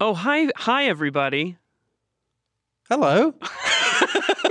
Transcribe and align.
Oh, 0.00 0.14
hi, 0.14 0.48
hi, 0.56 0.84
everybody. 0.86 1.56
Hello. 2.88 3.34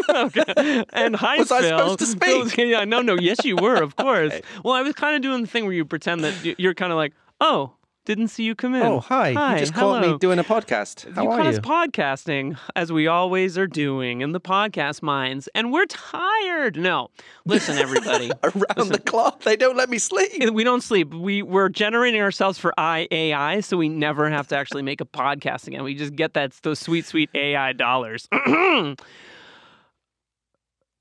Okay. 0.10 0.86
And 0.94 1.16
hi, 1.18 1.38
Was 1.38 1.52
I 1.52 1.62
Phil. 1.62 1.78
supposed 1.78 2.00
to 2.00 2.06
speak? 2.06 2.48
Phil- 2.52 2.66
yeah, 2.70 2.86
no, 2.86 3.02
no. 3.02 3.16
Yes, 3.20 3.44
you 3.44 3.58
were, 3.58 3.76
of 3.76 3.96
course. 3.98 4.34
Well, 4.64 4.74
I 4.74 4.82
was 4.82 4.96
kind 4.96 5.18
of 5.18 5.22
doing 5.22 5.42
the 5.42 5.48
thing 5.48 5.66
where 5.66 5.74
you 5.74 5.84
pretend 5.84 6.24
that 6.24 6.56
you're 6.58 6.74
kind 6.74 6.94
of 6.94 6.96
like, 6.98 7.14
oh, 7.42 7.74
didn't 8.08 8.30
see 8.30 8.44
you 8.44 8.56
come 8.56 8.74
in. 8.74 8.84
Oh, 8.84 9.02
hi. 9.02 9.34
Hi, 9.34 9.54
you 9.56 9.60
just 9.60 9.74
caught 9.74 10.02
hello. 10.02 10.14
me 10.14 10.18
doing 10.18 10.40
a 10.40 10.44
podcast. 10.44 11.14
How 11.14 11.24
you 11.24 11.30
are 11.30 11.38
caught 11.40 11.52
you? 11.52 11.52
us 11.52 11.60
podcasting, 11.60 12.58
as 12.74 12.90
we 12.90 13.06
always 13.06 13.58
are 13.58 13.68
doing 13.68 14.22
in 14.22 14.32
the 14.32 14.40
podcast 14.40 15.02
minds, 15.02 15.50
and 15.54 15.74
we're 15.74 15.86
tired. 15.88 16.78
No, 16.78 17.10
listen, 17.44 17.78
everybody. 17.78 18.32
Around 18.44 18.94
the 18.94 19.02
clock. 19.06 19.44
They 19.44 19.58
don't 19.58 19.76
let 19.76 19.90
me 19.90 19.98
sleep. 19.98 20.54
we 20.54 20.64
don't 20.64 20.80
sleep. 20.80 21.14
We 21.14 21.42
we're 21.42 21.68
generating 21.68 22.22
ourselves 22.22 22.58
for 22.58 22.74
AI, 22.78 23.60
so 23.60 23.76
we 23.76 23.90
never 23.90 24.30
have 24.30 24.48
to 24.48 24.58
actually 24.58 24.84
make 24.84 25.02
a 25.02 25.06
podcast 25.06 25.68
again. 25.68 25.84
We 25.84 25.94
just 25.94 26.16
get 26.16 26.34
that 26.36 26.54
those 26.64 26.80
sweet, 26.80 27.06
sweet 27.06 27.30
AI 27.34 27.74
dollars. 27.74 28.30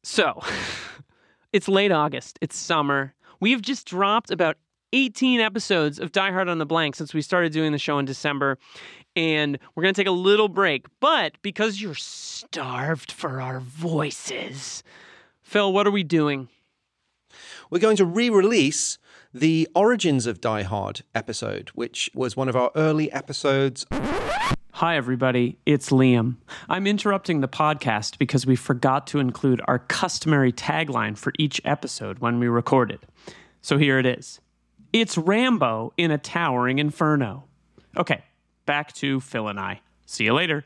so, 0.03 0.43
it's 1.53 1.69
late 1.69 1.93
August. 1.93 2.37
It's 2.43 2.57
summer. 2.57 3.15
We've 3.39 3.63
just 3.63 3.87
dropped 3.87 4.33
about 4.33 4.57
18 4.93 5.41
episodes 5.41 5.99
of 5.99 6.13
Die 6.13 6.31
Hard 6.31 6.49
on 6.49 6.59
the 6.59 6.67
Blank 6.67 6.97
since 6.97 7.13
we 7.13 7.23
started 7.23 7.53
doing 7.53 7.73
the 7.73 7.79
show 7.79 7.99
in 7.99 8.05
December. 8.05 8.59
And 9.15 9.59
we're 9.75 9.83
going 9.83 9.95
to 9.95 10.01
take 10.01 10.09
a 10.09 10.13
little 10.13 10.49
break. 10.49 10.87
But 11.01 11.35
because 11.43 11.81
you're 11.81 11.95
starved 11.95 13.11
for 13.11 13.41
our 13.41 13.61
voices, 13.61 14.83
Phil, 15.43 15.73
what 15.73 15.87
are 15.87 15.91
we 15.91 16.03
doing? 16.03 16.49
We're 17.71 17.81
going 17.81 17.97
to 17.97 18.05
re 18.05 18.31
release 18.31 18.99
the 19.35 19.69
Origins 19.75 20.27
of 20.27 20.41
Die 20.41 20.63
Hard 20.63 21.03
episode, 21.15 21.71
which 21.71 22.11
was 22.15 22.37
one 22.37 22.49
of 22.49 22.57
our 22.57 22.71
early 22.75 23.11
episodes. 23.13 23.87
Hi, 24.73 24.97
everybody. 24.97 25.59
It's 25.65 25.91
Liam. 25.91 26.37
I'm 26.69 26.87
interrupting 26.87 27.41
the 27.41 27.49
podcast 27.49 28.19
because 28.19 28.47
we 28.47 28.57
forgot 28.57 29.07
to 29.09 29.19
include 29.19 29.61
our 29.67 29.79
customary 29.79 30.53
tagline 30.53 31.17
for 31.17 31.33
each 31.39 31.61
episode 31.65 32.19
when 32.19 32.39
we 32.39 32.49
recorded. 32.49 33.01
So 33.63 33.79
here 33.79 33.99
it 33.99 34.07
is 34.07 34.41
It's 34.97 35.19
Rambo 35.19 35.93
in 35.99 36.11
a 36.11 36.17
towering 36.17 36.79
inferno. 36.79 37.45
Okay, 37.99 38.23
back 38.65 38.95
to 38.95 39.21
Phil 39.21 39.47
and 39.47 39.61
I. 39.61 39.83
See 40.07 40.25
you 40.25 40.33
later. 40.33 40.63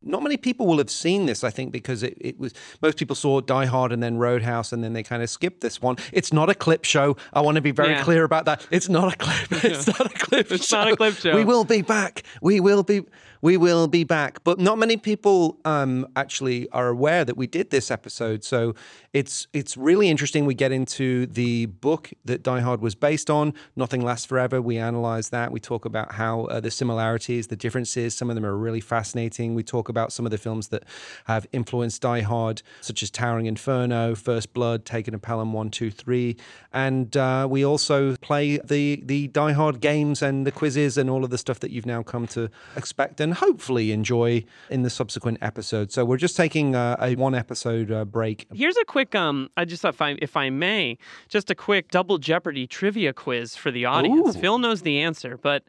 Not 0.00 0.22
many 0.22 0.36
people 0.36 0.68
will 0.68 0.78
have 0.78 0.88
seen 0.88 1.26
this, 1.26 1.42
I 1.42 1.50
think, 1.50 1.72
because 1.72 2.04
it, 2.04 2.16
it 2.20 2.38
was 2.38 2.54
most 2.80 2.96
people 2.96 3.16
saw 3.16 3.40
Die 3.40 3.64
Hard 3.66 3.90
and 3.90 4.00
then 4.00 4.18
Roadhouse, 4.18 4.72
and 4.72 4.84
then 4.84 4.92
they 4.92 5.02
kind 5.02 5.20
of 5.24 5.30
skipped 5.30 5.62
this 5.62 5.82
one. 5.82 5.96
It's 6.12 6.32
not 6.32 6.48
a 6.48 6.54
clip 6.54 6.84
show. 6.84 7.16
I 7.32 7.40
want 7.40 7.56
to 7.56 7.60
be 7.60 7.72
very 7.72 7.90
Yeah. 7.90 8.04
clear 8.04 8.22
about 8.22 8.44
that. 8.44 8.64
It's 8.70 8.88
not 8.88 9.12
a 9.12 9.16
clip. 9.16 9.64
It's 9.64 9.88
not 9.88 10.06
a 10.06 10.16
clip. 10.16 10.52
It's 10.52 10.68
show. 10.68 10.76
not 10.76 10.92
a 10.92 10.96
clip 10.96 11.14
show. 11.14 11.34
We 11.34 11.44
will 11.44 11.64
be 11.64 11.82
back. 11.82 12.22
We 12.40 12.60
will 12.60 12.84
be. 12.84 13.02
We 13.40 13.56
will 13.56 13.88
be 13.88 14.04
back. 14.04 14.42
But 14.44 14.58
not 14.58 14.78
many 14.78 14.96
people 14.96 15.58
um, 15.64 16.06
actually 16.16 16.68
are 16.70 16.88
aware 16.88 17.24
that 17.24 17.36
we 17.36 17.46
did 17.46 17.70
this 17.70 17.90
episode. 17.90 18.44
So 18.44 18.74
it's 19.12 19.46
it's 19.52 19.76
really 19.76 20.08
interesting. 20.08 20.46
We 20.46 20.54
get 20.54 20.72
into 20.72 21.26
the 21.26 21.66
book 21.66 22.10
that 22.24 22.42
Die 22.42 22.60
Hard 22.60 22.80
was 22.80 22.94
based 22.94 23.30
on, 23.30 23.54
Nothing 23.76 24.02
Lasts 24.02 24.26
Forever. 24.26 24.60
We 24.60 24.78
analyze 24.78 25.30
that. 25.30 25.50
We 25.50 25.60
talk 25.60 25.84
about 25.84 26.12
how 26.12 26.44
uh, 26.44 26.60
the 26.60 26.70
similarities, 26.70 27.46
the 27.46 27.56
differences. 27.56 28.14
Some 28.14 28.28
of 28.30 28.34
them 28.34 28.44
are 28.44 28.56
really 28.56 28.80
fascinating. 28.80 29.54
We 29.54 29.62
talk 29.62 29.88
about 29.88 30.12
some 30.12 30.26
of 30.26 30.30
the 30.30 30.38
films 30.38 30.68
that 30.68 30.84
have 31.26 31.46
influenced 31.52 32.02
Die 32.02 32.20
Hard, 32.20 32.62
such 32.80 33.02
as 33.02 33.10
Towering 33.10 33.46
Inferno, 33.46 34.14
First 34.14 34.52
Blood, 34.52 34.84
Taking 34.84 35.14
of 35.14 35.22
Pelham 35.22 35.52
One, 35.52 35.70
Two, 35.70 35.90
Three, 35.90 36.36
and 36.72 37.16
uh, 37.16 37.46
we 37.50 37.64
also 37.64 38.16
play 38.16 38.58
the 38.58 39.02
the 39.04 39.28
Die 39.28 39.52
Hard 39.52 39.80
games 39.80 40.22
and 40.22 40.46
the 40.46 40.52
quizzes 40.52 40.98
and 40.98 41.08
all 41.08 41.24
of 41.24 41.30
the 41.30 41.38
stuff 41.38 41.60
that 41.60 41.70
you've 41.70 41.86
now 41.86 42.02
come 42.02 42.26
to 42.28 42.50
expect 42.76 43.20
and 43.20 43.27
hopefully 43.34 43.92
enjoy 43.92 44.44
in 44.70 44.82
the 44.82 44.90
subsequent 44.90 45.38
episode. 45.40 45.92
So 45.92 46.04
we're 46.04 46.16
just 46.16 46.36
taking 46.36 46.74
uh, 46.74 46.96
a 47.00 47.14
one 47.16 47.34
episode 47.34 47.90
uh, 47.90 48.04
break. 48.04 48.46
Here's 48.52 48.76
a 48.76 48.84
quick, 48.84 49.14
um, 49.14 49.50
I 49.56 49.64
just 49.64 49.82
thought, 49.82 49.94
if 49.94 50.02
I, 50.02 50.16
if 50.20 50.36
I 50.36 50.50
may, 50.50 50.98
just 51.28 51.50
a 51.50 51.54
quick 51.54 51.90
double 51.90 52.18
Jeopardy 52.18 52.66
trivia 52.66 53.12
quiz 53.12 53.56
for 53.56 53.70
the 53.70 53.84
audience. 53.84 54.36
Ooh. 54.36 54.40
Phil 54.40 54.58
knows 54.58 54.82
the 54.82 54.98
answer, 54.98 55.36
but 55.36 55.64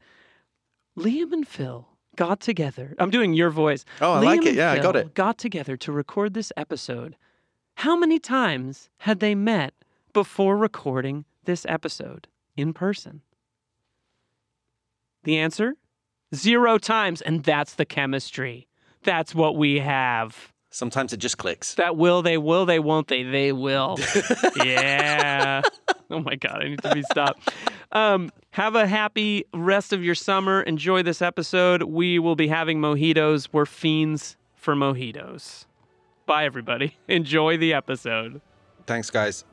Liam 0.98 1.32
and 1.32 1.48
Phil 1.48 1.88
got 2.16 2.40
together. 2.40 2.96
I'm 3.00 3.10
doing 3.10 3.34
your 3.34 3.50
voice. 3.50 3.86
Oh, 4.02 4.14
I 4.14 4.22
Liam 4.22 4.26
like 4.26 4.42
it. 4.42 4.48
and 4.50 4.58
Yeah, 4.58 4.72
I 4.74 4.80
got 4.80 4.96
it. 4.96 5.14
Got 5.14 5.38
together 5.38 5.78
to 5.78 5.92
record 5.92 6.34
this 6.34 6.52
episode. 6.58 7.16
How 7.76 7.96
many 7.96 8.20
times 8.20 8.90
had 9.00 9.22
they 9.22 9.36
met 9.36 9.74
before 10.12 10.58
recording 10.58 11.26
this 11.46 11.66
episode 11.70 12.28
in 12.58 12.74
person? 12.74 13.22
The 15.24 15.38
answer? 15.38 15.76
Zero 16.34 16.78
times, 16.78 17.22
and 17.22 17.44
that's 17.44 17.76
the 17.76 17.86
chemistry. 17.86 18.68
That's 19.04 19.34
what 19.34 19.56
we 19.56 19.80
have. 19.80 20.52
Sometimes 20.72 21.14
it 21.14 21.18
just 21.18 21.38
clicks. 21.38 21.74
That 21.76 21.98
will 21.98 22.22
they, 22.22 22.38
will 22.38 22.66
they, 22.66 22.80
won't 22.80 23.08
they? 23.08 23.24
They 23.24 23.52
will. 23.52 23.98
yeah. 24.64 25.62
Oh 26.12 26.20
my 26.20 26.36
God, 26.36 26.64
I 26.64 26.70
need 26.70 26.82
to 26.84 26.94
be 26.94 27.02
stopped. 27.04 27.52
Um, 27.92 28.32
have 28.52 28.76
a 28.76 28.86
happy 28.86 29.46
rest 29.54 29.94
of 29.94 30.04
your 30.04 30.16
summer. 30.16 30.62
Enjoy 30.62 31.02
this 31.02 31.22
episode. 31.22 31.84
We 31.84 32.20
will 32.20 32.36
be 32.36 32.48
having 32.48 32.80
mojitos. 32.80 33.50
We're 33.52 33.66
fiends 33.66 34.38
for 34.56 34.76
mojitos. 34.76 35.66
Bye, 36.26 36.46
everybody. 36.46 36.98
Enjoy 37.08 37.58
the 37.58 37.74
episode. 37.74 38.42
Thanks, 38.86 39.10
guys. 39.10 39.46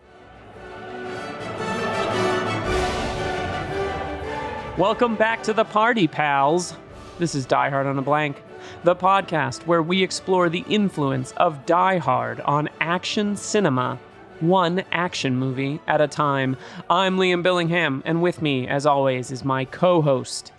Welcome 4.78 5.16
back 5.16 5.42
to 5.44 5.54
the 5.54 5.64
party, 5.64 6.06
pals. 6.06 6.76
This 7.18 7.34
is 7.34 7.46
Die 7.46 7.70
Hard 7.70 7.86
on 7.86 7.98
a 7.98 8.02
Blank, 8.02 8.42
the 8.84 8.94
podcast 8.94 9.66
where 9.66 9.82
we 9.82 10.02
explore 10.02 10.50
the 10.50 10.66
influence 10.68 11.32
of 11.38 11.64
Die 11.64 11.96
Hard 11.96 12.42
on 12.42 12.68
action 12.78 13.36
cinema, 13.36 13.98
one 14.40 14.84
action 14.92 15.36
movie 15.36 15.80
at 15.86 16.02
a 16.02 16.06
time. 16.06 16.58
I'm 16.90 17.16
Liam 17.16 17.42
Billingham, 17.42 18.02
and 18.04 18.20
with 18.20 18.42
me, 18.42 18.68
as 18.68 18.84
always, 18.84 19.30
is 19.30 19.46
my 19.46 19.64
co 19.64 20.02
host, 20.02 20.52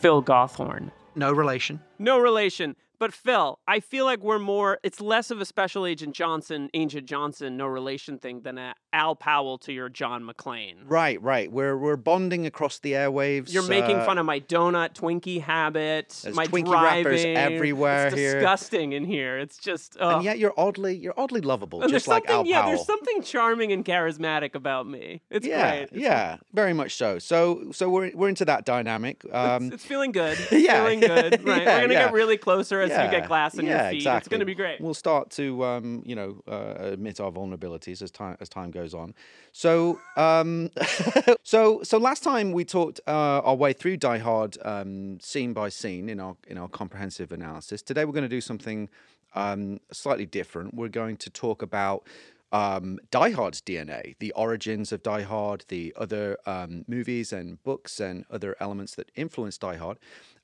Phil 0.00 0.22
Gawthorne. 0.22 0.90
No 1.14 1.32
relation. 1.32 1.80
No 1.98 2.18
relation. 2.18 2.76
But 3.02 3.12
Phil, 3.12 3.58
I 3.66 3.80
feel 3.80 4.04
like 4.04 4.22
we're 4.22 4.38
more, 4.38 4.78
it's 4.84 5.00
less 5.00 5.32
of 5.32 5.40
a 5.40 5.44
Special 5.44 5.86
Agent 5.86 6.14
Johnson, 6.14 6.70
Agent 6.72 7.04
Johnson, 7.06 7.56
no 7.56 7.66
relation 7.66 8.16
thing 8.16 8.42
than 8.42 8.58
a 8.58 8.74
Al 8.92 9.16
Powell 9.16 9.58
to 9.58 9.72
your 9.72 9.88
John 9.88 10.22
McClane. 10.22 10.76
Right, 10.86 11.20
right. 11.20 11.50
We're 11.50 11.76
we're 11.76 11.96
bonding 11.96 12.46
across 12.46 12.78
the 12.78 12.92
airwaves. 12.92 13.52
You're 13.52 13.66
making 13.66 13.96
uh, 13.96 14.04
fun 14.04 14.18
of 14.18 14.26
my 14.26 14.38
donut 14.38 14.94
Twinkie 14.94 15.40
habit, 15.40 16.20
There's 16.22 16.36
my 16.36 16.46
Twinkie 16.46 16.66
driving. 16.66 17.04
wrappers 17.06 17.24
everywhere 17.24 17.98
here. 17.98 18.06
it's 18.08 18.16
here. 18.16 18.34
disgusting 18.34 18.92
in 18.92 19.04
here. 19.04 19.38
It's 19.38 19.56
just. 19.56 19.96
ugh. 19.98 20.16
And 20.16 20.24
yet 20.24 20.38
you're 20.38 20.54
oddly 20.56 20.94
you're 20.94 21.14
oddly 21.16 21.40
lovable, 21.40 21.82
And 21.82 21.90
just 21.90 22.06
like 22.06 22.28
Al 22.30 22.46
yeah, 22.46 22.66
there's 22.66 22.86
something 22.86 23.22
charming 23.22 23.72
and 23.72 23.84
charismatic 23.84 24.54
about 24.54 24.86
me. 24.86 25.22
It's 25.28 25.44
yeah, 25.44 25.70
great. 25.70 25.82
It's- 25.84 26.00
yeah, 26.00 26.36
very 26.52 26.72
much 26.74 26.94
so. 26.94 27.18
So 27.18 27.72
so 27.72 27.88
we're 27.90 28.12
we're 28.14 28.28
into 28.28 28.44
that 28.44 28.64
dynamic. 28.64 29.24
Um, 29.32 29.64
It's, 29.64 29.74
it's 29.76 29.84
feeling 29.84 30.12
good. 30.12 30.38
It's 30.52 30.52
Yeah, 30.52 30.84
feeling 30.84 31.00
good. 31.00 31.44
Right. 31.46 31.62
yeah, 31.62 31.74
We're 31.76 31.80
gonna 31.82 31.92
yeah. 31.94 32.04
get 32.04 32.12
really 32.12 32.36
closer 32.36 32.80
as 32.82 32.91
you 32.92 33.04
yeah, 33.04 33.10
get 33.10 33.28
glass 33.28 33.54
in 33.54 33.66
yeah, 33.66 33.82
your 33.82 33.90
feet. 33.90 33.96
Exactly. 33.98 34.18
It's 34.18 34.28
gonna 34.28 34.44
be 34.44 34.54
great. 34.54 34.80
We'll 34.80 34.94
start 34.94 35.30
to 35.32 35.64
um, 35.64 36.02
you 36.04 36.14
know 36.14 36.42
uh, 36.48 36.74
admit 36.78 37.20
our 37.20 37.30
vulnerabilities 37.30 38.02
as 38.02 38.10
time 38.10 38.36
as 38.40 38.48
time 38.48 38.70
goes 38.70 38.94
on. 38.94 39.14
So 39.52 40.00
um, 40.16 40.70
so 41.42 41.82
so 41.82 41.98
last 41.98 42.22
time 42.22 42.52
we 42.52 42.64
talked 42.64 43.00
uh, 43.06 43.40
our 43.44 43.54
way 43.54 43.72
through 43.72 43.96
Die 43.98 44.18
Hard 44.18 44.58
um, 44.62 45.20
scene 45.20 45.52
by 45.52 45.68
scene 45.68 46.08
in 46.08 46.20
our 46.20 46.36
in 46.46 46.58
our 46.58 46.68
comprehensive 46.68 47.32
analysis. 47.32 47.82
Today 47.82 48.04
we're 48.04 48.12
going 48.12 48.22
to 48.22 48.28
do 48.28 48.40
something 48.40 48.88
um, 49.34 49.80
slightly 49.90 50.26
different. 50.26 50.74
We're 50.74 50.88
going 50.88 51.16
to 51.18 51.30
talk 51.30 51.62
about 51.62 52.06
um, 52.52 52.98
Die 53.10 53.30
Hard's 53.30 53.62
DNA, 53.62 54.14
the 54.18 54.32
origins 54.32 54.92
of 54.92 55.02
Die 55.02 55.22
Hard, 55.22 55.64
the 55.68 55.94
other 55.96 56.36
um, 56.44 56.84
movies 56.86 57.32
and 57.32 57.62
books 57.62 57.98
and 57.98 58.26
other 58.30 58.54
elements 58.60 58.94
that 58.96 59.10
influence 59.14 59.56
Die 59.56 59.76
Hard. 59.76 59.98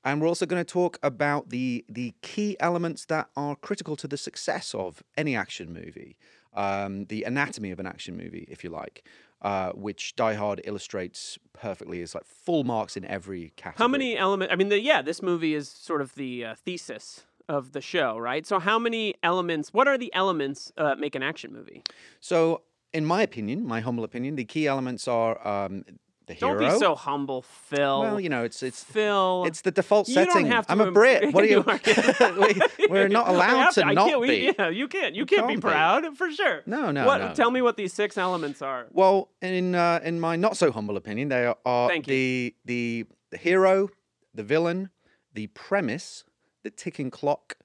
And 0.05 0.21
we're 0.21 0.27
also 0.27 0.45
going 0.45 0.63
to 0.63 0.73
talk 0.73 0.97
about 1.03 1.49
the 1.49 1.83
the 1.89 2.13
key 2.21 2.55
elements 2.59 3.05
that 3.05 3.29
are 3.35 3.55
critical 3.55 3.95
to 3.97 4.07
the 4.07 4.17
success 4.17 4.73
of 4.73 5.03
any 5.17 5.35
action 5.35 5.73
movie, 5.73 6.17
um, 6.53 7.05
the 7.05 7.23
anatomy 7.23 7.71
of 7.71 7.79
an 7.79 7.85
action 7.85 8.15
movie, 8.17 8.45
if 8.49 8.63
you 8.63 8.69
like. 8.69 9.03
uh, 9.41 9.71
which 9.71 10.15
Die 10.15 10.33
Hard 10.33 10.61
illustrates 10.65 11.37
perfectly. 11.53 12.01
It's 12.01 12.13
like 12.15 12.25
full 12.25 12.63
marks 12.63 12.97
in 12.97 13.05
every 13.05 13.53
category. 13.55 13.83
How 13.83 13.87
many 13.87 14.17
elements? 14.17 14.51
I 14.53 14.55
mean, 14.55 14.69
the, 14.69 14.79
yeah, 14.81 15.01
this 15.01 15.21
movie 15.21 15.53
is 15.53 15.69
sort 15.69 16.01
of 16.01 16.15
the 16.15 16.45
uh, 16.45 16.55
thesis 16.55 17.25
of 17.47 17.71
the 17.71 17.81
show, 17.81 18.17
right? 18.17 18.45
So, 18.45 18.59
how 18.59 18.77
many 18.77 19.15
elements? 19.23 19.73
What 19.73 19.87
are 19.87 19.97
the 19.97 20.13
elements 20.13 20.71
uh, 20.77 20.83
that 20.89 20.99
make 20.99 21.15
an 21.15 21.23
action 21.23 21.53
movie? 21.53 21.83
So, 22.19 22.61
in 22.93 23.05
my 23.05 23.21
opinion, 23.21 23.65
my 23.65 23.79
humble 23.79 24.03
opinion, 24.03 24.35
the 24.35 24.45
key 24.45 24.67
elements 24.67 25.07
are 25.07 25.45
um, 25.47 25.83
the 26.29 26.35
hero. 26.35 26.59
Don't 26.59 26.73
be 26.73 26.79
so 26.79 26.93
humble, 26.95 27.41
Phil. 27.41 28.01
Well, 28.01 28.19
you 28.19 28.29
know, 28.29 28.43
it's 28.43 28.61
it's 28.61 28.83
Phil. 28.83 29.43
it's 29.47 29.61
the 29.61 29.71
default 29.71 30.07
You 30.07 30.15
don't 30.15 30.27
setting. 30.31 30.45
have 30.45 30.67
to 30.67 30.71
I'm 30.71 30.79
a 30.79 30.91
Brit. 30.91 31.33
What 31.33 31.43
are 31.43 31.47
you? 31.47 31.63
We, 32.89 32.99
are 32.99 33.09
not 33.09 33.27
allowed 33.33 33.57
have 33.57 33.73
to, 33.73 33.93
not 33.93 34.21
be. 34.21 34.53
yeah, 34.57 34.69
you 34.69 34.87
can't. 34.87 35.15
You 35.15 35.25
can't 35.25 35.47
be 35.47 35.53
can't 35.55 35.61
be. 35.63 35.67
proud 35.67 36.17
for 36.17 36.31
sure. 36.31 36.61
No, 36.65 36.91
no, 36.91 37.05
What? 37.05 37.17
no. 37.19 37.33
Tell 37.33 37.51
me 37.51 37.61
what 37.61 37.77
these 37.77 37.93
six 37.93 38.17
elements 38.17 38.61
are. 38.61 38.87
Well, 38.91 39.29
in 39.41 39.73
uh, 39.75 39.99
in 40.03 40.19
my 40.19 40.35
not 40.35 40.55
so 40.55 40.71
humble 40.71 40.97
opinion, 40.97 41.29
they 41.29 41.51
are 41.65 41.89
the 42.05 42.55
the 42.63 43.05
the 43.31 43.37
hero, 43.37 43.89
the 44.33 44.43
villain, 44.43 44.89
the 45.33 45.47
premise, 45.47 46.23
the 46.63 46.69
ticking 46.69 47.09
clock, 47.09 47.57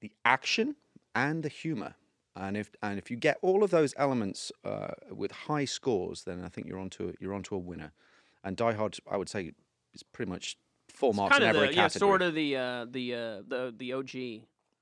the 0.00 0.12
action, 0.24 0.76
and 1.14 1.42
the 1.42 1.48
humor. 1.48 1.94
And 2.36 2.56
if 2.56 2.70
and 2.82 2.98
if 2.98 3.10
you 3.10 3.16
get 3.16 3.38
all 3.42 3.64
of 3.64 3.70
those 3.70 3.94
elements 3.96 4.52
uh, 4.64 4.88
with 5.10 5.32
high 5.32 5.64
scores, 5.64 6.24
then 6.24 6.44
I 6.44 6.48
think 6.48 6.66
you're 6.66 6.78
onto 6.78 7.08
a, 7.08 7.12
you're 7.18 7.34
onto 7.34 7.54
a 7.54 7.58
winner. 7.58 7.92
And 8.42 8.56
Die 8.56 8.72
Hard, 8.72 8.96
I 9.10 9.16
would 9.16 9.28
say, 9.28 9.52
is 9.92 10.02
pretty 10.02 10.30
much 10.30 10.56
full 10.88 11.12
marks 11.12 11.32
kind 11.32 11.44
in 11.44 11.50
of 11.50 11.56
every 11.56 11.68
the 11.68 11.74
yeah, 11.74 11.82
category. 11.84 12.08
sort 12.10 12.22
of 12.22 12.34
the 12.34 12.56
uh, 12.56 12.86
the 12.90 13.14
uh, 13.14 13.18
the 13.46 13.74
the 13.76 13.92
OG, 13.92 14.14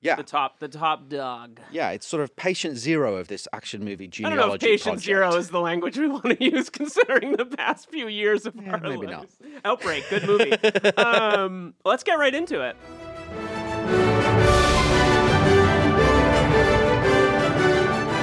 yeah, 0.00 0.14
the 0.16 0.22
top 0.22 0.58
the 0.60 0.68
top 0.68 1.08
dog. 1.08 1.60
yeah. 1.72 1.90
It's 1.90 2.06
sort 2.06 2.22
of 2.22 2.36
patient 2.36 2.76
zero 2.78 3.16
of 3.16 3.26
this 3.28 3.48
action 3.52 3.84
movie 3.84 4.04
I 4.04 4.08
genealogy 4.08 4.38
don't 4.38 4.48
know 4.48 4.54
if 4.54 4.60
patient 4.60 4.84
project. 4.84 5.04
zero 5.04 5.34
is 5.34 5.48
the 5.50 5.60
language 5.60 5.98
we 5.98 6.06
want 6.08 6.24
to 6.38 6.44
use, 6.44 6.70
considering 6.70 7.32
the 7.36 7.46
past 7.46 7.90
few 7.90 8.06
years 8.06 8.46
of 8.46 8.54
Yeah, 8.54 8.72
our 8.74 8.80
maybe 8.80 9.06
not. 9.08 9.28
Outbreak, 9.64 10.04
good 10.08 10.24
movie. 10.26 10.52
um, 10.96 11.74
let's 11.84 12.04
get 12.04 12.14
right 12.18 12.34
into 12.34 12.60
it. 12.62 12.76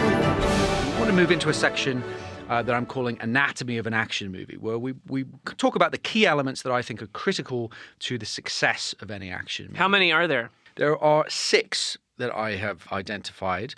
I 0.07 0.95
want 0.99 1.09
to 1.09 1.15
move 1.15 1.31
into 1.31 1.49
a 1.49 1.53
section 1.53 2.03
uh, 2.49 2.61
that 2.61 2.73
I'm 2.73 2.85
calling 2.85 3.17
Anatomy 3.21 3.77
of 3.77 3.87
an 3.87 3.93
Action 3.93 4.31
Movie, 4.31 4.57
where 4.57 4.77
we, 4.77 4.93
we 5.07 5.25
talk 5.57 5.75
about 5.75 5.91
the 5.91 5.97
key 5.97 6.25
elements 6.25 6.61
that 6.61 6.71
I 6.71 6.81
think 6.81 7.01
are 7.01 7.07
critical 7.07 7.71
to 7.99 8.17
the 8.17 8.25
success 8.25 8.93
of 8.99 9.11
any 9.11 9.31
action 9.31 9.67
movie. 9.67 9.77
How 9.77 9.87
many 9.87 10.11
are 10.11 10.27
there? 10.27 10.51
There 10.75 10.97
are 10.97 11.29
six 11.29 11.97
that 12.17 12.35
I 12.35 12.55
have 12.55 12.87
identified. 12.91 13.73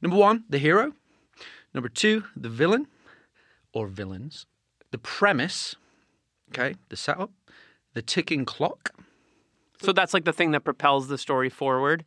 Number 0.00 0.16
one, 0.16 0.44
the 0.48 0.58
hero. 0.58 0.92
Number 1.74 1.88
two, 1.88 2.24
the 2.36 2.48
villain 2.48 2.86
or 3.72 3.86
villains. 3.86 4.46
The 4.90 4.98
premise, 4.98 5.76
okay, 6.50 6.76
the 6.88 6.96
setup. 6.96 7.30
The 7.94 8.02
ticking 8.02 8.44
clock. 8.44 8.94
So 9.80 9.92
that's 9.92 10.14
like 10.14 10.24
the 10.24 10.32
thing 10.32 10.50
that 10.52 10.64
propels 10.64 11.08
the 11.08 11.18
story 11.18 11.48
forward. 11.48 12.04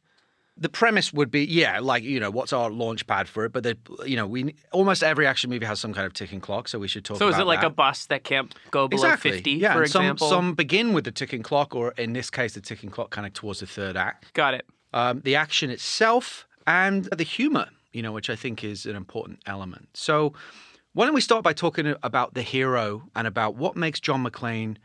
The 0.60 0.70
premise 0.70 1.14
would 1.14 1.32
be 1.32 1.46
yeah 1.46 1.80
like 1.80 2.04
you 2.04 2.20
know 2.20 2.30
what's 2.30 2.52
our 2.52 2.70
launch 2.70 3.08
pad 3.08 3.28
for 3.28 3.46
it 3.46 3.54
but 3.54 3.64
the 3.64 3.78
you 4.06 4.16
know 4.16 4.28
we 4.28 4.54
almost 4.72 5.02
every 5.04 5.26
action 5.26 5.50
movie 5.50 5.66
has 5.66 5.80
some 5.80 5.94
kind 5.94 6.06
of 6.06 6.14
ticking 6.14 6.42
clock 6.42 6.68
so 6.68 6.78
we 6.78 6.88
should 6.88 7.06
talk 7.06 7.18
about. 7.18 7.26
So 7.26 7.30
is 7.34 7.40
it 7.40 7.46
like 7.48 7.62
that. 7.62 7.68
a 7.68 7.72
bus 7.72 8.06
that 8.08 8.24
can't 8.24 8.54
go 8.72 8.88
below 8.88 9.04
exactly 9.04 9.32
50, 9.32 9.52
yeah 9.52 9.74
for 9.74 9.88
some 9.88 10.04
example? 10.04 10.30
some 10.30 10.54
begin 10.54 10.94
with 10.94 11.06
the 11.06 11.12
ticking 11.12 11.44
clock 11.44 11.74
or 11.74 11.92
in 11.92 12.14
this 12.14 12.30
case 12.30 12.54
the 12.54 12.62
ticking 12.62 12.90
clock 12.90 13.10
kind 13.10 13.26
of 13.26 13.34
towards 13.34 13.62
the 13.62 13.68
third 13.68 13.96
act 13.96 14.34
Got 14.34 14.54
it. 14.56 14.66
um, 14.94 15.22
the 15.22 15.36
action 15.36 15.70
itself 15.70 16.48
and 16.68 17.06
the 17.06 17.24
humor 17.24 17.68
you 17.94 18.02
know 18.02 18.12
which 18.12 18.30
i 18.30 18.36
think 18.36 18.64
is 18.64 18.86
an 18.86 18.96
important 18.96 19.40
element 19.46 19.88
so 19.94 20.34
why 20.94 21.06
don't 21.06 21.16
we 21.16 21.22
start 21.22 21.44
by 21.44 21.54
talking 21.54 21.96
about 22.04 22.34
the 22.34 22.42
hero 22.42 23.04
and 23.16 23.26
about 23.28 23.56
what 23.56 23.76
makes 23.76 24.00
john 24.00 24.24
mcclane 24.24 24.78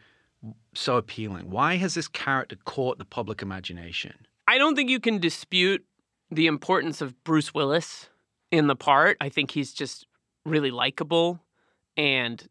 so 0.75 0.97
appealing 0.97 1.51
why 1.51 1.77
has 1.77 1.95
this 1.95 2.07
character 2.09 2.57
caught 2.65 2.99
the 2.99 3.05
public 3.05 3.43
imagination 3.43 4.15
I 4.47 4.59
don't 4.59 4.77
think 4.77 4.91
you 4.91 5.01
can 5.01 5.19
dispute 5.19 5.85
the 6.31 6.47
importance 6.47 7.01
of 7.01 7.23
Bruce 7.25 7.55
Willis 7.55 8.09
in 8.51 8.67
the 8.67 8.77
part. 8.77 9.17
I 9.21 9.29
think 9.29 9.51
he's 9.51 9.73
just 9.73 10.07
really 10.45 10.71
likable 10.71 11.41
and 11.97 12.47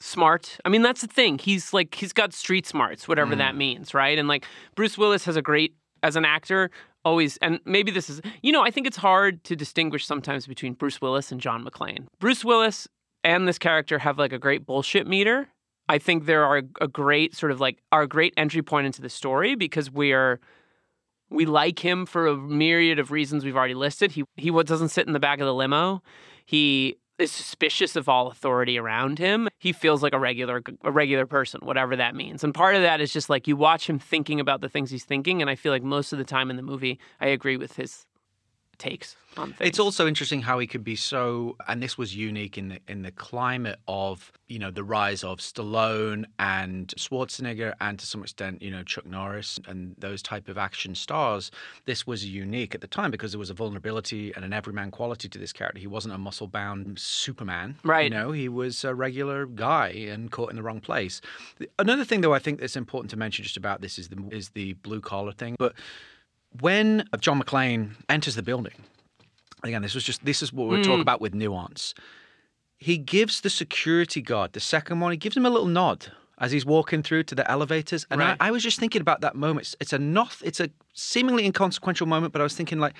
smart. 0.00 0.58
I 0.64 0.68
mean, 0.68 0.82
that's 0.82 1.00
the 1.00 1.06
thing. 1.06 1.38
He's 1.38 1.72
like 1.72 1.94
he's 1.94 2.12
got 2.12 2.32
street 2.32 2.66
smarts, 2.66 3.06
whatever 3.08 3.36
that 3.36 3.54
mm. 3.54 3.58
means, 3.58 3.94
right? 3.94 4.18
And 4.18 4.28
like 4.28 4.44
Bruce 4.74 4.98
Willis 4.98 5.24
has 5.24 5.36
a 5.36 5.42
great 5.42 5.74
as 6.02 6.16
an 6.16 6.24
actor 6.24 6.70
always 7.04 7.36
and 7.38 7.58
maybe 7.64 7.90
this 7.90 8.10
is 8.10 8.20
you 8.42 8.52
know, 8.52 8.62
I 8.62 8.70
think 8.70 8.86
it's 8.86 8.96
hard 8.96 9.42
to 9.44 9.56
distinguish 9.56 10.06
sometimes 10.06 10.46
between 10.46 10.74
Bruce 10.74 11.00
Willis 11.00 11.32
and 11.32 11.40
John 11.40 11.64
McClane. 11.64 12.06
Bruce 12.18 12.44
Willis 12.44 12.88
and 13.24 13.46
this 13.46 13.58
character 13.58 13.98
have 13.98 14.18
like 14.18 14.32
a 14.32 14.38
great 14.38 14.66
bullshit 14.66 15.06
meter. 15.06 15.48
I 15.88 15.98
think 15.98 16.26
there 16.26 16.44
are 16.44 16.62
a 16.80 16.88
great 16.88 17.34
sort 17.34 17.52
of 17.52 17.60
like 17.60 17.78
our 17.92 18.06
great 18.06 18.34
entry 18.36 18.62
point 18.62 18.86
into 18.86 19.02
the 19.02 19.08
story 19.08 19.54
because 19.54 19.90
we're 19.90 20.40
we 21.32 21.46
like 21.46 21.78
him 21.78 22.06
for 22.06 22.26
a 22.26 22.36
myriad 22.36 22.98
of 22.98 23.10
reasons 23.10 23.44
we've 23.44 23.56
already 23.56 23.74
listed. 23.74 24.12
He 24.12 24.24
he 24.36 24.50
doesn't 24.50 24.90
sit 24.90 25.06
in 25.06 25.12
the 25.12 25.20
back 25.20 25.40
of 25.40 25.46
the 25.46 25.54
limo. 25.54 26.02
He 26.44 26.96
is 27.18 27.30
suspicious 27.30 27.96
of 27.96 28.08
all 28.08 28.28
authority 28.28 28.78
around 28.78 29.18
him. 29.18 29.48
He 29.58 29.72
feels 29.72 30.02
like 30.02 30.12
a 30.12 30.18
regular 30.18 30.62
a 30.82 30.90
regular 30.90 31.26
person, 31.26 31.60
whatever 31.62 31.96
that 31.96 32.14
means. 32.14 32.44
And 32.44 32.54
part 32.54 32.74
of 32.74 32.82
that 32.82 33.00
is 33.00 33.12
just 33.12 33.30
like 33.30 33.46
you 33.46 33.56
watch 33.56 33.88
him 33.88 33.98
thinking 33.98 34.40
about 34.40 34.60
the 34.60 34.68
things 34.68 34.90
he's 34.90 35.04
thinking, 35.04 35.40
and 35.40 35.50
I 35.50 35.54
feel 35.54 35.72
like 35.72 35.82
most 35.82 36.12
of 36.12 36.18
the 36.18 36.24
time 36.24 36.50
in 36.50 36.56
the 36.56 36.62
movie, 36.62 36.98
I 37.20 37.28
agree 37.28 37.56
with 37.56 37.76
his 37.76 38.06
takes 38.82 39.16
on 39.36 39.52
things. 39.52 39.68
It's 39.68 39.78
also 39.78 40.06
interesting 40.06 40.42
how 40.42 40.58
he 40.58 40.66
could 40.66 40.82
be 40.82 40.96
so, 40.96 41.56
and 41.68 41.82
this 41.82 41.96
was 41.96 42.16
unique 42.16 42.58
in 42.58 42.68
the 42.68 42.78
in 42.88 43.02
the 43.02 43.12
climate 43.12 43.78
of 43.86 44.32
you 44.48 44.58
know 44.58 44.70
the 44.70 44.84
rise 44.84 45.22
of 45.22 45.38
Stallone 45.38 46.24
and 46.38 46.88
Schwarzenegger, 46.98 47.74
and 47.80 47.98
to 47.98 48.06
some 48.06 48.22
extent 48.22 48.60
you 48.60 48.70
know 48.70 48.82
Chuck 48.82 49.06
Norris 49.06 49.60
and 49.68 49.94
those 49.98 50.22
type 50.22 50.48
of 50.48 50.58
action 50.58 50.94
stars. 50.94 51.50
This 51.84 52.06
was 52.06 52.26
unique 52.26 52.74
at 52.74 52.80
the 52.80 52.86
time 52.86 53.10
because 53.10 53.32
there 53.32 53.38
was 53.38 53.50
a 53.50 53.54
vulnerability 53.54 54.32
and 54.34 54.44
an 54.44 54.52
everyman 54.52 54.90
quality 54.90 55.28
to 55.28 55.38
this 55.38 55.52
character. 55.52 55.80
He 55.80 55.86
wasn't 55.86 56.14
a 56.14 56.18
muscle 56.18 56.48
bound 56.48 56.98
Superman, 56.98 57.76
Right. 57.84 58.04
You 58.04 58.10
know, 58.10 58.32
he 58.32 58.48
was 58.48 58.84
a 58.84 58.94
regular 58.94 59.46
guy 59.46 59.88
and 59.88 60.30
caught 60.30 60.50
in 60.50 60.56
the 60.56 60.62
wrong 60.62 60.80
place. 60.80 61.20
Another 61.78 62.04
thing, 62.04 62.20
though, 62.20 62.34
I 62.34 62.38
think 62.38 62.60
that's 62.60 62.76
important 62.76 63.10
to 63.10 63.16
mention 63.16 63.44
just 63.44 63.56
about 63.56 63.80
this 63.80 63.98
is 63.98 64.08
the 64.08 64.18
is 64.30 64.50
the 64.50 64.72
blue 64.74 65.00
collar 65.00 65.32
thing, 65.32 65.56
but 65.58 65.74
when 66.60 67.04
uh, 67.12 67.16
John 67.16 67.40
McClane 67.40 67.90
enters 68.08 68.34
the 68.34 68.42
building, 68.42 68.74
again, 69.62 69.82
this 69.82 69.94
was 69.94 70.04
just 70.04 70.24
this 70.24 70.42
is 70.42 70.52
what 70.52 70.68
we're 70.68 70.82
talking 70.82 70.96
hmm. 70.96 71.00
about 71.02 71.20
with 71.20 71.34
nuance. 71.34 71.94
He 72.78 72.98
gives 72.98 73.40
the 73.40 73.50
security 73.50 74.20
guard, 74.20 74.54
the 74.54 74.60
second 74.60 75.00
one, 75.00 75.12
he 75.12 75.16
gives 75.16 75.36
him 75.36 75.46
a 75.46 75.50
little 75.50 75.68
nod 75.68 76.08
as 76.38 76.50
he's 76.50 76.66
walking 76.66 77.02
through 77.02 77.22
to 77.22 77.34
the 77.36 77.48
elevators. 77.48 78.04
And 78.10 78.18
Right. 78.18 78.36
I, 78.40 78.48
I 78.48 78.50
was 78.50 78.62
just 78.62 78.80
thinking 78.80 79.00
about 79.00 79.20
that 79.20 79.36
moment. 79.36 79.66
It's, 79.66 79.76
it's 79.80 79.92
a 79.92 79.98
not 79.98 80.36
it's 80.44 80.58
a 80.60 80.68
seemingly 80.92 81.44
inconsequential 81.46 82.06
moment, 82.06 82.32
but 82.32 82.40
I 82.40 82.42
was 82.42 82.54
thinking 82.54 82.80
like 82.80 82.94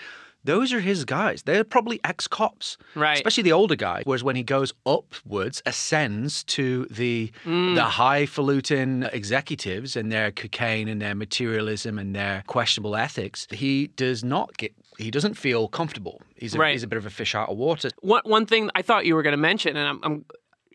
those 0.44 0.72
are 0.72 0.80
his 0.80 1.04
guys. 1.04 1.42
They're 1.42 1.64
probably 1.64 2.00
ex-cops, 2.04 2.76
Right. 2.94 3.16
Especially 3.16 3.44
the 3.44 3.52
older 3.52 3.76
guy. 3.76 4.02
Whereas 4.04 4.24
when 4.24 4.36
he 4.36 4.42
goes 4.42 4.72
upwards, 4.84 5.62
ascends 5.66 6.44
to 6.44 6.86
the 6.86 7.32
mm. 7.44 7.74
the 7.74 7.84
highfalutin 7.84 9.04
executives 9.12 9.96
and 9.96 10.10
their 10.10 10.30
cocaine 10.32 10.88
and 10.88 11.00
their 11.00 11.14
materialism 11.14 11.98
and 11.98 12.14
their 12.14 12.42
questionable 12.46 12.96
ethics, 12.96 13.46
he 13.50 13.88
does 13.88 14.24
not 14.24 14.56
get. 14.56 14.72
He 14.98 15.10
doesn't 15.10 15.34
feel 15.34 15.68
comfortable. 15.68 16.20
He's 16.36 16.54
a, 16.54 16.58
Right. 16.58 16.72
he's 16.72 16.82
a 16.82 16.86
bit 16.86 16.98
of 16.98 17.06
a 17.06 17.10
fish 17.10 17.34
out 17.34 17.48
of 17.48 17.56
water. 17.56 17.90
one 18.00 18.22
one 18.24 18.46
thing 18.46 18.70
I 18.74 18.82
thought 18.82 19.06
you 19.06 19.14
were 19.14 19.22
going 19.22 19.32
to 19.32 19.38
mention, 19.38 19.76
and 19.76 19.88
I'm, 19.88 20.00
I'm, 20.02 20.24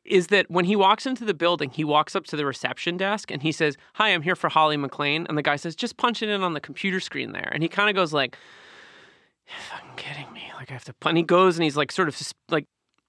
is 0.06 0.28
that 0.28 0.50
when 0.50 0.66
he 0.66 0.76
walks 0.76 1.06
into 1.06 1.26
the 1.26 1.34
building, 1.34 1.70
he 1.70 1.84
walks 1.84 2.16
up 2.16 2.26
to 2.28 2.36
the 2.36 2.46
reception 2.46 2.98
desk 2.98 3.30
and 3.32 3.44
he 3.44 3.52
says, 3.52 3.76
"Hi, 3.94 4.10
I'm 4.10 4.22
here 4.22 4.36
for 4.36 4.50
Holly 4.50 4.78
McClane," 4.78 5.26
and 5.28 5.38
the 5.38 5.44
guy 5.44 5.56
says, 5.58 5.76
"Just 5.76 5.98
punch 5.98 6.24
it 6.24 6.30
in 6.30 6.42
on 6.42 6.54
the 6.54 6.62
computer 6.62 7.00
screen 7.00 7.32
there," 7.34 7.50
and 7.54 7.62
he 7.62 7.70
kind 7.70 7.90
of 7.90 7.96
goes 7.96 8.14
like, 8.14 8.38
"You're 9.48 9.58
fucking 9.70 9.96
kidding 9.96 10.32
me!" 10.34 10.44
Like 10.56 10.70
I 10.70 10.74
have 10.74 10.84
to. 10.86 10.94
And 11.06 11.18
he 11.18 11.24
goes 11.24 11.58
and 11.58 11.64
he's 11.64 11.78
like 11.78 11.92
sort 11.92 12.08
of 12.08 12.34
like 12.50 12.66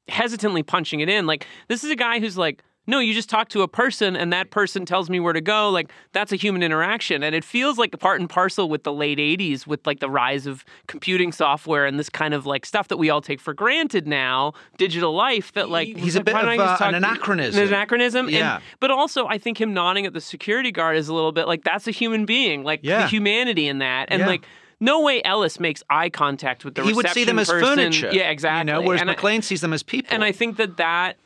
hesitantly 0.09 0.63
punching 0.63 1.01
it 1.01 1.09
in. 1.09 1.27
Like 1.27 1.47
this 1.69 1.85
is 1.85 1.91
a 1.91 1.97
guy 1.97 2.21
who's 2.21 2.37
like. 2.39 2.63
No, 2.91 3.01
you 3.01 3.13
just 3.13 3.29
talk 3.29 3.51
to 3.51 3.61
a 3.61 3.69
person 3.69 4.17
and 4.17 4.33
that 4.33 4.51
person 4.51 4.87
tells 4.87 5.11
me 5.11 5.21
where 5.21 5.35
to 5.35 5.43
go. 5.43 5.69
Like 5.69 5.93
that's 6.13 6.33
a 6.33 6.37
human 6.37 6.63
interaction. 6.63 7.23
And 7.23 7.35
it 7.35 7.45
feels 7.45 7.77
like 7.77 7.93
a 7.93 7.99
part 7.99 8.19
and 8.19 8.31
parcel 8.31 8.71
with 8.71 8.83
the 8.85 8.95
late 8.95 9.19
80s 9.19 9.67
with 9.67 9.87
like 9.87 10.01
the 10.01 10.09
rise 10.09 10.47
of 10.47 10.65
computing 10.87 11.31
software 11.31 11.85
and 11.85 11.99
this 11.99 12.09
kind 12.09 12.33
of 12.33 12.47
like 12.47 12.65
stuff 12.65 12.89
that 12.89 12.97
we 12.97 13.11
all 13.11 13.21
take 13.21 13.43
for 13.43 13.53
granted 13.53 14.07
now, 14.09 14.55
digital 14.79 15.13
life 15.15 15.53
that 15.53 15.69
like 15.69 15.99
He's 15.99 16.17
a 16.17 16.25
bit 16.25 16.35
of, 16.35 16.41
don't 16.41 16.49
I 16.49 16.57
just 16.57 16.81
uh, 16.81 16.87
an 16.87 16.95
anachronism. 16.95 17.61
An 17.61 17.69
anachronism. 17.69 18.25
And- 18.29 18.35
Yeah. 18.35 18.61
but 18.81 18.91
also 18.91 19.27
I 19.27 19.37
think 19.37 19.61
him 19.61 19.75
nodding 19.75 20.07
at 20.07 20.15
the 20.15 20.21
security 20.23 20.73
guard 20.73 20.97
is 20.97 21.09
a 21.09 21.13
little 21.15 21.33
bit 21.33 21.47
like 21.47 21.65
that's 21.65 21.87
a 21.89 21.91
human 21.91 22.25
being. 22.25 22.65
Like 22.65 22.81
Yeah. 22.83 23.03
the 23.03 23.09
humanity 23.09 23.69
in 23.69 23.81
that. 23.81 24.09
And 24.11 24.21
Yeah. 24.21 24.29
like 24.29 24.47
no 24.81 25.01
way 25.03 25.23
Ellis 25.25 25.59
makes 25.59 25.83
eye 25.91 26.09
contact 26.11 26.65
with 26.65 26.75
the 26.75 26.83
he 26.85 26.93
would 26.93 27.09
see 27.09 27.25
them 27.25 27.39
as 27.39 27.49
person. 27.49 27.67
furniture. 27.77 28.11
Yeah, 28.13 28.31
exactly. 28.31 28.73
You 28.73 28.81
know, 28.81 28.87
whereas 28.87 29.01
And 29.01 29.11
I- 29.11 29.15
McClane 29.15 29.43
sees 29.43 29.61
them 29.61 29.73
as 29.73 29.83
people. 29.83 30.15
and 30.15 30.23
I 30.25 30.33
think 30.33 30.57
that 30.57 30.77
that 30.77 31.17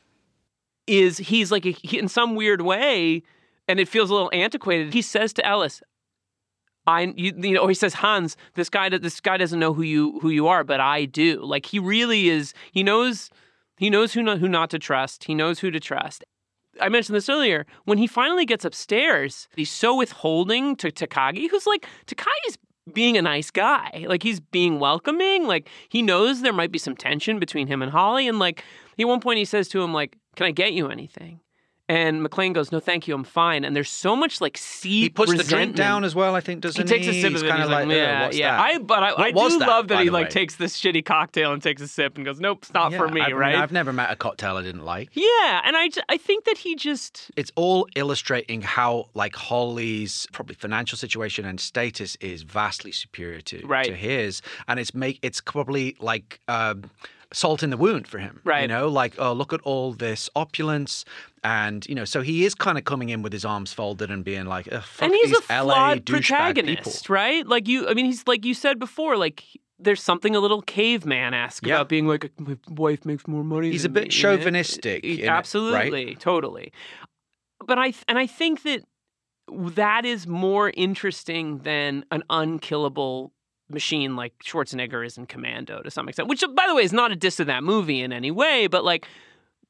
is 0.86 1.18
he's 1.18 1.50
like 1.52 1.64
a, 1.66 1.70
he, 1.70 1.98
in 1.98 2.08
some 2.08 2.34
weird 2.34 2.60
way, 2.62 3.22
and 3.68 3.78
it 3.78 3.88
feels 3.88 4.10
a 4.10 4.14
little 4.14 4.30
antiquated. 4.32 4.92
He 4.92 5.02
says 5.02 5.32
to 5.34 5.46
Ellis, 5.46 5.82
"I 6.86 7.12
you, 7.16 7.32
you 7.36 7.52
know," 7.54 7.60
or 7.60 7.68
he 7.68 7.74
says, 7.74 7.94
"Hans, 7.94 8.36
this 8.54 8.68
guy 8.68 8.88
this 8.88 9.20
guy 9.20 9.36
doesn't 9.36 9.60
know 9.60 9.72
who 9.72 9.82
you 9.82 10.18
who 10.20 10.30
you 10.30 10.46
are, 10.48 10.64
but 10.64 10.80
I 10.80 11.04
do." 11.04 11.40
Like 11.44 11.66
he 11.66 11.78
really 11.78 12.28
is. 12.28 12.54
He 12.72 12.82
knows. 12.82 13.30
He 13.78 13.90
knows 13.90 14.12
who 14.12 14.22
not, 14.22 14.38
who 14.38 14.48
not 14.48 14.70
to 14.70 14.78
trust. 14.78 15.24
He 15.24 15.34
knows 15.34 15.58
who 15.60 15.70
to 15.70 15.80
trust. 15.80 16.24
I 16.80 16.88
mentioned 16.88 17.16
this 17.16 17.28
earlier. 17.28 17.66
When 17.84 17.98
he 17.98 18.06
finally 18.06 18.44
gets 18.46 18.64
upstairs, 18.64 19.48
he's 19.56 19.70
so 19.70 19.96
withholding 19.96 20.76
to 20.76 20.90
Takagi, 20.90 21.50
who's 21.50 21.66
like, 21.66 21.86
Takagi's 22.06 22.58
being 22.92 23.16
a 23.16 23.22
nice 23.22 23.50
guy. 23.50 24.06
Like 24.08 24.22
he's 24.22 24.40
being 24.40 24.78
welcoming. 24.78 25.46
Like 25.46 25.68
he 25.88 26.02
knows 26.02 26.40
there 26.40 26.52
might 26.52 26.72
be 26.72 26.78
some 26.78 26.96
tension 26.96 27.38
between 27.38 27.66
him 27.66 27.82
and 27.82 27.92
Holly. 27.92 28.28
And 28.28 28.38
like 28.38 28.64
at 28.98 29.06
one 29.06 29.20
point 29.20 29.38
he 29.38 29.44
says 29.44 29.68
to 29.68 29.82
him, 29.82 29.92
like, 29.92 30.16
Can 30.36 30.46
I 30.46 30.50
get 30.50 30.72
you 30.72 30.88
anything? 30.88 31.40
And 31.92 32.24
McClane 32.26 32.54
goes, 32.54 32.72
"No, 32.72 32.80
thank 32.80 33.06
you, 33.06 33.14
I'm 33.14 33.24
fine." 33.24 33.64
And 33.64 33.76
there's 33.76 33.90
so 33.90 34.16
much 34.16 34.40
like 34.40 34.56
seed. 34.56 35.02
He 35.02 35.08
puts 35.10 35.32
the 35.36 35.44
drink 35.44 35.76
down 35.76 36.04
as 36.04 36.14
well. 36.14 36.34
I 36.34 36.40
think 36.40 36.60
doesn't 36.62 36.88
He 36.88 36.94
takes 36.94 37.06
a 37.06 37.12
sip 37.20 37.34
of 37.34 37.42
it. 37.42 37.46
kinda 37.46 37.62
He's 37.62 37.70
like, 37.70 37.88
yeah, 37.88 38.22
what's 38.24 38.36
yeah. 38.38 38.56
that?" 38.56 38.60
I, 38.62 38.78
but 38.78 39.02
I, 39.02 39.08
I 39.24 39.30
do 39.32 39.58
that, 39.58 39.68
love 39.68 39.88
that 39.88 40.02
he 40.02 40.10
like 40.10 40.26
way? 40.26 40.30
takes 40.30 40.56
this 40.56 40.80
shitty 40.80 41.04
cocktail 41.04 41.52
and 41.52 41.62
takes 41.62 41.82
a 41.82 41.88
sip 41.88 42.16
and 42.16 42.24
goes, 42.24 42.40
"Nope, 42.40 42.58
it's 42.62 42.72
not 42.72 42.94
for 42.94 43.08
me." 43.08 43.20
I 43.20 43.26
mean, 43.28 43.36
right? 43.36 43.54
I've 43.56 43.72
never 43.72 43.92
met 43.92 44.10
a 44.10 44.16
cocktail 44.16 44.56
I 44.56 44.62
didn't 44.62 44.84
like. 44.84 45.10
yeah, 45.12 45.60
and 45.64 45.76
I, 45.76 45.90
I 46.08 46.16
think 46.16 46.44
that 46.44 46.56
he 46.58 46.74
just 46.76 47.30
It's 47.36 47.52
all 47.56 47.86
illustrating 47.96 48.62
how 48.62 49.10
like 49.14 49.36
Holly's 49.36 50.26
probably 50.32 50.54
financial 50.54 50.96
situation 50.96 51.44
and 51.44 51.60
status 51.60 52.16
is 52.20 52.42
vastly 52.42 52.92
superior 52.92 53.40
to, 53.42 53.66
Right. 53.66 53.84
to 53.86 53.94
his, 53.94 54.40
and 54.68 54.78
it's 54.80 54.94
make 54.94 55.18
it's 55.22 55.40
probably 55.40 55.96
like. 56.00 56.40
Um, 56.48 56.90
Salt 57.32 57.62
in 57.62 57.70
the 57.70 57.76
wound 57.76 58.06
for 58.06 58.18
him, 58.18 58.40
Right. 58.44 58.62
You 58.62 58.68
know, 58.68 58.88
like 58.88 59.14
oh, 59.18 59.32
look 59.32 59.52
at 59.52 59.60
all 59.62 59.92
this 59.92 60.28
opulence, 60.36 61.04
and 61.42 61.86
you 61.88 61.94
know, 61.94 62.04
so 62.04 62.20
he 62.22 62.44
is 62.44 62.54
kind 62.54 62.76
of 62.78 62.84
coming 62.84 63.08
in 63.08 63.22
with 63.22 63.32
his 63.32 63.44
arms 63.44 63.72
folded 63.72 64.10
and 64.10 64.24
being 64.24 64.46
like, 64.46 64.68
and 65.00 65.14
he's 65.14 65.32
a 65.48 65.62
LA 65.62 65.62
flawed 65.64 66.06
protagonist, 66.06 67.02
people. 67.04 67.14
right? 67.14 67.46
Like 67.46 67.68
you, 67.68 67.88
I 67.88 67.94
mean, 67.94 68.04
he's 68.06 68.26
like 68.26 68.44
you 68.44 68.54
said 68.54 68.78
before, 68.78 69.16
like 69.16 69.44
there's 69.78 70.02
something 70.02 70.36
a 70.36 70.40
little 70.40 70.62
caveman 70.62 71.34
esque 71.34 71.66
Yeah. 71.66 71.76
about 71.76 71.88
being 71.88 72.06
like 72.06 72.30
my 72.38 72.56
wife 72.68 73.04
makes 73.04 73.26
more 73.26 73.42
money. 73.42 73.70
He's 73.70 73.84
a 73.84 73.88
bit 73.88 74.04
me," 74.04 74.08
chauvinistic 74.10 75.02
in 75.02 75.18
it, 75.20 75.22
right? 75.22 75.30
absolutely, 75.36 76.14
totally. 76.16 76.72
But 77.66 77.78
I 77.78 77.94
and 78.08 78.18
I 78.18 78.26
think 78.26 78.62
that 78.62 78.82
that 79.50 80.04
is 80.04 80.26
more 80.26 80.70
interesting 80.76 81.58
than 81.58 82.04
an 82.10 82.22
unkillable 82.30 83.32
machine 83.72 84.16
like 84.16 84.32
Schwarzenegger 84.44 85.04
is 85.04 85.16
in 85.18 85.26
Commando 85.26 85.82
to 85.82 85.90
some 85.90 86.08
extent. 86.08 86.28
Which, 86.28 86.42
by 86.54 86.66
the 86.68 86.74
way, 86.74 86.82
is 86.82 86.92
not 86.92 87.12
a 87.12 87.16
diss 87.16 87.40
of 87.40 87.46
that 87.48 87.62
movie 87.64 88.00
in 88.02 88.12
any 88.12 88.30
way, 88.30 88.66
but 88.66 88.84
like 88.84 89.06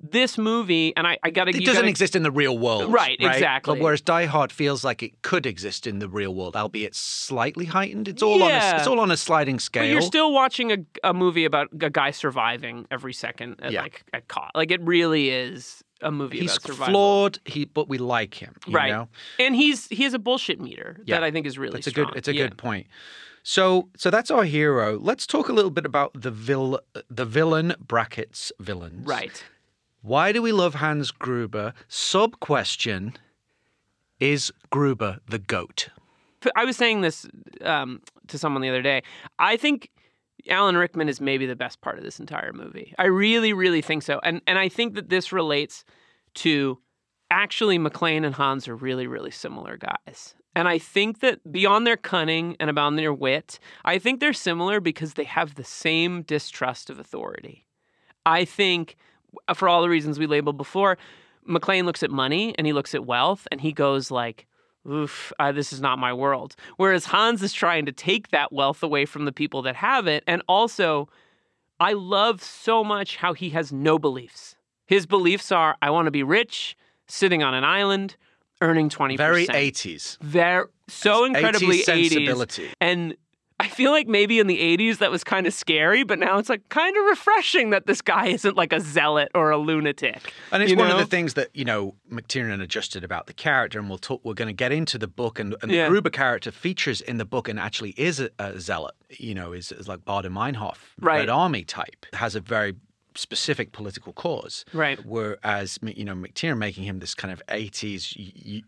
this 0.04 0.36
movie, 0.36 0.92
and 0.96 1.06
I, 1.06 1.16
I 1.22 1.30
gotta. 1.30 1.50
It 1.50 1.60
doesn't 1.64 1.74
gotta- 1.74 1.86
exist 1.88 2.16
in 2.16 2.24
the 2.24 2.30
real 2.32 2.58
world, 2.58 2.92
Right, 2.92 3.16
exactly. 3.20 3.76
But 3.76 3.82
whereas 3.84 4.00
Die 4.00 4.24
Hard 4.24 4.50
feels 4.50 4.82
like 4.84 5.00
it 5.00 5.22
could 5.22 5.46
exist 5.46 5.86
in 5.86 6.00
the 6.00 6.08
real 6.08 6.34
world, 6.34 6.56
albeit 6.56 6.96
slightly 6.96 7.66
heightened. 7.66 8.08
It's 8.08 8.20
all 8.20 8.42
on 8.42 8.50
a, 8.50 8.76
it's 8.78 8.88
all 8.88 8.98
on 8.98 9.12
a 9.12 9.16
sliding 9.16 9.60
scale. 9.60 9.84
But 9.84 9.90
you're 9.90 10.00
still 10.02 10.32
watching 10.32 10.72
a, 10.72 10.78
a 11.04 11.14
movie 11.14 11.44
about 11.44 11.68
a 11.80 11.88
guy 11.88 12.10
surviving 12.10 12.84
every 12.90 13.12
second 13.12 13.60
at 13.62 13.70
Yeah. 13.70 13.82
like 13.82 14.02
at 14.12 14.26
caught. 14.26 14.50
Like 14.56 14.72
it 14.72 14.80
really 14.82 15.30
is 15.30 15.84
a 16.00 16.10
movie 16.10 16.40
He's 16.40 16.50
about 16.56 16.62
survival. 16.66 16.92
flawed, 16.92 17.38
he 17.44 17.64
but 17.66 17.88
we 17.88 17.98
like 17.98 18.34
him, 18.34 18.56
you 18.66 18.74
right. 18.74 18.90
know? 18.90 19.08
And 19.38 19.54
he's 19.54 19.86
he 19.86 20.02
has 20.02 20.14
a 20.14 20.18
bullshit 20.18 20.60
meter 20.60 21.00
Yeah. 21.04 21.14
that 21.20 21.22
I 21.22 21.30
think 21.30 21.46
is 21.46 21.58
really 21.58 21.78
It's 21.78 21.86
a 21.86 21.90
strong. 21.90 22.08
good 22.08 22.16
it's 22.18 22.26
a 22.26 22.34
Yeah. 22.34 22.48
good 22.48 22.58
point. 22.58 22.88
So 23.42 23.88
so 23.96 24.10
that's 24.10 24.30
our 24.30 24.44
hero. 24.44 24.98
Let's 24.98 25.26
talk 25.26 25.48
a 25.48 25.52
little 25.52 25.70
bit 25.70 25.84
about 25.86 26.12
the 26.14 26.30
vil 26.30 26.80
the 27.08 27.24
villain 27.24 27.74
brackets 27.80 28.52
villains. 28.60 29.06
Right. 29.06 29.42
Why 30.02 30.32
do 30.32 30.42
we 30.42 30.52
love 30.52 30.74
Hans 30.76 31.10
Gruber? 31.10 31.74
Sub 31.88 32.40
question 32.40 33.14
is 34.20 34.52
Gruber 34.70 35.18
the 35.28 35.38
goat? 35.38 35.88
I 36.56 36.64
was 36.64 36.76
saying 36.76 37.02
this 37.02 37.26
um, 37.60 38.00
to 38.28 38.38
someone 38.38 38.62
the 38.62 38.68
other 38.68 38.82
day. 38.82 39.02
I 39.38 39.56
think 39.56 39.90
Alan 40.48 40.76
Rickman 40.76 41.08
is 41.08 41.20
maybe 41.20 41.46
the 41.46 41.56
best 41.56 41.80
part 41.80 41.98
of 41.98 42.04
this 42.04 42.18
entire 42.18 42.52
movie. 42.52 42.94
I 42.98 43.06
really, 43.06 43.52
really 43.52 43.82
think 43.82 44.02
so. 44.02 44.20
And 44.24 44.40
and 44.46 44.58
I 44.58 44.68
think 44.68 44.94
that 44.94 45.08
this 45.08 45.32
relates 45.32 45.84
to 46.34 46.78
actually 47.30 47.78
McClane 47.78 48.24
and 48.24 48.34
Hans 48.34 48.68
are 48.68 48.76
really, 48.76 49.06
really 49.06 49.30
similar 49.30 49.76
guys. 49.76 50.34
And 50.54 50.68
I 50.68 50.78
think 50.78 51.20
that 51.20 51.50
beyond 51.50 51.86
their 51.86 51.96
cunning 51.96 52.56
and 52.60 52.74
beyond 52.74 52.98
their 52.98 53.12
wit, 53.12 53.58
I 53.84 53.98
think 53.98 54.20
they're 54.20 54.32
similar 54.32 54.80
because 54.80 55.14
they 55.14 55.24
have 55.24 55.54
the 55.54 55.64
same 55.64 56.22
distrust 56.22 56.90
of 56.90 56.98
authority. 56.98 57.66
I 58.26 58.44
think, 58.44 58.96
uh, 59.48 59.54
for 59.54 59.68
all 59.68 59.82
the 59.82 59.88
reasons 59.88 60.18
we 60.18 60.26
labeled 60.26 60.58
before, 60.58 60.98
McClane 61.48 61.84
looks 61.84 62.02
at 62.02 62.10
money 62.10 62.54
and 62.56 62.66
he 62.66 62.72
looks 62.72 62.94
at 62.94 63.06
wealth 63.06 63.48
and 63.50 63.60
he 63.60 63.72
goes 63.72 64.10
like, 64.10 64.46
"Oof, 64.88 65.32
uh, 65.38 65.52
this 65.52 65.72
is 65.72 65.80
not 65.80 65.98
my 65.98 66.12
world." 66.12 66.54
Whereas 66.76 67.06
Hans 67.06 67.42
is 67.42 67.52
trying 67.52 67.86
to 67.86 67.92
take 67.92 68.28
that 68.28 68.52
wealth 68.52 68.82
away 68.82 69.06
from 69.06 69.24
the 69.24 69.32
people 69.32 69.62
that 69.62 69.76
have 69.76 70.06
it, 70.06 70.22
and 70.26 70.42
also, 70.46 71.08
I 71.80 71.94
love 71.94 72.42
so 72.42 72.84
much 72.84 73.16
how 73.16 73.32
he 73.32 73.50
has 73.50 73.72
no 73.72 73.98
beliefs. 73.98 74.54
His 74.86 75.06
beliefs 75.06 75.50
are, 75.50 75.76
"I 75.80 75.90
want 75.90 76.06
to 76.06 76.12
be 76.12 76.22
rich, 76.22 76.76
sitting 77.08 77.42
on 77.42 77.54
an 77.54 77.64
island, 77.64 78.16
earning 78.62 78.88
20%. 78.88 79.16
Very 79.18 79.46
80s. 79.46 80.16
They're 80.20 80.68
so 80.88 81.24
incredibly 81.24 81.78
80s 81.80 81.82
80s. 81.82 82.08
sensibility. 82.08 82.70
And 82.80 83.16
I 83.60 83.68
feel 83.68 83.92
like 83.92 84.08
maybe 84.08 84.40
in 84.40 84.48
the 84.48 84.58
80s 84.58 84.98
that 84.98 85.12
was 85.12 85.22
kind 85.22 85.46
of 85.46 85.54
scary, 85.54 86.02
but 86.02 86.18
now 86.18 86.38
it's 86.38 86.48
like 86.48 86.68
kind 86.68 86.96
of 86.96 87.04
refreshing 87.04 87.70
that 87.70 87.86
this 87.86 88.02
guy 88.02 88.26
isn't 88.26 88.56
like 88.56 88.72
a 88.72 88.80
zealot 88.80 89.30
or 89.36 89.50
a 89.50 89.56
lunatic. 89.58 90.32
And 90.50 90.64
it's 90.64 90.74
one 90.74 90.90
of 90.90 90.98
the 90.98 91.06
things 91.06 91.34
that 91.34 91.50
you 91.54 91.64
know 91.64 91.94
McTiernan 92.10 92.60
adjusted 92.60 93.04
about 93.04 93.28
the 93.28 93.32
character, 93.32 93.78
and 93.78 93.88
we'll 93.88 93.98
talk. 93.98 94.20
We're 94.24 94.34
going 94.34 94.48
to 94.48 94.52
get 94.52 94.72
into 94.72 94.98
the 94.98 95.06
book, 95.06 95.38
and, 95.38 95.54
and 95.62 95.70
Yeah. 95.70 95.84
the 95.84 95.90
Gruber 95.90 96.10
character 96.10 96.50
features 96.50 97.00
in 97.00 97.18
the 97.18 97.24
book, 97.24 97.48
and 97.48 97.60
actually 97.60 97.90
is 97.90 98.18
a, 98.18 98.30
a 98.40 98.58
zealot. 98.58 98.94
You 99.10 99.34
know, 99.34 99.52
is, 99.52 99.70
is 99.70 99.86
like 99.86 100.00
Baader 100.00 100.26
Meinhof, 100.32 100.78
Right. 101.00 101.18
Red 101.20 101.28
Army 101.28 101.62
type, 101.62 102.06
has 102.14 102.34
a 102.34 102.40
very 102.40 102.74
specific 103.14 103.72
political 103.72 104.12
cause. 104.12 104.64
Right. 104.72 104.98
Whereas 105.04 105.78
you 105.82 106.04
know 106.04 106.14
McTiernan 106.14 106.58
making 106.58 106.84
him 106.84 106.98
this 106.98 107.14
kind 107.14 107.32
of 107.32 107.42
eighties 107.48 108.14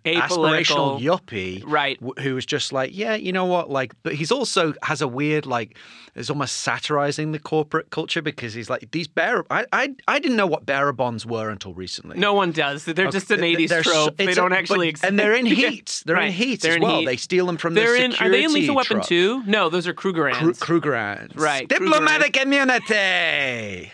aspirational 0.05 1.01
yuppie, 1.01 1.63
Right. 1.67 1.99
w- 2.01 2.15
Who 2.23 2.35
was 2.35 2.47
just 2.47 2.73
like, 2.73 2.91
yeah, 2.97 3.15
you 3.15 3.33
know 3.33 3.45
what, 3.45 3.71
like, 3.71 3.95
but 4.03 4.15
he's 4.15 4.31
also 4.33 4.75
has 4.83 5.01
a 5.03 5.09
weird 5.09 5.47
like, 5.47 5.77
is 6.15 6.31
almost 6.31 6.57
satirizing 6.61 7.33
the 7.33 7.39
corporate 7.39 7.91
culture 7.91 8.23
because 8.23 8.55
he's 8.55 8.71
like 8.71 8.91
these 8.93 9.09
bearer. 9.09 9.45
I 9.51 9.67
I, 9.73 9.95
I 10.09 10.19
didn't 10.19 10.37
know 10.37 10.47
what 10.47 10.67
bearer 10.67 10.93
bonds 10.93 11.27
were 11.27 11.51
until 11.51 11.75
recently. 11.75 12.19
No 12.19 12.35
one 12.35 12.53
does. 12.53 12.85
They're 12.85 13.11
just 13.11 13.31
an 13.31 13.41
80s 13.41 13.69
they're 13.69 13.83
so- 13.85 13.93
trope. 14.07 14.17
they 14.17 14.35
don't 14.35 14.53
a- 14.53 14.57
actually 14.57 14.87
but- 14.87 14.91
exist. 14.91 15.05
And 15.09 15.19
they're 15.19 15.35
in 15.35 15.47
heat. 15.61 16.03
They're 16.07 16.17
Right. 16.17 16.27
in 16.27 16.33
heat 16.33 16.61
They're 16.63 16.73
as 16.73 16.77
in 16.77 16.83
well. 16.83 16.99
heat. 17.01 17.07
They 17.07 17.17
steal 17.17 17.47
them 17.47 17.57
from 17.57 17.75
They're 17.75 17.93
the 17.93 18.05
in. 18.05 18.13
security 18.13 18.37
Are 18.37 18.39
they 18.39 18.45
in 18.45 18.53
Lethal 18.53 18.77
Weapon 18.77 18.97
truck. 18.99 19.09
2? 19.09 19.43
No, 19.47 19.69
those 19.69 19.87
are 19.89 19.95
Krugerrands. 19.95 20.61
Kru- 20.61 20.81
Krugerrands. 20.81 21.39
Right, 21.39 21.69
Diplomatic 21.69 22.37
immunity. 22.37 23.93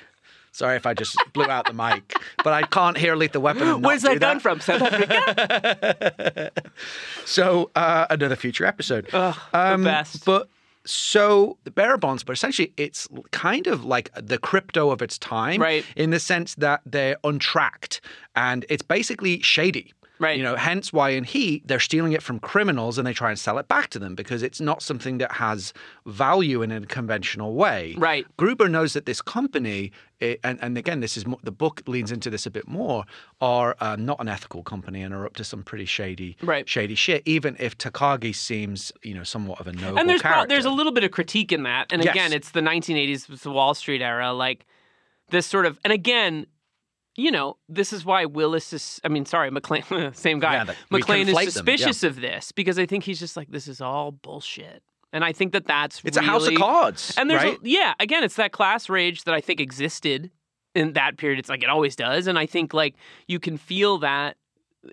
Sorry 0.61 0.77
if 0.77 0.85
I 0.85 0.93
just 0.93 1.17
blew 1.33 1.47
out 1.47 1.65
the 1.67 1.73
mic, 1.73 2.13
but 2.45 2.53
I 2.53 2.65
can't 2.65 2.99
hear 2.99 3.17
Lethal 3.17 3.41
Weapon. 3.41 3.81
Where's 3.81 4.03
that 4.03 4.21
gun 4.21 4.41
from? 4.41 4.61
South 4.61 4.83
Africa? 4.83 6.51
So 7.25 7.71
uh, 7.75 8.07
another 8.11 8.37
future 8.37 8.67
episode. 8.67 9.09
Ugh, 9.15 9.35
Um, 9.55 9.85
the 9.85 9.89
best. 9.89 10.27
But 10.27 10.51
so 10.85 11.57
the 11.65 11.71
bearer 11.71 11.97
bonds, 11.97 12.23
but 12.25 12.33
essentially 12.35 12.75
it's 12.77 13.09
kind 13.31 13.67
of 13.69 13.87
like 13.87 14.11
the 14.21 14.37
crypto 14.37 14.91
of 14.91 15.01
its 15.01 15.17
time, 15.17 15.63
Right. 15.63 15.83
In 15.97 16.11
the 16.11 16.21
sense 16.21 16.55
that 16.57 16.83
they're 16.85 17.17
untracked 17.25 18.03
and 18.37 18.67
it's 18.69 18.83
basically 18.83 19.41
shady. 19.41 19.95
Right. 20.21 20.37
You 20.37 20.43
know, 20.45 20.55
hence 20.55 20.93
why 20.93 21.11
in 21.11 21.25
Heat 21.25 21.67
they're 21.67 21.81
stealing 21.81 22.13
it 22.13 22.23
from 22.23 22.39
criminals 22.41 22.99
and 22.99 23.07
they 23.07 23.15
try 23.15 23.31
and 23.31 23.39
sell 23.39 23.57
it 23.59 23.69
back 23.69 23.89
to 23.91 23.99
them 23.99 24.15
because 24.15 24.43
it's 24.43 24.61
not 24.61 24.83
something 24.83 25.17
that 25.17 25.33
has 25.33 25.73
value 26.07 26.61
in 26.61 26.71
a 26.71 26.83
conventional 26.83 27.55
way. 27.55 27.95
Right. 27.97 28.27
Gruber 28.37 28.69
knows 28.69 28.93
that 28.93 29.07
this 29.07 29.23
company, 29.23 29.93
eh, 30.21 30.37
and, 30.45 30.59
and 30.63 30.77
again, 30.77 31.01
this 31.01 31.17
is 31.17 31.25
the 31.43 31.51
book 31.51 31.83
leans 31.87 32.13
into 32.13 32.29
this 32.29 32.45
a 32.45 32.51
bit 32.51 32.69
more, 32.69 33.05
are 33.41 33.75
um, 33.81 34.05
not 34.05 34.21
an 34.21 34.29
ethical 34.29 34.63
company 34.63 35.01
and 35.01 35.15
are 35.15 35.25
up 35.25 35.37
to 35.37 35.45
some 35.45 35.63
pretty 35.63 35.87
shady, 35.87 36.37
Right. 36.43 36.69
shady 36.69 36.95
shit. 36.95 37.23
Even 37.25 37.57
if 37.59 37.79
Takagi 37.79 38.35
seems, 38.35 38.93
you 39.03 39.15
know, 39.15 39.25
somewhat 39.25 39.59
of 39.59 39.69
a 39.69 39.73
noble 39.73 39.99
and 39.99 40.07
there's 40.07 40.21
character. 40.21 40.49
there's 40.49 40.67
a 40.67 40.71
little 40.71 40.93
bit 40.93 41.03
of 41.03 41.13
critique 41.13 41.51
in 41.51 41.63
that. 41.63 41.87
And 41.91 42.05
Yes. 42.05 42.13
again, 42.15 42.33
it's 42.35 42.51
the 42.51 42.61
1980s, 42.61 43.31
it's 43.31 43.43
the 43.43 43.51
Wall 43.51 43.73
Street 43.73 44.03
era, 44.03 44.35
like 44.35 44.67
this 45.31 45.47
sort 45.47 45.65
of. 45.65 45.79
And 45.83 45.95
again, 45.95 46.45
you 47.21 47.31
know, 47.31 47.57
this 47.69 47.93
is 47.93 48.05
why 48.05 48.25
Willis 48.25 48.73
is. 48.73 49.01
I 49.05 49.09
mean, 49.09 49.27
sorry, 49.27 49.51
McClane, 49.51 50.15
same 50.17 50.41
guy. 50.41 50.55
Yeah, 50.55 50.75
McClane 50.91 51.29
is 51.29 51.35
them, 51.35 51.37
yeah. 51.37 51.51
suspicious 51.51 52.03
of 52.03 52.21
this 52.21 52.53
because 52.53 52.79
I 52.79 52.87
think 52.87 53.05
he's 53.05 53.19
just 53.21 53.37
like, 53.37 53.51
this 53.51 53.69
is 53.69 53.81
all 53.81 54.11
bullshit. 54.11 54.83
And 55.13 55.25
I 55.25 55.33
think 55.33 55.53
that 55.53 55.67
that's 55.67 56.01
It's 56.05 56.17
a 56.17 56.23
house 56.23 56.47
of 56.47 56.55
cards, 56.55 57.15
And 57.19 57.29
there's 57.29 57.43
right? 57.43 57.59
a, 57.61 57.69
yeah, 57.69 57.95
again, 57.99 58.23
it's 58.23 58.37
that 58.37 58.53
class 58.53 58.89
rage 58.89 59.25
that 59.25 59.35
I 59.35 59.41
think 59.41 59.61
existed 59.61 60.31
in 60.75 60.93
that 60.93 61.17
period. 61.17 61.41
It's 61.41 61.49
like 61.49 61.65
it 61.65 61.69
always 61.69 61.97
does, 61.97 62.27
and 62.27 62.39
I 62.39 62.47
think 62.47 62.73
like 62.73 62.95
you 63.27 63.41
can 63.41 63.57
feel 63.57 63.99
that 63.99 64.37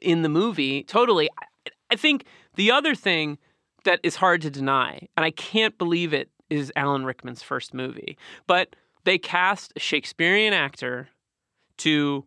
in 0.02 0.24
the 0.24 0.30
movie 0.30 0.84
totally. 0.84 1.30
I, 1.40 1.70
I 1.92 1.96
think 1.96 2.26
the 2.56 2.72
other 2.72 2.96
thing 2.96 3.38
that 3.84 4.00
is 4.04 4.16
hard 4.16 4.42
to 4.42 4.50
deny, 4.50 5.08
and 5.16 5.24
I 5.24 5.32
can't 5.32 5.78
believe 5.78 6.14
it, 6.14 6.30
is 6.50 6.74
Alan 6.76 7.06
Rickman's 7.06 7.44
first 7.44 7.74
movie, 7.74 8.18
but 8.48 8.76
they 9.04 9.18
cast 9.18 9.72
a 9.76 9.80
Shakespearean 9.80 10.52
actor 10.54 11.10
to 11.78 12.26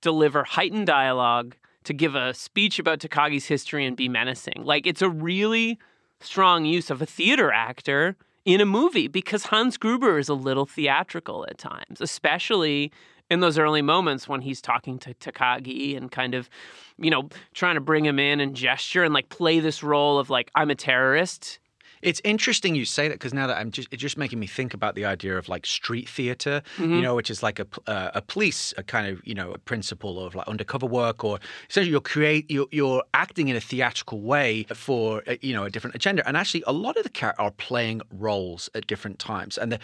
deliver 0.00 0.44
heightened 0.44 0.86
dialogue, 0.86 1.56
to 1.84 1.92
give 1.92 2.14
a 2.14 2.34
speech 2.34 2.78
about 2.78 2.98
Takagi's 3.00 3.46
history 3.46 3.86
and 3.86 3.96
be 3.96 4.08
menacing. 4.08 4.62
Like 4.64 4.86
it's 4.86 5.02
a 5.02 5.08
really 5.08 5.78
strong 6.20 6.64
use 6.64 6.90
of 6.90 7.00
a 7.00 7.06
theater 7.06 7.50
actor 7.52 8.16
in 8.44 8.60
a 8.60 8.66
movie 8.66 9.08
because 9.08 9.44
Hans 9.44 9.76
Gruber 9.76 10.18
is 10.18 10.28
a 10.28 10.34
little 10.34 10.66
theatrical 10.66 11.46
at 11.48 11.58
times, 11.58 12.00
especially 12.00 12.90
in 13.30 13.40
those 13.40 13.58
early 13.58 13.82
moments 13.82 14.28
when 14.28 14.40
he's 14.40 14.60
talking 14.60 14.98
to 14.98 15.14
Takagi 15.14 15.96
and 15.96 16.10
kind 16.10 16.34
of, 16.34 16.50
you 16.98 17.10
know, 17.10 17.28
trying 17.54 17.76
to 17.76 17.80
bring 17.80 18.04
him 18.04 18.18
in 18.18 18.40
and 18.40 18.56
gesture 18.56 19.04
and 19.04 19.14
like 19.14 19.28
play 19.28 19.60
this 19.60 19.82
role 19.82 20.18
of 20.18 20.30
like 20.30 20.50
I'm 20.54 20.70
a 20.70 20.74
terrorist. 20.74 21.59
It's 22.02 22.20
interesting 22.24 22.74
you 22.74 22.84
say 22.84 23.08
that 23.08 23.14
because 23.14 23.34
now 23.34 23.46
that 23.46 23.56
I'm 23.58 23.70
just 23.70 23.88
it's 23.90 24.00
just 24.00 24.16
making 24.16 24.38
me 24.40 24.46
think 24.46 24.74
about 24.74 24.94
the 24.94 25.04
idea 25.04 25.36
of 25.36 25.48
like 25.48 25.66
street 25.66 26.08
theater, 26.08 26.62
Mm-hmm. 26.76 26.94
you 26.94 27.02
know, 27.02 27.14
which 27.14 27.30
is 27.30 27.42
like 27.42 27.58
a 27.58 27.66
uh, 27.86 28.10
a 28.14 28.22
police 28.22 28.72
a 28.78 28.82
kind 28.82 29.06
of 29.08 29.20
you 29.24 29.34
know 29.34 29.52
a 29.52 29.58
principle 29.58 30.24
of 30.24 30.34
like 30.34 30.48
undercover 30.48 30.86
work 30.86 31.24
or 31.24 31.38
essentially 31.68 31.90
you're 31.90 32.00
create 32.00 32.50
you're, 32.50 32.66
you're 32.70 33.02
acting 33.14 33.48
in 33.48 33.56
a 33.56 33.60
theatrical 33.60 34.20
way 34.20 34.64
for 34.74 35.22
uh, 35.26 35.36
you 35.42 35.52
know 35.54 35.64
a 35.64 35.70
different 35.70 35.94
agenda, 35.96 36.26
and 36.26 36.36
actually 36.36 36.62
a 36.66 36.72
lot 36.72 36.96
of 36.96 37.02
the 37.02 37.10
characters 37.10 37.44
are 37.44 37.50
playing 37.52 38.00
roles 38.12 38.70
at 38.74 38.86
different 38.86 39.18
times, 39.18 39.58
and 39.58 39.72
the. 39.72 39.78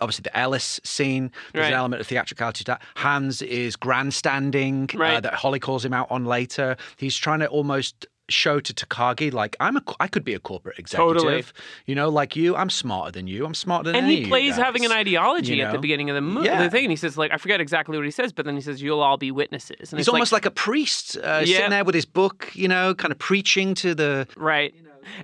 Obviously, 0.00 0.22
the 0.24 0.36
Ellis 0.36 0.80
scene, 0.82 1.30
there's 1.52 1.62
Right. 1.62 1.68
an 1.72 1.78
element 1.78 2.00
of 2.00 2.06
theatricality 2.08 2.64
to 2.64 2.72
that. 2.72 2.82
Hans 2.96 3.40
is 3.42 3.76
grandstanding 3.76 4.90
uh, 5.00 5.20
that 5.20 5.34
Holly 5.34 5.60
calls 5.60 5.84
him 5.84 5.94
out 5.94 6.10
on 6.10 6.24
later. 6.24 6.76
He's 6.96 7.16
trying 7.16 7.38
to 7.38 7.46
almost 7.46 8.04
show 8.28 8.58
to 8.58 8.72
Takagi 8.72 9.32
like 9.32 9.56
I'm 9.60 9.76
a 9.76 9.82
I 10.00 10.08
could 10.08 10.24
be 10.24 10.34
a 10.34 10.38
corporate 10.38 10.78
executive. 10.78 11.22
Totally. 11.22 11.44
You 11.86 11.94
know, 11.94 12.08
like 12.08 12.36
you, 12.36 12.56
I'm 12.56 12.70
smarter 12.70 13.12
than 13.12 13.26
you. 13.26 13.44
I'm 13.44 13.54
smarter 13.54 13.92
than 13.92 13.96
And 14.04 14.10
he 14.10 14.26
plays 14.26 14.56
having 14.56 14.84
an 14.84 14.92
ideology 14.92 15.56
you 15.56 15.64
at 15.64 15.72
the 15.72 15.78
beginning 15.78 16.08
of 16.10 16.14
the 16.14 16.20
movie. 16.22 16.46
Yeah. 16.46 16.62
The 16.62 16.70
thing, 16.70 16.84
and 16.84 16.90
he 16.90 16.96
says 16.96 17.18
like 17.18 17.32
I 17.32 17.36
forget 17.36 17.60
exactly 17.60 17.96
what 17.96 18.04
he 18.04 18.10
says, 18.10 18.32
but 18.32 18.44
then 18.46 18.54
he 18.54 18.60
says 18.62 18.80
you'll 18.80 19.00
all 19.00 19.16
be 19.18 19.30
witnesses. 19.30 19.92
And 19.92 19.98
He's 19.98 20.06
it's 20.06 20.08
almost 20.08 20.32
like, 20.32 20.46
a 20.46 20.50
priest 20.50 21.16
uh, 21.18 21.42
Yeah. 21.44 21.56
sitting 21.56 21.70
there 21.70 21.84
with 21.84 21.94
his 21.94 22.06
book, 22.06 22.50
you 22.54 22.68
know, 22.68 22.94
kind 22.94 23.12
of 23.12 23.18
preaching 23.18 23.74
to 23.76 23.94
the. 23.94 24.26
Right. 24.36 24.74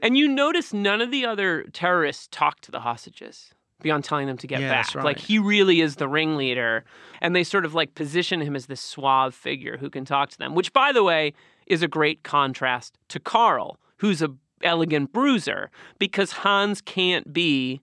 And 0.03 0.17
you 0.19 0.29
notice 0.29 0.75
none 0.75 1.01
of 1.01 1.11
the 1.11 1.25
other 1.25 1.65
terrorists 1.73 2.29
talk 2.31 2.61
to 2.61 2.71
the 2.71 2.81
hostages 2.81 3.55
beyond 3.81 4.05
telling 4.05 4.27
them 4.27 4.37
to 4.37 4.47
get 4.47 4.61
Yeah, 4.61 4.71
back. 4.71 4.93
that's 4.93 5.05
Like 5.05 5.19
he 5.19 5.39
really 5.39 5.81
is 5.81 5.97
the 5.97 6.07
ringleader. 6.07 6.85
And 7.23 7.35
they 7.35 7.45
sort 7.45 7.65
of 7.65 7.73
like 7.73 7.95
position 7.95 8.43
him 8.43 8.55
as 8.55 8.67
this 8.67 8.81
suave 8.83 9.35
figure 9.35 9.79
who 9.79 9.89
can 9.89 10.05
talk 10.05 10.29
to 10.31 10.39
them, 10.39 10.55
which 10.55 10.73
by 10.75 10.93
the 10.93 11.03
way 11.03 11.33
is 11.71 11.83
a 11.83 11.89
great 11.89 12.23
contrast 12.23 12.99
to 13.09 13.19
Carl, 13.21 13.79
who's 13.99 14.21
a 14.23 14.31
elegant 14.63 15.13
bruiser, 15.13 15.71
because 15.99 16.33
Hans 16.33 16.81
can't 16.81 17.33
be 17.33 17.81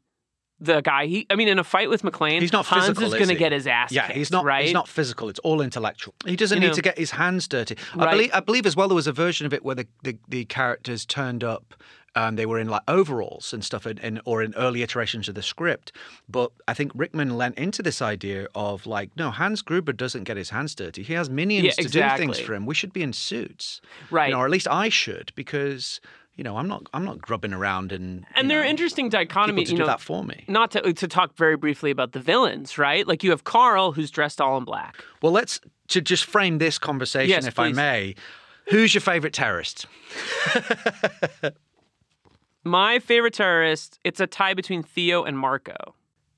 the 0.60 0.82
guy 0.82 1.06
he 1.06 1.28
I 1.30 1.36
mean 1.36 1.48
in 1.48 1.60
a 1.60 1.64
fight 1.64 1.88
with 1.90 2.02
McClane, 2.02 2.42
He's 2.42 2.52
not 2.52 2.66
Hans 2.66 2.88
physical. 2.88 3.04
is 3.06 3.14
is 3.14 3.20
gonna 3.20 3.34
he? 3.34 3.38
get 3.40 3.52
his 3.52 3.68
ass 3.68 3.92
Yeah, 3.92 4.08
kicked, 4.08 4.18
he's 4.18 4.32
not. 4.32 4.44
right? 4.44 4.66
He's 4.66 4.74
not 4.74 4.88
physical. 4.88 5.30
It's 5.30 5.38
all 5.40 5.62
intellectual. 5.62 6.16
He 6.26 6.36
doesn't 6.36 6.58
You 6.58 6.62
need 6.62 6.68
know. 6.70 6.74
to 6.74 6.82
get 6.82 6.98
his 6.98 7.12
hands 7.12 7.48
dirty. 7.48 7.78
I 7.94 7.98
Right. 8.06 8.12
believe. 8.12 8.32
I 8.34 8.40
believe 8.40 8.66
as 8.66 8.76
well. 8.76 8.88
There 8.88 8.96
was 8.96 9.06
a 9.08 9.12
version 9.12 9.46
of 9.46 9.54
it 9.54 9.64
where 9.64 9.76
the 9.76 9.88
the, 10.04 10.18
the 10.28 10.46
characters 10.46 11.06
turned 11.06 11.44
up. 11.44 11.76
Um, 12.18 12.36
they 12.36 12.48
were 12.48 12.58
in 12.58 12.68
like 12.68 12.82
overalls 12.88 13.54
and 13.54 13.64
stuff, 13.64 13.86
in, 13.86 14.00
in, 14.00 14.20
or 14.26 14.42
in 14.42 14.56
early 14.56 14.82
iterations 14.82 15.30
of 15.30 15.36
the 15.36 15.44
script. 15.44 15.92
But 16.28 16.52
I 16.68 16.74
think 16.74 16.92
Rickman 16.96 17.38
lent 17.38 17.58
into 17.60 17.84
this 17.84 18.02
idea 18.02 18.48
of 18.56 18.88
like, 18.88 19.12
no, 19.16 19.30
Hans 19.30 19.62
Gruber 19.62 19.94
doesn't 19.94 20.24
get 20.24 20.36
his 20.36 20.50
hands 20.50 20.74
dirty. 20.74 21.04
He 21.04 21.14
has 21.14 21.30
minions 21.30 21.76
Yeah, 21.78 21.84
to 21.84 21.90
do 21.90 22.18
things 22.18 22.40
for 22.40 22.56
him. 22.56 22.66
We 22.66 22.74
should 22.74 22.92
be 22.92 23.04
in 23.04 23.14
suits, 23.14 23.82
Right. 24.10 24.28
You 24.30 24.34
know, 24.34 24.40
or 24.40 24.46
at 24.46 24.52
least 24.52 24.68
I 24.68 24.90
should, 24.90 25.32
because 25.36 26.02
you 26.36 26.44
know, 26.44 26.58
I'm 26.58 26.68
not. 26.68 26.88
I'm 26.94 27.04
not 27.04 27.20
grubbing 27.20 27.54
around 27.54 27.92
and. 27.92 28.26
and 28.36 28.50
there 28.50 28.62
are 28.62 28.64
interesting 28.64 29.10
to 29.10 29.18
you 29.20 29.66
do 29.66 29.78
know, 29.78 29.86
that 29.88 30.00
for 30.02 30.24
me. 30.24 30.44
not 30.48 30.72
to 30.72 30.94
to 30.94 31.08
talk 31.08 31.36
very 31.36 31.58
briefly 31.58 31.92
about 31.92 32.12
the 32.12 32.20
villains, 32.20 32.78
right? 32.78 33.08
Like 33.08 33.24
you 33.24 33.32
have 33.32 33.44
Carl 33.44 33.92
who's 33.92 34.12
dressed 34.12 34.40
all 34.40 34.58
in 34.58 34.64
black. 34.64 35.04
Well, 35.22 35.32
let's 35.32 35.60
to 35.90 36.02
just 36.02 36.26
frame 36.26 36.60
this 36.60 36.78
conversation, 36.78 37.30
Yes, 37.30 37.48
if 37.48 37.58
I 37.60 37.72
may. 37.72 38.16
Who's 38.70 38.94
your 38.94 39.02
favorite 39.02 39.34
terrorist? 39.34 39.86
My 42.68 43.00
favorite 43.00 43.34
terrorist, 43.34 44.00
it's 44.04 44.20
a 44.20 44.28
tie 44.28 44.54
between 44.54 44.84
Theo 44.84 45.24
and 45.24 45.38
Marco. 45.40 45.96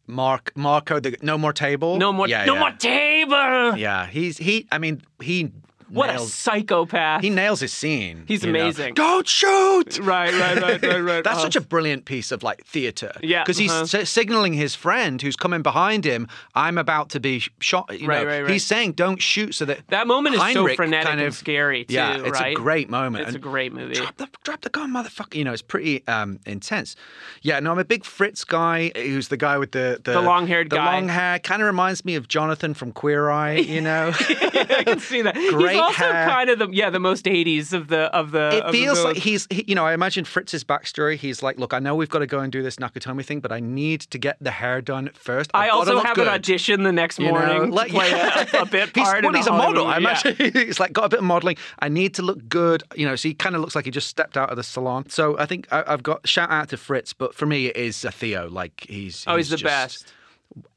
Mark 0.08 0.52
Marco, 0.56 1.00
the 1.00 1.18
no 1.22 1.38
more 1.38 1.54
table. 1.54 1.98
No 1.98 2.12
more 2.12 2.28
Yeah, 2.28 2.46
no 2.46 2.54
yeah. 2.56 2.60
more 2.60 2.72
table. 2.72 3.78
Yeah, 3.78 4.08
he's 4.08 4.38
he. 4.38 4.68
I 4.72 4.78
mean, 4.80 5.02
he 5.22 5.52
What 5.90 6.10
a 6.10 6.20
psychopath. 6.20 7.22
He 7.22 7.30
nails 7.30 7.60
his 7.60 7.74
scene. 7.74 8.24
He's 8.28 8.44
you 8.44 8.52
know. 8.52 8.60
amazing. 8.60 8.94
Don't 8.94 9.28
shoot. 9.28 10.00
right, 10.00 10.34
right, 10.34 10.62
right, 10.62 10.82
right, 10.82 11.00
right. 11.00 11.24
That's 11.24 11.40
Oh. 11.40 11.44
such 11.44 11.56
a 11.56 11.62
brilliant 11.62 12.06
piece 12.06 12.32
of 12.32 12.44
like 12.44 12.66
theater. 12.66 13.12
Yeah, 13.22 13.44
because 13.44 13.58
he's 13.58 13.72
uh-huh. 13.72 13.86
si- 13.86 14.06
signaling 14.06 14.54
his 14.54 14.76
friend 14.76 15.22
who's 15.22 15.36
coming 15.36 15.62
behind 15.62 16.06
him. 16.06 16.28
I'm 16.56 16.78
about 16.78 17.10
to 17.12 17.20
be 17.20 17.44
shot. 17.60 18.00
You 18.00 18.08
Right, 18.08 18.22
know, 18.24 18.28
right, 18.30 18.42
right. 18.42 18.52
he's 18.52 18.66
saying, 18.66 18.94
"Don't 18.94 19.22
shoot," 19.22 19.56
so 19.56 19.66
that 19.66 19.88
That 19.90 20.08
moment 20.08 20.36
is 20.36 20.54
so 20.54 20.68
frenetic 20.76 21.08
kind 21.08 21.22
and 21.22 21.34
scary 21.34 21.86
too, 21.86 21.94
Yeah, 21.94 22.18
it's 22.18 22.40
right? 22.40 22.52
a 22.54 22.56
great 22.56 22.90
moment. 22.90 23.28
It's 23.28 23.36
a 23.36 23.40
great 23.40 23.74
movie. 23.74 23.96
Drop 23.96 24.18
the, 24.18 24.28
drop 24.44 24.62
the 24.62 24.70
gun, 24.70 24.92
motherfucker. 24.92 25.36
You 25.36 25.44
know, 25.46 25.54
it's 25.54 25.62
pretty 25.62 26.06
um, 26.08 26.40
intense. 26.46 26.96
Yeah, 27.42 27.60
no, 27.60 27.72
I'm 27.72 27.80
a 27.80 27.86
big 27.86 28.04
Fritz 28.06 28.44
guy 28.44 28.92
who's 28.96 29.28
the 29.30 29.38
guy 29.38 29.58
with 29.58 29.72
the 29.72 30.00
the, 30.04 30.14
The 30.14 30.22
long-haired 30.22 30.70
guy? 30.70 30.78
the 30.78 30.92
long 30.92 31.08
hair. 31.08 31.40
Kind 31.40 31.62
of 31.62 31.68
reminds 31.68 32.04
me 32.06 32.16
of 32.16 32.28
Jonathan 32.28 32.74
from 32.74 32.92
Queer 32.92 33.30
Eye, 33.30 33.56
you 33.58 33.82
know? 33.82 34.12
I 34.20 34.84
can 34.86 35.00
see 35.00 35.22
that. 35.22 35.36
Great 35.52 35.79
also 35.82 36.12
hair. 36.12 36.28
kind 36.28 36.50
of 36.50 36.60
the 36.60 36.70
yeah 36.72 36.90
the 36.90 37.00
most 37.00 37.26
80s 37.26 37.74
of 37.74 37.88
the 37.88 38.02
of 38.16 38.32
the. 38.32 38.50
It 38.58 38.64
of 38.64 38.72
the 38.72 38.78
feels 38.80 39.04
like 39.04 39.18
he's, 39.18 39.48
he, 39.50 39.64
you 39.68 39.76
know, 39.76 39.86
I 39.86 39.94
imagine 39.94 40.26
Fritz's 40.26 40.64
backstory. 40.64 41.16
He's 41.18 41.42
like, 41.44 41.58
look, 41.60 41.74
I 41.74 41.80
know 41.80 41.96
we've 41.96 42.10
got 42.10 42.20
to 42.20 42.28
go 42.28 42.40
and 42.40 42.52
do 42.52 42.62
this 42.64 42.78
Nakatomi 42.78 43.26
thing, 43.26 43.40
but 43.40 43.52
I 43.52 43.60
need 43.60 44.02
to 44.02 44.18
get 44.18 44.38
the 44.42 44.52
hair 44.52 44.82
done 44.82 45.10
first. 45.14 45.52
I've 45.54 45.66
I 45.66 45.70
also 45.70 46.00
have 46.00 46.16
good. 46.16 46.28
an 46.28 46.34
audition 46.34 46.84
the 46.84 46.92
next 46.92 47.20
morning 47.20 47.50
You 47.50 47.66
know, 47.68 47.74
like- 47.74 47.92
play 47.92 48.12
a, 48.12 48.62
a 48.62 48.66
bit 48.66 48.90
He's, 48.96 49.04
part. 49.04 49.24
well, 49.24 49.32
in 49.32 49.36
he's 49.38 49.48
a 49.48 49.52
model. 49.52 49.88
I 49.88 50.00
movie, 50.00 50.04
yeah. 50.04 50.22
imagine 50.34 50.52
he's 50.68 50.80
like 50.80 50.94
got 50.94 51.06
a 51.06 51.10
bit 51.10 51.20
of 51.20 51.26
modeling. 51.26 51.58
I 51.80 51.90
need 51.90 52.14
to 52.16 52.22
look 52.22 52.48
good, 52.50 52.84
you 52.96 53.06
know. 53.06 53.16
So 53.16 53.28
he 53.30 53.34
kind 53.34 53.56
of 53.56 53.62
looks 53.62 53.76
like 53.76 53.86
he 53.86 53.92
just 53.92 54.08
stepped 54.08 54.38
out 54.38 54.50
of 54.50 54.58
the 54.58 54.64
salon. 54.64 55.10
So 55.10 55.38
I 55.38 55.46
think 55.46 55.68
I, 55.72 55.84
I've 55.88 56.04
got 56.04 56.28
shout 56.28 56.52
out 56.52 56.70
to 56.70 56.78
Fritz, 56.78 57.14
but 57.14 57.34
for 57.36 57.46
me 57.46 57.68
it 57.68 57.78
is 57.78 58.04
a 58.06 58.12
Theo. 58.12 58.50
Like 58.50 58.86
he's 58.90 59.24
Oh, 59.28 59.36
he's, 59.36 59.50
the 59.50 59.58
just- 59.58 59.64
best. 59.64 60.14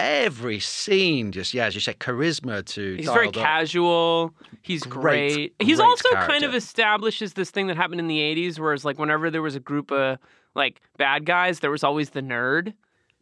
Every 0.00 0.60
scene, 0.60 1.32
just 1.32 1.54
yeah, 1.54 1.66
as 1.66 1.74
you 1.74 1.80
said, 1.80 1.98
charisma 1.98 2.64
to. 2.66 2.94
He's 2.96 3.06
very 3.06 3.28
up. 3.28 3.34
casual. 3.34 4.34
He's 4.62 4.82
Great, 4.82 5.34
great. 5.34 5.54
He's 5.60 5.78
great 5.78 5.86
also 5.86 6.08
kind 6.14 6.44
of 6.44 6.54
establishes 6.54 7.34
this 7.34 7.50
thing 7.50 7.66
that 7.68 7.76
happened 7.76 8.00
in 8.00 8.06
the 8.08 8.18
80s, 8.18 8.58
whereas 8.58 8.84
like 8.84 8.98
whenever 8.98 9.30
there 9.30 9.42
was 9.42 9.54
a 9.54 9.60
group 9.60 9.90
of 9.90 10.18
like 10.54 10.80
bad 10.98 11.24
guys, 11.26 11.60
there 11.60 11.70
was 11.70 11.82
always 11.84 12.10
the 12.10 12.22
nerd. 12.22 12.74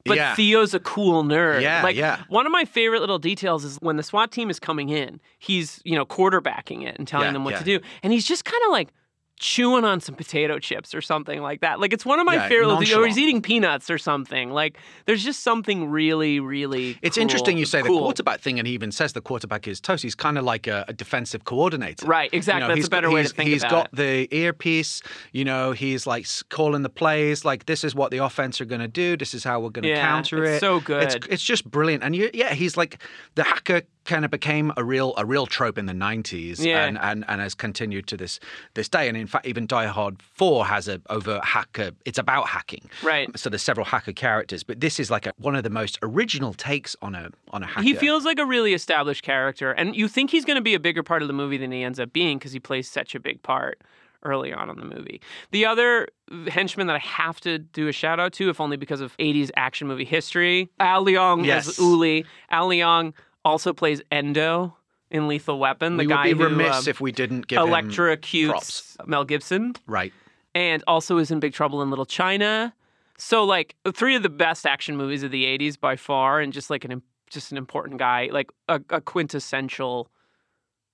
But 0.06 0.16
Yeah. 0.16 0.34
Theo's 0.34 0.72
a 0.72 0.80
cool 0.80 1.22
nerd. 1.24 1.60
Yeah, 1.62 1.82
like 1.82 1.94
yeah. 1.96 2.22
one 2.28 2.46
of 2.46 2.52
my 2.52 2.64
favorite 2.64 3.00
little 3.00 3.18
details 3.18 3.64
is 3.64 3.76
when 3.80 3.96
the 3.96 4.02
SWAT 4.02 4.32
team 4.32 4.48
is 4.48 4.58
coming 4.58 4.88
in, 4.88 5.20
he's, 5.38 5.80
you 5.84 5.94
know, 5.94 6.06
quarterbacking 6.06 6.86
it 6.86 6.96
and 6.98 7.06
telling 7.06 7.26
Yeah, 7.26 7.32
them 7.32 7.44
what 7.44 7.52
yeah. 7.52 7.58
to 7.58 7.64
do. 7.64 7.80
And 8.02 8.12
he's 8.12 8.24
just 8.26 8.44
kind 8.46 8.62
of 8.64 8.72
like 8.72 8.88
chewing 9.40 9.84
on 9.84 10.00
some 10.00 10.14
potato 10.14 10.58
chips 10.58 10.94
or 10.94 11.00
something 11.00 11.40
like 11.40 11.62
that. 11.62 11.80
Like 11.80 11.92
it's 11.94 12.04
one 12.04 12.20
of 12.20 12.26
my 12.26 12.34
Yeah, 12.34 12.48
favorite 12.48 12.92
or 12.94 13.06
he's 13.06 13.18
eating 13.18 13.40
peanuts 13.40 13.90
or 13.90 13.96
something. 13.98 14.50
Like 14.50 14.76
there's 15.06 15.24
just 15.24 15.42
something 15.42 15.90
really, 15.90 16.38
really 16.40 16.98
It's 17.02 17.16
cool- 17.16 17.22
interesting 17.22 17.56
you 17.58 17.64
say 17.64 17.80
the 17.82 17.88
quarterback 17.88 18.40
thing, 18.40 18.58
and 18.58 18.68
he 18.68 18.74
even 18.74 18.92
says 18.92 19.14
the 19.14 19.22
quarterback 19.22 19.66
is 19.66 19.80
toast. 19.80 20.02
He's 20.02 20.14
kind 20.14 20.36
of 20.38 20.44
like 20.44 20.66
a, 20.66 20.84
a 20.88 20.92
defensive 20.92 21.44
coordinator. 21.44 22.06
Right, 22.06 22.28
exactly. 22.32 22.68
That's 22.68 22.76
he's 22.76 22.86
a 22.86 22.90
better 22.90 23.08
got- 23.08 23.14
way 23.14 23.22
to 23.22 23.28
think 23.30 23.48
He's 23.50 23.64
got 23.64 23.86
it. 23.86 23.96
the 23.96 24.28
earpiece. 24.36 25.02
You 25.32 25.44
know, 25.46 25.72
he's 25.72 26.06
like 26.06 26.26
calling 26.50 26.82
the 26.82 26.90
plays. 26.90 27.44
Like 27.44 27.64
this 27.64 27.82
is 27.82 27.94
what 27.94 28.10
the 28.10 28.18
offense 28.18 28.60
are 28.60 28.66
going 28.66 28.82
to 28.82 28.88
do. 28.88 29.16
This 29.16 29.32
is 29.32 29.42
how 29.42 29.58
we're 29.60 29.70
going 29.70 29.84
to 29.84 29.88
Yeah, 29.88 30.02
counter 30.06 30.44
it's 30.44 30.56
it. 30.56 30.60
so 30.60 30.76
It's, 30.76 30.84
good. 30.84 31.26
it's 31.30 31.42
just 31.42 31.64
brilliant. 31.70 32.04
And 32.04 32.14
you, 32.14 32.28
yeah, 32.34 32.52
he's 32.52 32.76
like 32.76 33.02
the 33.36 33.44
hacker. 33.44 33.82
Kind 34.06 34.24
of 34.24 34.30
became 34.30 34.72
a 34.78 34.82
real 34.82 35.12
a 35.18 35.24
real 35.26 35.46
trope 35.46 35.76
in 35.76 35.84
the 35.86 35.92
nineties, 35.94 36.64
Yeah. 36.64 36.84
and, 36.86 36.98
and 36.98 37.24
and 37.28 37.40
has 37.40 37.54
continued 37.54 38.06
to 38.08 38.16
this 38.16 38.40
this 38.74 38.88
day. 38.88 39.08
And 39.08 39.16
in 39.16 39.26
fact, 39.26 39.46
even 39.46 39.66
Die 39.66 39.86
Hard 39.86 40.22
Four 40.22 40.64
has 40.66 40.88
a 40.88 41.00
overt 41.10 41.44
hacker. 41.44 41.90
It's 42.06 42.18
about 42.18 42.48
hacking, 42.48 42.88
Right. 43.02 43.28
So 43.38 43.50
there's 43.50 43.62
several 43.62 43.84
hacker 43.84 44.12
characters, 44.14 44.62
but 44.64 44.80
this 44.80 44.98
is 44.98 45.10
like 45.10 45.26
a, 45.26 45.32
one 45.36 45.54
of 45.54 45.64
the 45.64 45.70
most 45.70 45.98
original 46.02 46.54
takes 46.54 46.96
on 47.02 47.14
a 47.14 47.30
on 47.52 47.62
a 47.62 47.66
hacker. 47.66 47.82
He 47.82 47.94
feels 47.94 48.24
like 48.24 48.38
a 48.38 48.46
really 48.46 48.72
established 48.72 49.22
character, 49.22 49.72
and 49.72 49.94
you 49.94 50.08
think 50.08 50.30
he's 50.30 50.46
going 50.46 50.56
to 50.56 50.62
be 50.62 50.74
a 50.74 50.80
bigger 50.80 51.02
part 51.02 51.20
of 51.22 51.28
the 51.28 51.34
movie 51.34 51.58
than 51.58 51.70
he 51.70 51.82
ends 51.82 52.00
up 52.00 52.12
being 52.12 52.38
because 52.38 52.52
he 52.52 52.58
plays 52.60 52.90
such 52.90 53.14
a 53.14 53.20
big 53.20 53.42
part 53.42 53.80
early 54.22 54.52
on 54.52 54.68
in 54.68 54.76
the 54.76 54.84
movie. 54.84 55.20
The 55.50 55.64
other 55.66 56.08
henchman 56.48 56.86
that 56.88 56.96
I 56.96 57.00
have 57.00 57.40
to 57.40 57.58
do 57.58 57.88
a 57.88 57.92
shout 57.92 58.20
out 58.20 58.32
to, 58.34 58.50
if 58.50 58.60
only 58.60 58.76
because 58.76 59.00
of 59.00 59.16
80s 59.18 59.50
action 59.56 59.88
movie 59.88 60.04
history, 60.04 60.68
Al 60.78 61.04
Leong 61.04 61.44
Yes. 61.46 61.68
as 61.68 61.78
Uli. 61.78 62.26
Al 62.50 62.68
Leong 62.68 63.14
also 63.44 63.72
plays 63.72 64.02
Endo 64.10 64.76
in 65.10 65.26
Lethal 65.28 65.58
Weapon, 65.58 65.96
the 65.96 66.04
we 66.04 66.08
guy 66.08 66.28
would 66.28 66.38
be 66.38 66.44
who 66.44 66.50
remiss 66.50 66.86
um, 66.86 66.88
if 66.88 67.00
we 67.00 67.12
didn't 67.12 67.46
give 67.48 67.58
him 67.60 67.66
electrocutes. 67.68 68.96
Mel 69.06 69.24
Gibson. 69.24 69.74
Right. 69.86 70.12
and 70.54 70.82
also 70.86 71.18
is 71.18 71.30
in 71.30 71.40
Big 71.40 71.52
Trouble 71.52 71.82
in 71.82 71.90
Little 71.90 72.06
China. 72.06 72.74
So 73.18 73.44
like 73.44 73.76
three 73.92 74.14
of 74.14 74.22
the 74.22 74.28
best 74.28 74.66
action 74.66 74.96
movies 74.96 75.22
of 75.22 75.30
the 75.30 75.44
'80s 75.44 75.78
by 75.78 75.96
far, 75.96 76.40
and 76.40 76.52
just 76.52 76.70
like 76.70 76.84
an 76.84 77.02
just 77.28 77.52
an 77.52 77.58
important 77.58 77.98
guy, 77.98 78.28
like 78.32 78.50
a, 78.68 78.80
a 78.90 79.00
quintessential. 79.00 80.10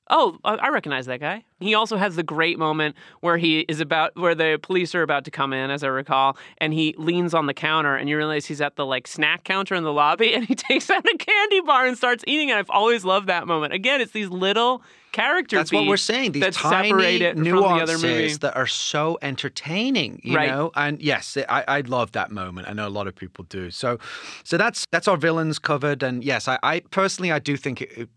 Oh, 0.09 0.38
I 0.45 0.69
recognize 0.69 1.07
that 1.07 1.19
guy. 1.19 1.45
He 1.59 1.75
also 1.75 1.97
has 1.97 2.14
the 2.14 2.23
great 2.23 2.61
moment 2.61 2.95
where 3.21 3.38
he 3.38 3.61
is 3.61 3.81
about 3.81 4.14
where 4.14 4.37
the 4.37 4.59
police 4.62 4.95
are 4.95 5.03
about 5.03 5.25
to 5.25 5.33
come 5.33 5.53
in, 5.53 5.71
as 5.71 5.83
I 5.83 5.88
recall, 5.88 6.37
and 6.59 6.73
he 6.73 6.95
leans 6.97 7.35
on 7.35 7.47
the 7.47 7.55
counter, 7.55 7.97
and 7.97 8.09
you 8.09 8.16
realize 8.16 8.47
he's 8.47 8.61
at 8.61 8.77
the 8.77 8.87
like 8.87 9.09
snack 9.09 9.42
counter 9.42 9.75
in 9.75 9.83
the 9.83 9.92
lobby, 9.92 10.33
and 10.35 10.45
he 10.45 10.55
takes 10.55 10.88
out 10.90 11.05
a 11.05 11.16
candy 11.19 11.61
bar 11.61 11.87
and 11.87 11.97
starts 11.97 12.23
eating 12.27 12.51
it. 12.51 12.57
I've 12.57 12.71
always 12.71 13.05
loved 13.05 13.27
that 13.29 13.49
moment. 13.49 13.73
Again, 13.73 14.01
it's 14.01 14.12
these 14.12 14.29
little 14.29 14.83
character 15.16 15.57
That's 15.57 15.72
what 15.72 15.87
we're 15.87 15.96
saying. 15.96 16.33
These 16.33 16.42
that 16.42 16.52
tiny 16.52 16.90
separate 16.90 17.22
it 17.22 17.35
from 17.37 17.44
the 17.44 17.50
nuances 17.50 18.38
that 18.40 18.55
are 18.57 18.66
so 18.66 19.18
entertaining, 19.22 20.20
you 20.22 20.37
Right. 20.37 20.50
know. 20.50 20.70
And 20.74 21.00
yes, 21.00 21.37
I, 21.48 21.64
I 21.66 21.81
love 21.81 22.12
that 22.12 22.31
moment. 22.31 22.68
I 22.68 22.72
know 22.74 22.87
a 22.87 22.90
lot 22.98 23.07
of 23.07 23.14
people 23.14 23.44
do. 23.48 23.70
So, 23.70 23.98
so 24.44 24.57
that's 24.59 24.85
that's 24.92 25.09
our 25.09 25.16
villains 25.16 25.59
covered. 25.59 26.02
And 26.02 26.22
yes, 26.22 26.48
I, 26.48 26.59
I 26.62 26.81
personally 26.90 27.33
I 27.33 27.38
do 27.38 27.57
think 27.57 27.81
it. 27.83 28.09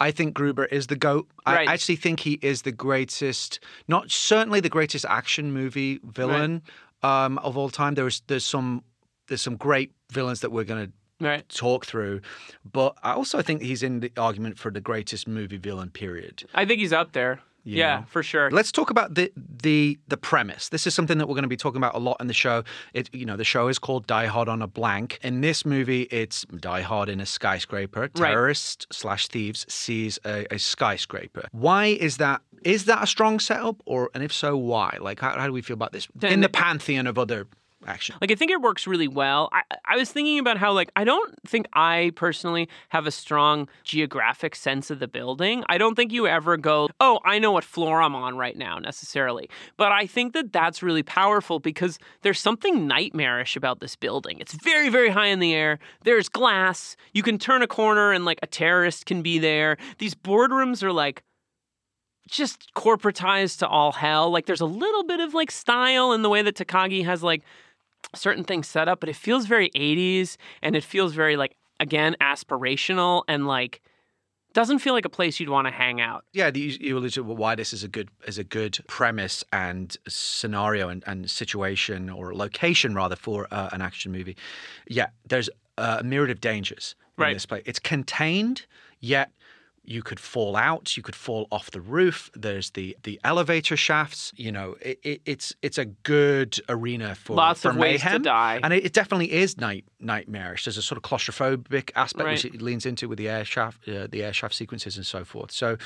I 0.00 0.10
think 0.10 0.34
Gruber 0.34 0.66
is 0.66 0.86
the 0.86 0.96
goat. 0.96 1.28
Right. 1.46 1.68
I 1.68 1.72
actually 1.72 1.96
think 1.96 2.20
he 2.20 2.38
is 2.42 2.62
the 2.62 2.72
greatest, 2.72 3.60
not 3.88 4.10
certainly 4.10 4.60
the 4.60 4.68
greatest 4.68 5.04
action 5.08 5.52
movie 5.52 6.00
villain 6.04 6.62
um, 7.02 7.38
of 7.38 7.56
all 7.56 7.70
time. 7.70 7.94
There's 7.94 8.22
there's 8.26 8.44
some 8.44 8.82
there's 9.28 9.42
some 9.42 9.56
great 9.56 9.92
villains 10.12 10.40
that 10.40 10.50
we're 10.50 10.64
going 10.64 10.86
to 10.86 10.92
Right. 11.24 11.48
talk 11.48 11.86
through, 11.86 12.20
but 12.70 12.96
I 13.02 13.12
also 13.12 13.42
think 13.42 13.62
he's 13.62 13.82
in 13.82 14.00
the 14.00 14.12
argument 14.16 14.58
for 14.58 14.70
the 14.70 14.80
greatest 14.80 15.26
movie 15.26 15.56
villain 15.56 15.90
period. 15.90 16.44
I 16.54 16.64
think 16.64 16.80
he's 16.80 16.92
up 16.92 17.12
there. 17.12 17.40
You 17.64 17.78
yeah, 17.78 18.00
know? 18.00 18.04
for 18.08 18.22
sure. 18.22 18.50
Let's 18.50 18.70
talk 18.70 18.90
about 18.90 19.14
the 19.14 19.32
the 19.36 19.98
the 20.08 20.18
premise. 20.18 20.68
This 20.68 20.86
is 20.86 20.94
something 20.94 21.16
that 21.16 21.26
we're 21.26 21.34
going 21.34 21.44
to 21.44 21.48
be 21.48 21.56
talking 21.56 21.78
about 21.78 21.94
a 21.94 21.98
lot 21.98 22.18
in 22.20 22.26
the 22.26 22.34
show. 22.34 22.62
It 22.92 23.08
you 23.14 23.24
know 23.24 23.38
the 23.38 23.44
show 23.44 23.68
is 23.68 23.78
called 23.78 24.06
Die 24.06 24.26
Hard 24.26 24.50
on 24.50 24.60
a 24.60 24.66
Blank. 24.66 25.18
In 25.22 25.40
this 25.40 25.64
movie, 25.64 26.02
it's 26.02 26.44
Die 26.44 26.82
Hard 26.82 27.08
in 27.08 27.20
a 27.20 27.26
skyscraper. 27.26 28.08
Terrorist 28.08 28.86
slash 28.92 29.28
thieves 29.28 29.64
sees 29.72 30.18
a, 30.26 30.46
a 30.54 30.58
skyscraper. 30.58 31.48
Why 31.52 31.86
is 31.86 32.18
that? 32.18 32.42
Is 32.64 32.84
that 32.84 33.02
a 33.02 33.06
strong 33.06 33.40
setup, 33.40 33.82
or 33.86 34.10
and 34.14 34.22
if 34.22 34.32
so, 34.32 34.58
why? 34.58 34.98
Like 35.00 35.20
how, 35.20 35.30
how 35.30 35.46
do 35.46 35.52
we 35.52 35.62
feel 35.62 35.74
about 35.74 35.92
this 35.92 36.06
in 36.22 36.40
the 36.40 36.50
pantheon 36.50 37.06
of 37.06 37.18
other 37.18 37.46
action? 37.86 38.16
Like 38.20 38.30
I 38.30 38.34
think 38.34 38.50
it 38.50 38.60
works 38.60 38.86
really 38.86 39.08
well. 39.08 39.48
I, 39.52 39.62
I 39.84 39.96
was 39.96 40.10
thinking 40.10 40.38
about 40.38 40.58
how 40.58 40.72
like 40.72 40.90
I 40.96 41.04
don't 41.04 41.34
think 41.46 41.66
I 41.72 42.12
personally 42.16 42.68
have 42.90 43.06
a 43.06 43.10
strong 43.10 43.68
geographic 43.82 44.54
sense 44.54 44.90
of 44.90 44.98
the 44.98 45.08
building. 45.08 45.64
I 45.68 45.78
don't 45.78 45.94
think 45.94 46.12
you 46.12 46.26
ever 46.26 46.56
go, 46.56 46.88
"Oh, 47.00 47.20
I 47.24 47.38
know 47.38 47.52
what 47.52 47.64
floor 47.64 48.02
I'm 48.02 48.14
on 48.14 48.36
right 48.36 48.56
now" 48.56 48.78
necessarily. 48.78 49.48
But 49.76 49.92
I 49.92 50.06
think 50.06 50.32
that 50.34 50.52
that's 50.52 50.82
really 50.82 51.02
powerful 51.02 51.58
because 51.60 51.98
there's 52.22 52.40
something 52.40 52.86
nightmarish 52.86 53.56
about 53.56 53.80
this 53.80 53.96
building. 53.96 54.38
It's 54.40 54.54
very 54.54 54.88
very 54.88 55.10
high 55.10 55.28
in 55.28 55.38
the 55.38 55.54
air. 55.54 55.78
There's 56.04 56.28
glass. 56.28 56.96
You 57.12 57.22
can 57.22 57.38
turn 57.38 57.62
a 57.62 57.66
corner 57.66 58.12
and 58.12 58.24
like 58.24 58.38
a 58.42 58.46
terrorist 58.46 59.06
can 59.06 59.22
be 59.22 59.38
there. 59.38 59.76
These 59.98 60.14
boardrooms 60.14 60.82
are 60.82 60.92
like 60.92 61.22
just 62.28 62.72
corporatized 62.74 63.58
to 63.58 63.68
all 63.68 63.92
hell. 63.92 64.30
Like 64.30 64.46
there's 64.46 64.60
a 64.60 64.66
little 64.66 65.04
bit 65.04 65.20
of 65.20 65.34
like 65.34 65.50
style 65.50 66.12
in 66.12 66.22
the 66.22 66.28
way 66.30 66.42
that 66.42 66.56
Takagi 66.56 67.04
has 67.04 67.22
like 67.22 67.42
certain 68.14 68.44
things 68.44 68.66
set 68.68 68.88
up, 68.88 69.00
but 69.00 69.08
it 69.08 69.16
feels 69.16 69.46
very 69.46 69.70
80s 69.70 70.36
and 70.62 70.76
it 70.76 70.84
feels 70.84 71.12
very 71.14 71.36
like 71.36 71.56
again 71.80 72.16
aspirational 72.20 73.22
and 73.28 73.46
like 73.46 73.80
doesn't 74.52 74.78
feel 74.78 74.94
like 74.94 75.04
a 75.04 75.08
place 75.10 75.40
you'd 75.40 75.48
want 75.48 75.66
to 75.66 75.72
hang 75.72 76.00
out. 76.00 76.24
Yeah, 76.32 76.50
the, 76.52 76.60
you 76.60 76.96
alluded 76.96 77.14
to 77.14 77.24
why 77.24 77.56
this 77.56 77.72
is 77.72 77.82
a 77.82 77.88
good 77.88 78.08
is 78.26 78.38
a 78.38 78.44
good 78.44 78.78
premise 78.86 79.42
and 79.52 79.96
scenario 80.06 80.88
and, 80.88 81.02
and 81.06 81.28
situation 81.28 82.08
or 82.08 82.34
location 82.34 82.94
rather 82.94 83.16
for 83.16 83.48
uh, 83.50 83.70
an 83.72 83.82
action 83.82 84.12
movie. 84.12 84.36
Yeah, 84.86 85.08
there's 85.28 85.50
uh, 85.76 85.96
a 86.00 86.04
myriad 86.04 86.30
of 86.30 86.40
dangers 86.40 86.94
in 87.18 87.22
Right. 87.24 87.32
this 87.34 87.46
place. 87.46 87.62
It's 87.66 87.78
contained, 87.80 88.66
yet 89.00 89.30
you 89.86 90.02
could 90.02 90.18
fall 90.18 90.56
out, 90.56 90.96
you 90.96 91.02
could 91.02 91.14
fall 91.16 91.46
off 91.50 91.70
the 91.70 91.80
roof. 91.80 92.30
There's 92.34 92.70
the 92.70 92.96
the 93.02 93.20
elevator 93.24 93.76
shafts. 93.76 94.32
You 94.36 94.52
know, 94.52 94.76
it, 94.80 94.98
it, 95.02 95.20
it's 95.26 95.54
it's 95.62 95.78
a 95.78 95.84
good 95.84 96.58
arena 96.68 97.14
for 97.14 97.34
Lots 97.36 97.62
for 97.62 97.70
of 97.70 97.76
ways 97.76 98.02
to 98.02 98.18
die. 98.18 98.60
and 98.62 98.72
it, 98.72 98.84
it 98.86 98.92
definitely 98.92 99.32
is 99.32 99.58
night 99.58 99.84
nightmarish. 100.00 100.64
There's 100.64 100.76
a 100.78 100.82
sort 100.82 100.96
of 100.96 101.02
claustrophobic 101.02 101.90
aspect 101.96 102.28
which 102.28 102.44
it 102.44 102.62
leans 102.62 102.86
into 102.86 103.08
with 103.08 103.18
the 103.18 103.28
air 103.28 103.44
shaft, 103.44 103.88
uh, 103.88 104.06
the 104.10 104.22
air 104.22 104.32
shaft 104.32 104.54
sequences 104.54 104.96
and 104.96 105.06
so 105.06 105.24
forth. 105.24 105.50
So, 105.50 105.76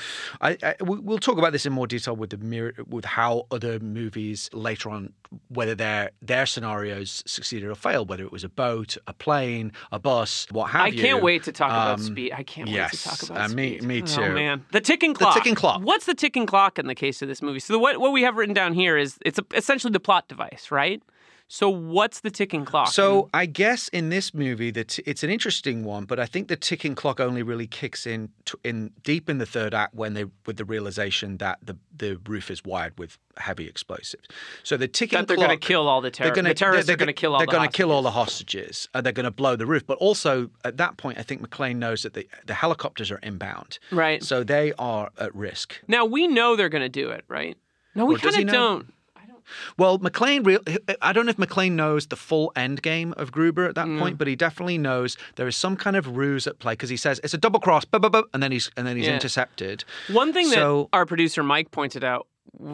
I, 0.41 0.57
I 0.63 0.75
we- 0.83 0.99
we'll 0.99 1.17
talk 1.19 1.37
about 1.37 1.51
this 1.51 1.65
in 1.65 1.73
more 1.73 1.87
detail 1.87 2.15
with 2.15 2.29
the 2.29 2.37
mirror, 2.37 2.73
with 2.87 3.05
how 3.05 3.47
other 3.51 3.79
movies 3.79 4.49
later 4.53 4.89
on, 4.89 5.13
whether 5.49 5.75
their 5.75 6.11
their 6.21 6.45
scenarios 6.45 7.23
succeeded 7.25 7.69
or 7.69 7.75
failed, 7.75 8.09
whether 8.09 8.23
it 8.23 8.31
was 8.31 8.43
a 8.43 8.49
boat, 8.49 8.97
a 9.07 9.13
plane, 9.13 9.71
a 9.91 9.99
bus, 9.99 10.47
what 10.51 10.69
have 10.71 10.81
I 10.81 10.87
you. 10.87 11.01
can't 11.01 11.23
wait 11.23 11.43
to 11.43 11.51
talk 11.51 11.69
about 11.71 11.99
Um, 11.99 12.05
speed. 12.05 12.31
I 12.33 12.43
can't 12.43 12.69
wait 12.69 12.91
to 12.91 13.03
talk 13.03 13.23
uh, 13.29 13.33
about 13.33 13.51
me- 13.51 13.77
speed. 13.77 13.83
me 13.87 13.88
Oh 13.97 14.05
too. 14.05 14.21
Oh 14.21 14.33
man, 14.33 14.65
the 14.71 14.81
ticking 14.81 15.13
clock. 15.13 15.33
The 15.33 15.39
ticking 15.39 15.55
clock. 15.55 15.81
What's 15.81 16.05
the 16.05 16.13
ticking 16.13 16.45
clock 16.45 16.79
in 16.79 16.87
the 16.87 16.95
case 16.95 17.21
of 17.21 17.27
this 17.27 17.41
movie? 17.41 17.59
So 17.59 17.73
the, 17.73 17.79
what 17.79 17.99
what 17.99 18.11
we 18.11 18.21
have 18.21 18.37
written 18.37 18.53
down 18.53 18.73
here 18.73 18.97
is 18.97 19.17
it's 19.25 19.39
a, 19.39 19.45
essentially 19.53 19.91
the 19.91 19.99
plot 19.99 20.27
device, 20.27 20.69
right? 20.71 21.01
So 21.51 21.67
what's 21.67 22.19
the 22.19 22.29
ticking 22.29 22.63
clock? 22.63 22.89
So 22.89 23.23
mm. 23.23 23.29
I 23.33 23.47
guess 23.47 23.87
in 23.87 24.09
this 24.09 24.35
movie 24.35 24.69
that 24.69 24.99
it's 24.99 25.23
an 25.23 25.31
interesting 25.31 25.83
one, 25.83 26.05
but 26.05 26.19
I 26.19 26.27
think 26.27 26.47
the 26.47 26.55
ticking 26.55 26.93
clock 26.93 27.19
only 27.19 27.41
really 27.41 27.65
kicks 27.65 28.05
in 28.05 28.29
to, 28.45 28.59
in 28.63 28.91
deep 29.01 29.31
in 29.31 29.39
the 29.39 29.47
third 29.47 29.73
act 29.73 29.95
when 29.95 30.13
they 30.13 30.25
with 30.45 30.57
the 30.57 30.63
realization 30.63 31.37
that 31.37 31.57
the 31.63 31.75
the 31.97 32.19
roof 32.27 32.51
is 32.51 32.63
wired 32.63 32.97
with 32.99 33.17
heavy 33.37 33.67
explosives. 33.67 34.27
So 34.61 34.77
the 34.77 34.87
ticking 34.87 35.17
clock 35.17 35.27
that 35.27 35.37
they're 35.37 35.47
going 35.47 35.59
to 35.59 35.67
kill 35.67 35.87
all 35.87 36.01
the 36.01 36.11
terrorists. 36.11 36.35
They're 36.35 36.43
gonna, 36.43 36.53
the 36.53 36.59
terrorists 36.59 36.85
they're, 36.85 36.95
going 36.97 37.07
to 37.07 37.13
kill 37.13 37.33
all 37.33 37.39
They're 37.39 37.47
the 37.47 37.51
gonna 37.51 37.67
kill 37.69 37.91
all 37.91 38.03
the 38.03 38.11
hostages. 38.11 38.61
hostages. 38.61 38.89
And 38.93 39.05
they're 39.05 39.13
going 39.13 39.23
to 39.23 39.31
blow 39.31 39.55
the 39.55 39.65
roof. 39.65 39.87
But 39.87 39.97
also 39.97 40.51
at 40.63 40.77
that 40.77 40.97
point, 40.97 41.17
I 41.17 41.23
think 41.23 41.41
McClane 41.41 41.77
knows 41.77 42.03
that 42.03 42.13
the 42.13 42.27
the 42.45 42.53
helicopters 42.53 43.09
are 43.09 43.19
inbound. 43.23 43.79
Right. 43.91 44.21
So 44.23 44.43
they 44.43 44.73
are 44.77 45.09
at 45.17 45.33
risk. 45.33 45.81
Now 45.87 46.05
we 46.05 46.27
know 46.27 46.55
they're 46.55 46.69
going 46.69 46.83
to 46.83 46.89
do 46.89 47.09
it, 47.09 47.25
right? 47.27 47.57
No, 47.95 48.05
we 48.05 48.13
Well, 48.13 48.21
kind 48.21 48.47
of 48.47 48.53
don't. 48.53 48.93
Well, 49.77 49.99
McClane, 49.99 50.45
real, 50.45 50.59
I 51.01 51.13
don't 51.13 51.25
know 51.25 51.31
if 51.31 51.37
McClane 51.37 51.73
knows 51.73 52.07
the 52.07 52.15
full 52.15 52.51
end 52.55 52.81
game 52.81 53.13
of 53.17 53.31
Gruber 53.31 53.65
at 53.67 53.75
that 53.75 53.87
Mm. 53.87 53.99
point, 53.99 54.17
but 54.17 54.27
he 54.27 54.35
definitely 54.35 54.77
knows 54.77 55.17
there 55.35 55.47
is 55.47 55.55
some 55.55 55.75
kind 55.75 55.95
of 55.95 56.17
ruse 56.17 56.47
at 56.47 56.59
play 56.59 56.73
because 56.73 56.89
he 56.89 56.97
says 56.97 57.19
it's 57.23 57.33
a 57.33 57.37
double 57.37 57.59
cross, 57.59 57.85
and 58.33 58.41
then 58.43 58.51
he's 58.51 58.69
and 58.77 58.85
then 58.87 58.95
he's 58.97 59.05
Yeah. 59.07 59.13
intercepted. 59.15 59.83
One 60.09 60.33
thing 60.33 60.47
So- 60.47 60.89
that 60.91 60.97
our 60.97 61.05
producer 61.05 61.43
Mike 61.43 61.71
pointed 61.71 62.03
out 62.03 62.27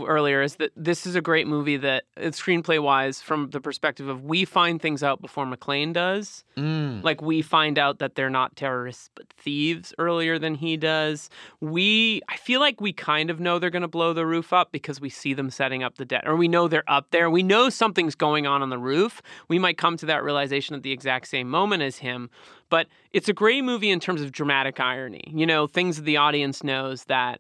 earlier 0.05 0.41
is 0.41 0.55
that 0.55 0.71
this 0.75 1.05
is 1.05 1.15
a 1.15 1.21
great 1.21 1.47
movie 1.47 1.77
that 1.77 2.03
it's 2.17 2.41
screenplay 2.41 2.81
wise 2.81 3.21
from 3.21 3.49
the 3.51 3.61
perspective 3.61 4.07
of 4.07 4.23
we 4.23 4.45
find 4.45 4.81
things 4.81 5.03
out 5.03 5.21
before 5.21 5.45
McClane 5.45 5.93
does. 5.93 6.43
Mm. 6.57 7.03
Like 7.03 7.21
we 7.21 7.41
find 7.41 7.77
out 7.77 7.99
that 7.99 8.15
they're 8.15 8.29
not 8.29 8.55
terrorists 8.55 9.09
but 9.15 9.27
thieves 9.37 9.93
earlier 9.97 10.39
than 10.39 10.55
he 10.55 10.77
does. 10.77 11.29
We 11.61 12.21
I 12.29 12.37
feel 12.37 12.59
like 12.59 12.81
we 12.81 12.93
kind 12.93 13.29
of 13.29 13.39
know 13.39 13.59
they're 13.59 13.69
going 13.69 13.81
to 13.81 13.87
blow 13.87 14.13
the 14.13 14.25
roof 14.25 14.53
up 14.53 14.71
because 14.71 14.99
we 14.99 15.09
see 15.09 15.33
them 15.33 15.49
setting 15.49 15.83
up 15.83 15.95
the 15.97 16.05
debt 16.05 16.27
or 16.27 16.35
we 16.35 16.47
know 16.47 16.67
they're 16.67 16.83
up 16.87 17.11
there. 17.11 17.29
We 17.29 17.43
know 17.43 17.69
something's 17.69 18.15
going 18.15 18.47
on 18.47 18.61
on 18.61 18.69
the 18.69 18.77
roof. 18.77 19.21
We 19.47 19.59
might 19.59 19.77
come 19.77 19.97
to 19.97 20.05
that 20.07 20.23
realization 20.23 20.75
at 20.75 20.83
the 20.83 20.91
exact 20.91 21.27
same 21.27 21.49
moment 21.49 21.83
as 21.83 21.97
him, 21.97 22.29
but 22.69 22.87
it's 23.13 23.29
a 23.29 23.33
great 23.33 23.63
movie 23.63 23.91
in 23.91 23.99
terms 23.99 24.21
of 24.21 24.31
dramatic 24.31 24.79
irony. 24.79 25.23
You 25.33 25.45
know, 25.45 25.67
things 25.67 25.97
that 25.97 26.03
the 26.03 26.17
audience 26.17 26.63
knows 26.63 27.05
that 27.05 27.39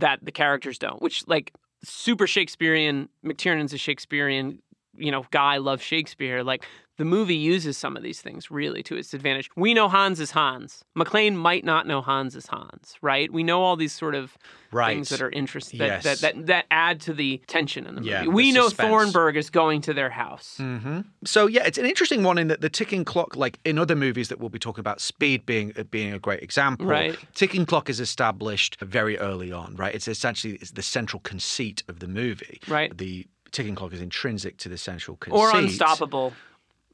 that 0.00 0.24
the 0.24 0.32
characters 0.32 0.78
don't, 0.78 1.00
which 1.02 1.26
like 1.26 1.52
super 1.82 2.26
Shakespearean, 2.26 3.08
McTiernan's 3.24 3.72
a 3.72 3.78
Shakespearean, 3.78 4.60
you 4.98 5.10
know, 5.10 5.24
guy 5.30 5.56
loves 5.58 5.82
Shakespeare. 5.82 6.42
Like 6.42 6.64
the 6.96 7.04
movie 7.04 7.36
uses 7.36 7.76
some 7.76 7.96
of 7.96 8.02
these 8.02 8.20
things 8.20 8.50
really 8.50 8.82
to 8.82 8.96
its 8.96 9.14
advantage. 9.14 9.48
We 9.56 9.72
know 9.72 9.88
Hans 9.88 10.18
is 10.18 10.32
Hans. 10.32 10.84
McClane 10.96 11.34
might 11.36 11.64
not 11.64 11.86
know 11.86 12.00
Hans 12.00 12.34
is 12.34 12.46
Hans, 12.48 12.94
right? 13.02 13.32
We 13.32 13.42
know 13.44 13.62
all 13.62 13.76
these 13.76 13.92
sort 13.92 14.14
of 14.14 14.36
Right. 14.70 14.94
things 14.96 15.08
that 15.08 15.22
are 15.22 15.30
interesting 15.30 15.78
that, 15.78 15.86
Yes. 15.86 16.02
that, 16.04 16.20
that 16.20 16.46
that 16.46 16.66
add 16.70 17.00
to 17.02 17.14
the 17.14 17.40
tension 17.46 17.86
in 17.86 17.94
the 17.94 18.00
movie. 18.02 18.10
Yeah, 18.10 18.24
the 18.24 18.30
we 18.30 18.52
know 18.52 18.68
suspense. 18.68 18.88
Thornburg 18.90 19.36
is 19.38 19.48
going 19.48 19.80
to 19.82 19.94
their 19.94 20.10
house. 20.10 20.56
hmm 20.58 21.00
So 21.24 21.46
yeah, 21.46 21.64
it's 21.64 21.78
an 21.78 21.86
interesting 21.86 22.22
one 22.22 22.36
in 22.36 22.48
that 22.48 22.60
the 22.60 22.68
ticking 22.68 23.04
clock, 23.04 23.34
like 23.34 23.58
in 23.64 23.78
other 23.78 23.96
movies 23.96 24.28
that 24.28 24.40
we'll 24.40 24.50
be 24.50 24.58
talking 24.58 24.80
about, 24.80 25.00
speed 25.00 25.46
being 25.46 25.72
uh, 25.78 25.84
being 25.84 26.12
a 26.12 26.18
great 26.18 26.42
example. 26.42 26.86
Right. 26.86 27.18
Ticking 27.34 27.64
clock 27.64 27.88
is 27.88 27.98
established 27.98 28.78
very 28.82 29.16
early 29.18 29.52
on, 29.52 29.74
right? 29.76 29.94
It's 29.94 30.06
essentially 30.08 30.56
it's 30.60 30.72
the 30.72 30.82
central 30.82 31.20
conceit 31.20 31.82
of 31.88 32.00
the 32.00 32.08
movie. 32.08 32.60
Right. 32.68 32.94
The 32.96 33.26
ticking 33.50 33.74
clock 33.74 33.92
is 33.92 34.00
intrinsic 34.00 34.56
to 34.58 34.68
the 34.68 34.78
central 34.78 35.16
conceit. 35.16 35.38
Or 35.38 35.56
Unstoppable 35.56 36.32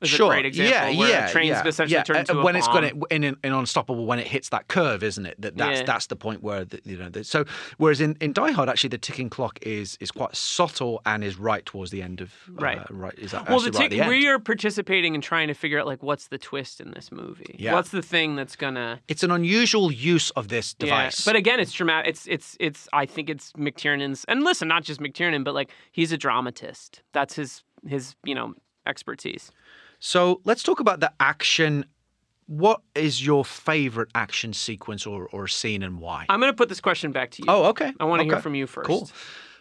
is 0.04 0.10
sure. 0.10 0.32
a 0.32 0.36
great 0.36 0.46
example 0.46 0.72
yeah, 0.72 1.08
yeah, 1.08 1.28
a 1.28 1.32
train's 1.32 1.48
yeah, 1.48 1.66
essentially 1.66 2.02
yeah. 2.08 2.24
Uh, 2.30 2.38
a 2.38 2.44
when 2.44 2.56
it's 2.56 2.66
bomb. 2.68 2.82
going 2.82 3.00
to 3.00 3.06
in, 3.14 3.24
in, 3.24 3.36
in 3.42 3.52
unstoppable 3.52 4.06
when 4.06 4.18
it 4.18 4.26
hits 4.26 4.48
that 4.50 4.68
curve, 4.68 5.02
isn't 5.02 5.26
it? 5.26 5.40
That 5.40 5.56
that's 5.56 5.80
Yeah. 5.80 5.86
that's 5.86 6.06
the 6.06 6.16
point 6.16 6.42
where 6.42 6.64
the, 6.64 6.80
you 6.84 6.96
know. 6.96 7.08
The, 7.08 7.24
so 7.24 7.44
whereas 7.78 8.00
in, 8.00 8.16
in 8.20 8.32
Die 8.32 8.52
Hard, 8.52 8.68
actually, 8.68 8.88
the 8.90 8.98
ticking 8.98 9.30
clock 9.30 9.58
is 9.62 9.96
is 10.00 10.10
quite 10.10 10.34
subtle 10.36 11.00
and 11.06 11.24
is 11.24 11.38
right 11.38 11.64
towards 11.64 11.90
the 11.90 12.02
end 12.02 12.20
of 12.20 12.32
Right. 12.48 12.78
Uh, 12.78 12.84
right. 12.90 13.18
Is 13.18 13.32
that 13.32 13.48
well, 13.48 13.60
the 13.60 13.70
right 13.70 13.90
the 13.90 14.00
end. 14.00 14.08
we 14.08 14.26
are 14.28 14.38
participating 14.38 15.14
in 15.14 15.20
trying 15.20 15.48
to 15.48 15.54
figure 15.54 15.80
out 15.80 15.86
like 15.86 16.02
what's 16.02 16.28
the 16.28 16.38
twist 16.38 16.80
in 16.80 16.92
this 16.92 17.10
movie. 17.10 17.56
Yeah. 17.58 17.72
What's 17.74 17.90
the 17.90 18.02
thing 18.02 18.36
that's 18.36 18.56
gonna 18.56 19.00
It's 19.08 19.22
an 19.22 19.30
unusual 19.30 19.90
use 19.90 20.30
of 20.30 20.48
this 20.48 20.74
device. 20.74 21.20
Yeah. 21.20 21.32
But 21.32 21.36
again, 21.36 21.60
it's 21.60 21.72
dramatic. 21.72 22.10
It's 22.10 22.26
it's 22.26 22.56
it's. 22.60 22.88
I 22.92 23.06
think 23.06 23.30
it's 23.30 23.52
McTiernan's. 23.52 24.24
And 24.28 24.42
listen, 24.42 24.68
not 24.68 24.84
just 24.84 25.00
McTiernan, 25.00 25.44
but 25.44 25.54
like 25.54 25.70
he's 25.92 26.12
a 26.12 26.16
dramatist. 26.18 27.02
That's 27.12 27.34
his 27.34 27.62
his 27.86 28.14
you 28.24 28.34
know 28.34 28.54
expertise. 28.86 29.50
So 30.06 30.42
let's 30.44 30.62
talk 30.62 30.80
about 30.80 31.00
the 31.00 31.10
action. 31.18 31.86
What 32.46 32.82
is 32.94 33.24
your 33.24 33.42
favorite 33.42 34.10
action 34.14 34.52
sequence 34.52 35.06
or, 35.06 35.28
or 35.32 35.48
scene 35.48 35.82
and 35.82 35.98
why? 35.98 36.26
I'm 36.28 36.40
gonna 36.40 36.52
put 36.52 36.68
this 36.68 36.82
question 36.82 37.10
back 37.10 37.30
to 37.32 37.42
you. 37.42 37.46
oh, 37.48 37.64
okay. 37.70 37.90
I 37.98 38.04
want 38.04 38.20
to 38.20 38.26
hear 38.26 38.38
from 38.38 38.54
you 38.54 38.66
first. 38.66 38.86
Cool. 38.86 39.08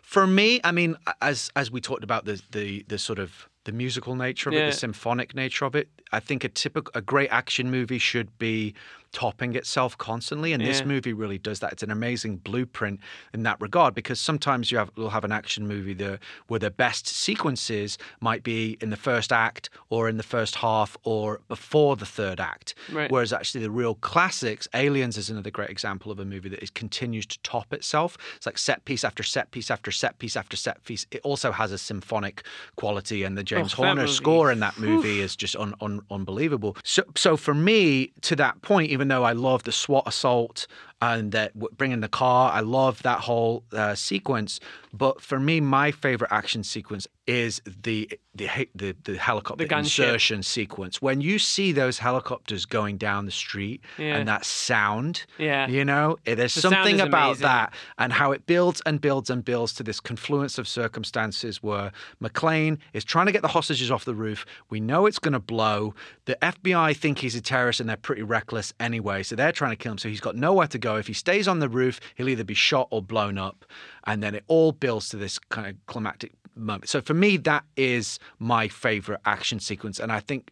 For 0.01 0.27
me, 0.27 0.59
I 0.65 0.73
mean, 0.73 0.97
as 1.21 1.49
as 1.55 1.71
we 1.71 1.79
talked 1.79 2.03
about 2.03 2.25
the 2.25 2.41
the 2.51 2.83
the 2.89 2.97
sort 2.97 3.19
of 3.19 3.47
the 3.63 3.71
musical 3.71 4.15
nature 4.17 4.49
of 4.49 4.55
it, 4.55 4.65
the 4.65 4.77
symphonic 4.77 5.33
nature 5.33 5.63
of 5.63 5.75
it, 5.75 5.87
I 6.11 6.19
think 6.19 6.43
a 6.43 6.49
typical 6.49 6.91
a 6.93 7.01
great 7.01 7.29
action 7.29 7.71
movie 7.71 7.97
should 7.97 8.37
be 8.37 8.73
topping 9.13 9.55
itself 9.55 9.97
constantly, 9.97 10.51
and 10.53 10.65
this 10.65 10.83
movie 10.83 11.13
really 11.13 11.37
does 11.37 11.59
that. 11.59 11.71
It's 11.71 11.83
an 11.83 11.91
amazing 11.91 12.37
blueprint 12.37 12.99
in 13.33 13.43
that 13.43 13.61
regard 13.61 13.95
because 13.95 14.19
sometimes 14.19 14.71
you 14.71 14.77
have 14.77 14.91
you'll 14.97 15.11
have 15.11 15.23
an 15.23 15.31
action 15.31 15.67
movie 15.67 15.93
that 15.93 16.19
where 16.47 16.59
the 16.59 16.71
best 16.71 17.07
sequences 17.07 17.97
might 18.19 18.43
be 18.43 18.77
in 18.81 18.89
the 18.89 18.97
first 18.97 19.31
act 19.31 19.69
or 19.89 20.09
in 20.09 20.17
the 20.17 20.23
first 20.23 20.55
half 20.55 20.97
or 21.03 21.39
before 21.47 21.95
the 21.95 22.05
third 22.05 22.39
act, 22.39 22.75
Right. 22.91 23.09
whereas 23.11 23.31
actually 23.31 23.61
the 23.61 23.71
real 23.71 23.95
classics, 23.95 24.67
Aliens 24.73 25.17
is 25.17 25.29
another 25.29 25.51
great 25.51 25.69
example 25.69 26.11
of 26.11 26.19
a 26.19 26.25
movie 26.25 26.49
that 26.49 26.61
is 26.61 26.69
continues 26.69 27.25
to 27.27 27.39
top 27.39 27.73
itself. 27.73 28.17
It's 28.35 28.45
like 28.45 28.57
set 28.57 28.83
piece 28.85 29.03
after 29.03 29.23
set 29.23 29.51
piece 29.51 29.69
after 29.71 29.91
set 29.91 30.19
piece 30.19 30.35
after 30.35 30.57
set 30.57 30.83
piece. 30.83 31.05
It 31.11 31.21
also 31.23 31.51
has 31.51 31.71
a 31.71 31.77
symphonic 31.77 32.43
quality, 32.75 33.23
and 33.23 33.37
the 33.37 33.43
James 33.43 33.73
oh, 33.75 33.81
that 33.81 33.87
Horner 33.87 34.07
score 34.07 34.51
in 34.51 34.59
that 34.59 34.77
movie 34.79 35.19
is 35.21 35.35
just 35.35 35.55
un, 35.55 35.73
un, 35.81 36.01
unbelievable. 36.09 36.75
So, 36.83 37.03
so 37.15 37.37
for 37.37 37.53
me, 37.53 38.11
to 38.21 38.35
that 38.37 38.61
point, 38.61 38.89
even 38.91 39.02
though 39.07 39.23
I 39.23 39.33
love 39.33 39.63
the 39.63 39.71
SWAT 39.71 40.03
assault 40.07 40.67
and 41.11 41.31
that 41.31 41.49
bringing 41.77 42.01
the 42.01 42.07
car, 42.23 42.51
I 42.51 42.61
love 42.61 43.01
that 43.03 43.19
whole 43.21 43.63
uh, 43.73 43.95
sequence. 43.95 44.59
But 44.95 45.21
for 45.21 45.39
me, 45.39 45.59
my 45.59 45.91
favorite 45.91 46.31
action 46.31 46.63
sequence 46.63 47.07
is 47.25 47.61
the 47.83 47.99
the 48.35 48.47
the, 48.75 48.95
the 49.03 49.15
helicopter 49.17 49.65
The 49.65 49.77
insertion 49.77 50.43
sequence. 50.43 51.01
When 51.01 51.19
you 51.21 51.39
see 51.39 51.71
those 51.71 51.97
helicopters 51.99 52.65
going 52.65 52.97
down 52.97 53.25
the 53.25 53.31
street 53.31 53.81
Yeah. 53.97 54.17
and 54.17 54.27
that 54.27 54.43
sound, 54.45 55.25
Yeah. 55.39 55.67
you 55.67 55.83
know, 55.85 56.17
eh, 56.25 56.35
there's 56.35 56.53
The 56.55 56.61
something 56.61 56.99
about 57.01 57.27
amazing. 57.29 57.43
that 57.43 57.73
and 57.97 58.13
how 58.13 58.31
it 58.33 58.45
builds 58.45 58.81
and 58.85 58.99
builds 59.01 59.29
and 59.29 59.43
builds 59.43 59.73
to 59.75 59.83
this 59.83 59.99
confluence 59.99 60.57
of 60.57 60.67
circumstances 60.67 61.63
where 61.63 61.91
McClane 62.21 62.77
is 62.93 63.03
trying 63.03 63.25
to 63.27 63.31
get 63.31 63.41
the 63.41 63.47
hostages 63.57 63.89
off 63.91 64.05
the 64.05 64.15
roof. 64.15 64.45
We 64.69 64.79
know 64.79 65.05
it's 65.07 65.19
going 65.19 65.33
to 65.33 65.39
blow. 65.39 65.93
The 66.25 66.37
FBI 66.41 66.95
think 66.95 67.19
he's 67.19 67.35
a 67.35 67.41
terrorist 67.41 67.79
and 67.79 67.87
they're 67.89 67.97
pretty 67.97 68.23
reckless 68.23 68.73
anyway, 68.79 69.23
so 69.23 69.35
they're 69.35 69.51
trying 69.51 69.71
to 69.71 69.75
kill 69.77 69.93
him. 69.93 69.97
So 69.97 70.09
he's 70.09 70.21
got 70.21 70.35
nowhere 70.35 70.67
to 70.67 70.77
go. 70.77 70.92
If 70.95 71.07
he 71.07 71.13
stays 71.13 71.47
on 71.47 71.59
the 71.59 71.69
roof, 71.69 71.99
he'll 72.15 72.29
either 72.29 72.43
be 72.43 72.53
shot 72.53 72.87
or 72.91 73.01
blown 73.01 73.37
up. 73.37 73.65
And 74.05 74.21
then 74.21 74.35
it 74.35 74.43
all 74.47 74.71
builds 74.71 75.09
to 75.09 75.17
this 75.17 75.39
kind 75.39 75.67
of 75.67 75.85
climactic 75.85 76.33
moment. 76.55 76.89
So 76.89 77.01
for 77.01 77.13
me, 77.13 77.37
that 77.37 77.63
is 77.77 78.19
my 78.39 78.67
favorite 78.67 79.21
action 79.25 79.59
sequence. 79.59 79.99
And 79.99 80.11
I 80.11 80.19
think 80.19 80.51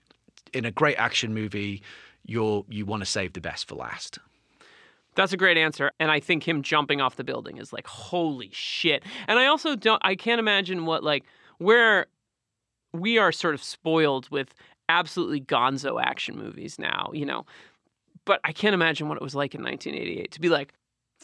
in 0.53 0.65
a 0.65 0.71
great 0.71 0.97
action 0.97 1.33
movie, 1.33 1.81
you're 2.25 2.65
you 2.69 2.85
want 2.85 3.01
to 3.01 3.05
save 3.05 3.33
the 3.33 3.41
best 3.41 3.67
for 3.67 3.75
last. 3.75 4.19
That's 5.15 5.33
a 5.33 5.37
great 5.37 5.57
answer. 5.57 5.91
And 5.99 6.09
I 6.09 6.19
think 6.19 6.47
him 6.47 6.61
jumping 6.61 7.01
off 7.01 7.17
the 7.17 7.23
building 7.23 7.57
is 7.57 7.73
like, 7.73 7.85
holy 7.85 8.49
shit. 8.53 9.03
And 9.27 9.39
I 9.39 9.47
also 9.47 9.75
don't, 9.75 10.01
I 10.05 10.15
can't 10.15 10.39
imagine 10.39 10.85
what, 10.85 11.03
like, 11.03 11.25
where 11.57 12.05
we 12.93 13.17
are 13.17 13.31
sort 13.31 13.53
of 13.53 13.61
spoiled 13.61 14.29
with 14.29 14.53
absolutely 14.87 15.41
gonzo 15.41 16.01
action 16.01 16.37
movies 16.37 16.79
now, 16.79 17.09
you 17.13 17.25
know. 17.25 17.45
But 18.25 18.39
I 18.43 18.51
can't 18.53 18.73
imagine 18.73 19.07
what 19.09 19.15
it 19.17 19.21
was 19.23 19.35
like 19.35 19.55
in 19.55 19.63
1988 19.63 20.31
to 20.31 20.41
be 20.41 20.49
like, 20.49 20.73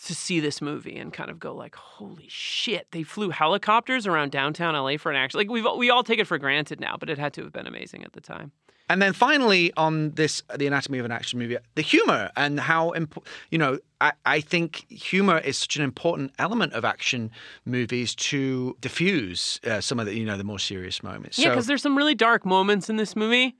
to 0.06 0.14
see 0.14 0.40
this 0.40 0.62
movie 0.62 0.96
and 0.98 1.12
kind 1.12 1.30
of 1.32 1.40
go 1.40 1.56
like, 1.56 1.76
holy 1.76 2.28
shit, 2.30 2.88
they 2.92 3.02
flew 3.04 3.32
helicopters 3.32 4.06
around 4.06 4.32
downtown 4.32 4.76
LA 4.76 4.98
for 4.98 5.10
an 5.12 5.16
action. 5.16 5.40
Like 5.40 5.50
we've 5.50 5.66
we 5.76 5.90
all 5.90 6.04
take 6.04 6.20
it 6.20 6.28
for 6.28 6.38
granted 6.38 6.80
now, 6.80 6.98
but 7.00 7.10
it 7.10 7.18
had 7.18 7.34
to 7.34 7.44
have 7.44 7.52
been 7.54 7.66
amazing 7.68 8.04
at 8.04 8.14
the 8.14 8.22
time. 8.22 8.52
And 8.90 9.02
then 9.02 9.12
finally, 9.12 9.74
on 9.76 10.12
this, 10.12 10.44
the 10.56 10.66
anatomy 10.66 11.00
of 11.00 11.06
an 11.06 11.12
action 11.12 11.40
movie, 11.40 11.58
the 11.76 11.82
humor 11.82 12.32
and 12.38 12.58
how 12.60 12.94
imp- 12.94 13.28
you 13.52 13.58
know, 13.58 13.80
I, 14.00 14.14
I 14.26 14.40
think 14.40 14.90
humor 14.90 15.40
is 15.40 15.58
such 15.58 15.76
an 15.76 15.82
important 15.84 16.32
element 16.40 16.72
of 16.74 16.86
action 16.86 17.30
movies 17.66 18.16
to 18.16 18.78
diffuse 18.80 19.60
uh, 19.66 19.82
some 19.82 20.00
of 20.00 20.06
the 20.06 20.16
you 20.16 20.26
know 20.26 20.38
the 20.38 20.44
more 20.46 20.60
serious 20.60 21.02
moments. 21.04 21.38
Yeah, 21.38 21.46
So- 21.46 21.50
because 21.52 21.68
there's 21.68 21.82
some 21.82 21.98
really 21.98 22.16
dark 22.16 22.46
moments 22.46 22.90
in 22.90 22.98
this 22.98 23.16
movie. 23.16 23.56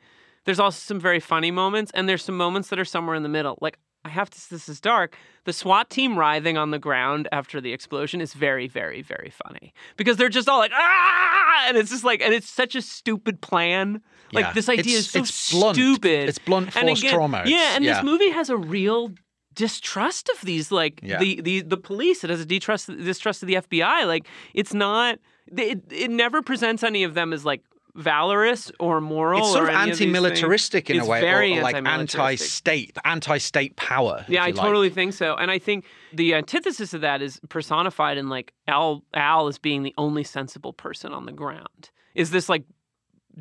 There's 0.48 0.60
also 0.60 0.80
some 0.80 1.00
very 1.00 1.20
funny 1.20 1.52
moments, 1.52 1.92
and 1.94 2.10
there's 2.10 2.24
some 2.24 2.36
moments 2.38 2.70
that 2.70 2.80
are 2.80 2.86
somewhere 2.86 3.16
in 3.16 3.22
the 3.22 3.30
middle. 3.30 3.60
Like 3.62 3.78
I 4.06 4.10
have 4.10 4.30
to. 4.32 4.50
This 4.50 4.68
is 4.70 4.80
dark. 4.80 5.16
The 5.44 5.52
SWAT 5.54 5.90
team 5.90 6.18
writhing 6.18 6.58
on 6.58 6.72
the 6.72 6.80
ground 6.80 7.28
after 7.34 7.62
the 7.62 7.74
explosion 7.74 8.22
is 8.22 8.34
very, 8.34 8.68
very, 8.68 9.02
very 9.02 9.32
funny 9.46 9.74
because 9.98 10.18
they're 10.18 10.30
just 10.30 10.48
all 10.50 10.58
like 10.60 10.72
ah, 10.74 11.66
and 11.68 11.78
it's 11.78 11.92
just 11.92 12.04
like, 12.06 12.22
and 12.22 12.34
it's 12.34 12.50
such 12.50 12.76
a 12.76 12.82
stupid 12.82 13.42
plan. 13.42 14.02
Like 14.34 14.46
Yeah. 14.46 14.54
this 14.54 14.70
idea 14.70 14.98
It's- 15.00 15.06
is 15.06 15.10
so 15.12 15.20
it's 15.20 15.52
blunt. 15.52 15.76
stupid. 15.76 16.30
It's 16.30 16.40
blunt, 16.40 16.76
And 16.78 16.90
again- 16.90 17.14
trauma. 17.14 17.44
Yeah, 17.46 17.76
and 17.76 17.84
yeah. 17.84 17.96
this 17.96 18.04
movie 18.04 18.30
has 18.32 18.50
a 18.50 18.58
real 18.58 19.12
distrust 19.54 20.30
of 20.30 20.40
these 20.46 20.72
like 20.72 21.00
Yeah. 21.04 21.18
the, 21.20 21.42
the 21.42 21.62
the 21.62 21.78
police 21.78 22.24
it 22.24 22.30
has 22.30 22.40
a 22.40 22.46
distrust 22.46 22.88
distrust 22.88 23.42
of 23.42 23.48
the 23.48 23.56
FBI 23.56 24.06
like 24.06 24.28
it's 24.54 24.72
not 24.74 25.18
it, 25.48 25.82
it 25.92 26.12
never 26.12 26.44
presents 26.44 26.84
any 26.84 27.04
of 27.04 27.16
them 27.16 27.34
as 27.34 27.44
like 27.44 27.62
valorous 27.98 28.72
or 28.80 29.02
moral 29.02 29.40
it's 29.40 29.52
sort 29.52 29.66
or 29.66 29.68
of 29.70 29.76
any 29.76 29.92
of 29.92 29.98
these 29.98 30.08
things. 30.08 30.16
anti-militaristic 30.16 30.90
in 30.90 31.00
a 31.00 31.06
way, 31.06 31.20
very 31.20 31.56
or, 31.56 31.60
or 31.60 31.64
like 31.64 31.76
anti-state, 31.76 32.96
anti-state 33.04 33.76
power. 33.76 34.24
Yeah, 34.28 34.44
I 34.44 34.48
like. 34.48 34.56
totally 34.56 34.90
think 34.90 35.14
so. 35.14 35.36
And 35.36 35.52
I 35.52 35.60
think 35.60 35.86
the 36.14 36.36
antithesis 36.36 36.94
of 36.94 37.02
that 37.02 37.22
is 37.22 37.42
personified 37.50 38.18
in 38.18 38.30
like 38.30 38.54
Al 38.68 39.04
Al 39.14 39.48
as 39.48 39.58
being 39.58 39.84
the 39.84 39.94
only 39.98 40.24
sensible 40.24 40.74
person 40.74 41.12
on 41.12 41.26
the 41.26 41.32
ground. 41.32 41.90
Is 42.16 42.32
this 42.32 42.48
like 42.48 42.64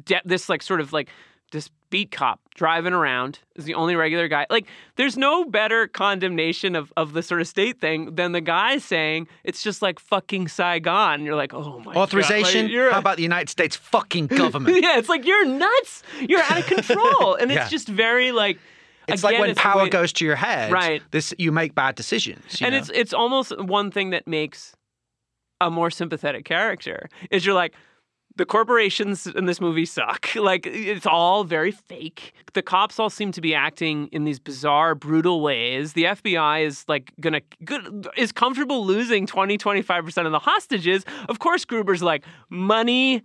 de- 0.04 0.22
this 0.24 0.48
like 0.48 0.62
sort 0.62 0.80
of 0.80 0.92
like 0.92 1.08
this 1.52 1.70
beat 1.90 2.10
cop 2.10 2.40
driving 2.56 2.92
around 2.92 3.38
is 3.54 3.64
the 3.64 3.74
only 3.74 3.94
regular 3.94 4.26
guy. 4.26 4.46
Like 4.50 4.66
there's 4.96 5.16
no 5.16 5.44
better 5.44 5.86
condemnation 5.86 6.74
of 6.74 6.92
of 6.96 7.12
the 7.12 7.22
sort 7.22 7.40
of 7.40 7.46
state 7.46 7.80
thing 7.80 8.14
than 8.16 8.32
the 8.32 8.40
guy 8.40 8.78
saying 8.78 9.28
it's 9.44 9.62
just 9.62 9.82
like 9.82 10.00
fucking 10.00 10.48
Saigon. 10.48 11.24
You're 11.24 11.36
like, 11.36 11.54
"Oh 11.54 11.80
my 11.84 11.94
Authorization? 11.94 12.66
God. 12.68 12.74
Like, 12.84 12.92
How 12.92 12.98
about 12.98 13.16
the 13.16 13.22
United 13.22 13.48
States 13.48 13.76
fucking 13.76 14.26
government? 14.28 14.76
yeah, 14.82 14.98
it's 14.98 15.08
like 15.08 15.24
you're 15.24 15.46
nuts. 15.46 16.02
You're 16.20 16.42
out 16.42 16.58
of 16.58 16.66
control. 16.66 17.34
and 17.34 17.50
it's 17.52 17.56
Yeah. 17.60 17.68
just 17.68 17.88
very 17.88 18.32
like 18.32 18.58
It's 19.06 19.22
again, 19.22 19.32
like 19.34 19.40
when 19.40 19.50
it's 19.50 19.60
power 19.60 19.84
way- 19.84 19.88
goes 19.88 20.12
to 20.14 20.24
your 20.24 20.36
head. 20.36 20.72
Right. 20.72 21.02
This 21.12 21.32
you 21.38 21.52
make 21.52 21.74
bad 21.76 21.94
decisions. 21.94 22.58
and 22.60 22.72
know? 22.72 22.78
it's 22.78 22.90
it's 22.92 23.12
almost 23.14 23.56
one 23.60 23.92
thing 23.92 24.10
that 24.10 24.26
makes 24.26 24.74
a 25.60 25.70
more 25.70 25.90
sympathetic 25.90 26.44
character 26.44 27.08
is 27.30 27.46
you're 27.46 27.54
like 27.54 27.74
the 28.36 28.46
corporations 28.46 29.26
in 29.26 29.46
this 29.46 29.60
movie 29.60 29.86
suck. 29.86 30.28
Like 30.46 30.66
it's 30.66 31.06
all 31.06 31.42
very 31.42 31.72
fake. 31.72 32.32
The 32.52 32.62
cops 32.62 33.00
all 33.00 33.10
seem 33.10 33.32
to 33.32 33.40
be 33.40 33.52
acting 33.52 34.06
in 34.12 34.22
these 34.24 34.38
bizarre 34.38 34.94
brutal 34.94 35.40
ways. 35.40 35.94
The 35.94 36.04
fbi 36.04 36.64
is 36.64 36.84
like 36.86 37.10
gonna 37.18 37.40
good, 37.64 38.06
is 38.16 38.30
comfortable 38.30 38.86
losing 38.86 39.26
20 39.26 39.58
25% 39.58 40.26
of 40.26 40.32
the 40.32 40.38
hostages. 40.38 41.04
Of 41.28 41.40
course 41.40 41.64
gruber's 41.64 42.02
like 42.02 42.24
money 42.48 43.24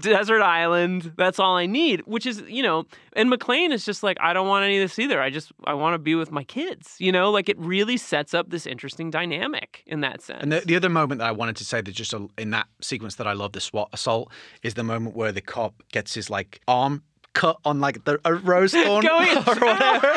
desert 0.00 0.42
island 0.42 1.12
that's 1.16 1.38
all 1.38 1.56
i 1.56 1.66
need 1.66 2.00
which 2.06 2.26
is 2.26 2.42
you 2.48 2.62
know 2.62 2.84
and 3.14 3.30
mcclane 3.32 3.70
is 3.70 3.84
just 3.84 4.02
like 4.02 4.16
i 4.20 4.32
don't 4.32 4.48
want 4.48 4.64
any 4.64 4.76
of 4.78 4.82
this 4.82 4.98
either. 4.98 5.20
I 5.20 5.30
just 5.30 5.52
i 5.64 5.74
want 5.74 5.94
to 5.94 5.98
be 5.98 6.14
with 6.14 6.30
my 6.30 6.44
kids 6.44 6.96
you 7.06 7.12
know? 7.12 7.30
Like 7.30 7.48
it 7.48 7.58
really 7.58 7.96
sets 7.96 8.34
up 8.34 8.50
this 8.50 8.66
interesting 8.66 9.10
dynamic 9.10 9.82
in 9.86 10.00
that 10.00 10.20
sense. 10.20 10.42
And 10.42 10.52
the, 10.52 10.60
the 10.60 10.76
other 10.76 10.88
moment 10.88 11.20
that 11.20 11.28
I 11.28 11.32
wanted 11.32 11.56
to 11.56 11.64
say 11.64 11.80
that 11.80 11.92
just 11.92 12.12
a, 12.12 12.28
in 12.36 12.50
that 12.50 12.66
sequence 12.80 13.14
that 13.16 13.26
I 13.26 13.32
love 13.32 13.52
the 13.52 13.60
SWAT 13.60 13.88
assault 13.92 14.30
is 14.62 14.74
the 14.74 14.82
moment 14.82 15.16
where 15.16 15.32
the 15.32 15.40
cop 15.40 15.82
gets 15.92 16.14
his 16.14 16.28
like 16.28 16.60
arm 16.68 17.02
cut 17.36 17.58
on 17.64 17.80
like 17.80 18.04
the 18.04 18.18
a 18.24 18.34
rose 18.34 18.72
thorn 18.84 19.04
Going 19.04 19.36
or 19.38 19.42
whatever. 19.54 20.12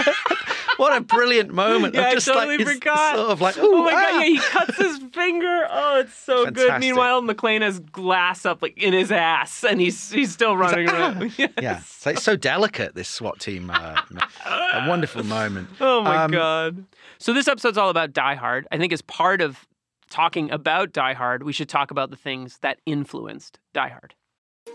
what 0.77 0.95
a 0.95 1.01
brilliant 1.01 1.51
moment! 1.53 1.93
yeah, 1.93 2.07
of 2.07 2.13
just 2.15 2.29
I 2.29 2.33
totally 2.33 2.57
like, 2.59 2.67
forgot. 2.75 3.15
Sort 3.17 3.29
of 3.31 3.41
like, 3.41 3.55
oh 3.59 3.83
my 3.83 3.89
"Ooh, 3.89 3.91
god, 3.91 3.93
ah." 3.93 4.19
yeah, 4.19 4.25
he 4.25 4.37
cuts 4.39 4.77
his 4.77 4.97
finger. 5.13 5.67
Oh, 5.69 5.99
it's 5.99 6.13
so 6.15 6.49
good. 6.49 6.79
Meanwhile, 6.79 7.21
McClane 7.21 7.61
has 7.61 7.79
glass 7.79 8.45
up 8.45 8.61
like 8.61 8.77
in 8.77 8.93
his 8.93 9.11
ass, 9.11 9.63
and 9.63 9.81
he's 9.81 10.09
he's 10.11 10.31
still 10.31 10.55
running 10.57 10.89
around. 10.89 11.33
Yes. 11.37 11.51
Yeah, 11.61 11.77
it's 11.79 12.05
like 12.05 12.17
so 12.19 12.35
delicate. 12.35 12.95
This 12.95 13.09
SWAT 13.09 13.39
team, 13.39 13.69
uh, 13.69 14.01
a 14.45 14.87
wonderful 14.87 15.23
moment. 15.23 15.67
Oh 15.81 16.01
my 16.01 16.23
Um, 16.23 16.31
god. 16.31 16.85
So 17.17 17.33
this 17.33 17.47
episode's 17.47 17.77
all 17.77 17.89
about 17.89 18.13
Die 18.13 18.35
Hard. 18.35 18.67
I 18.71 18.77
think 18.77 18.93
as 18.93 19.01
part 19.01 19.41
of 19.41 19.67
talking 20.09 20.49
about 20.51 20.93
Die 20.93 21.13
Hard, 21.13 21.43
we 21.43 21.51
should 21.53 21.69
talk 21.69 21.91
about 21.91 22.09
the 22.09 22.15
things 22.15 22.57
that 22.61 22.79
influenced 22.85 23.59
Die 23.73 23.89
Hard. 23.89 24.15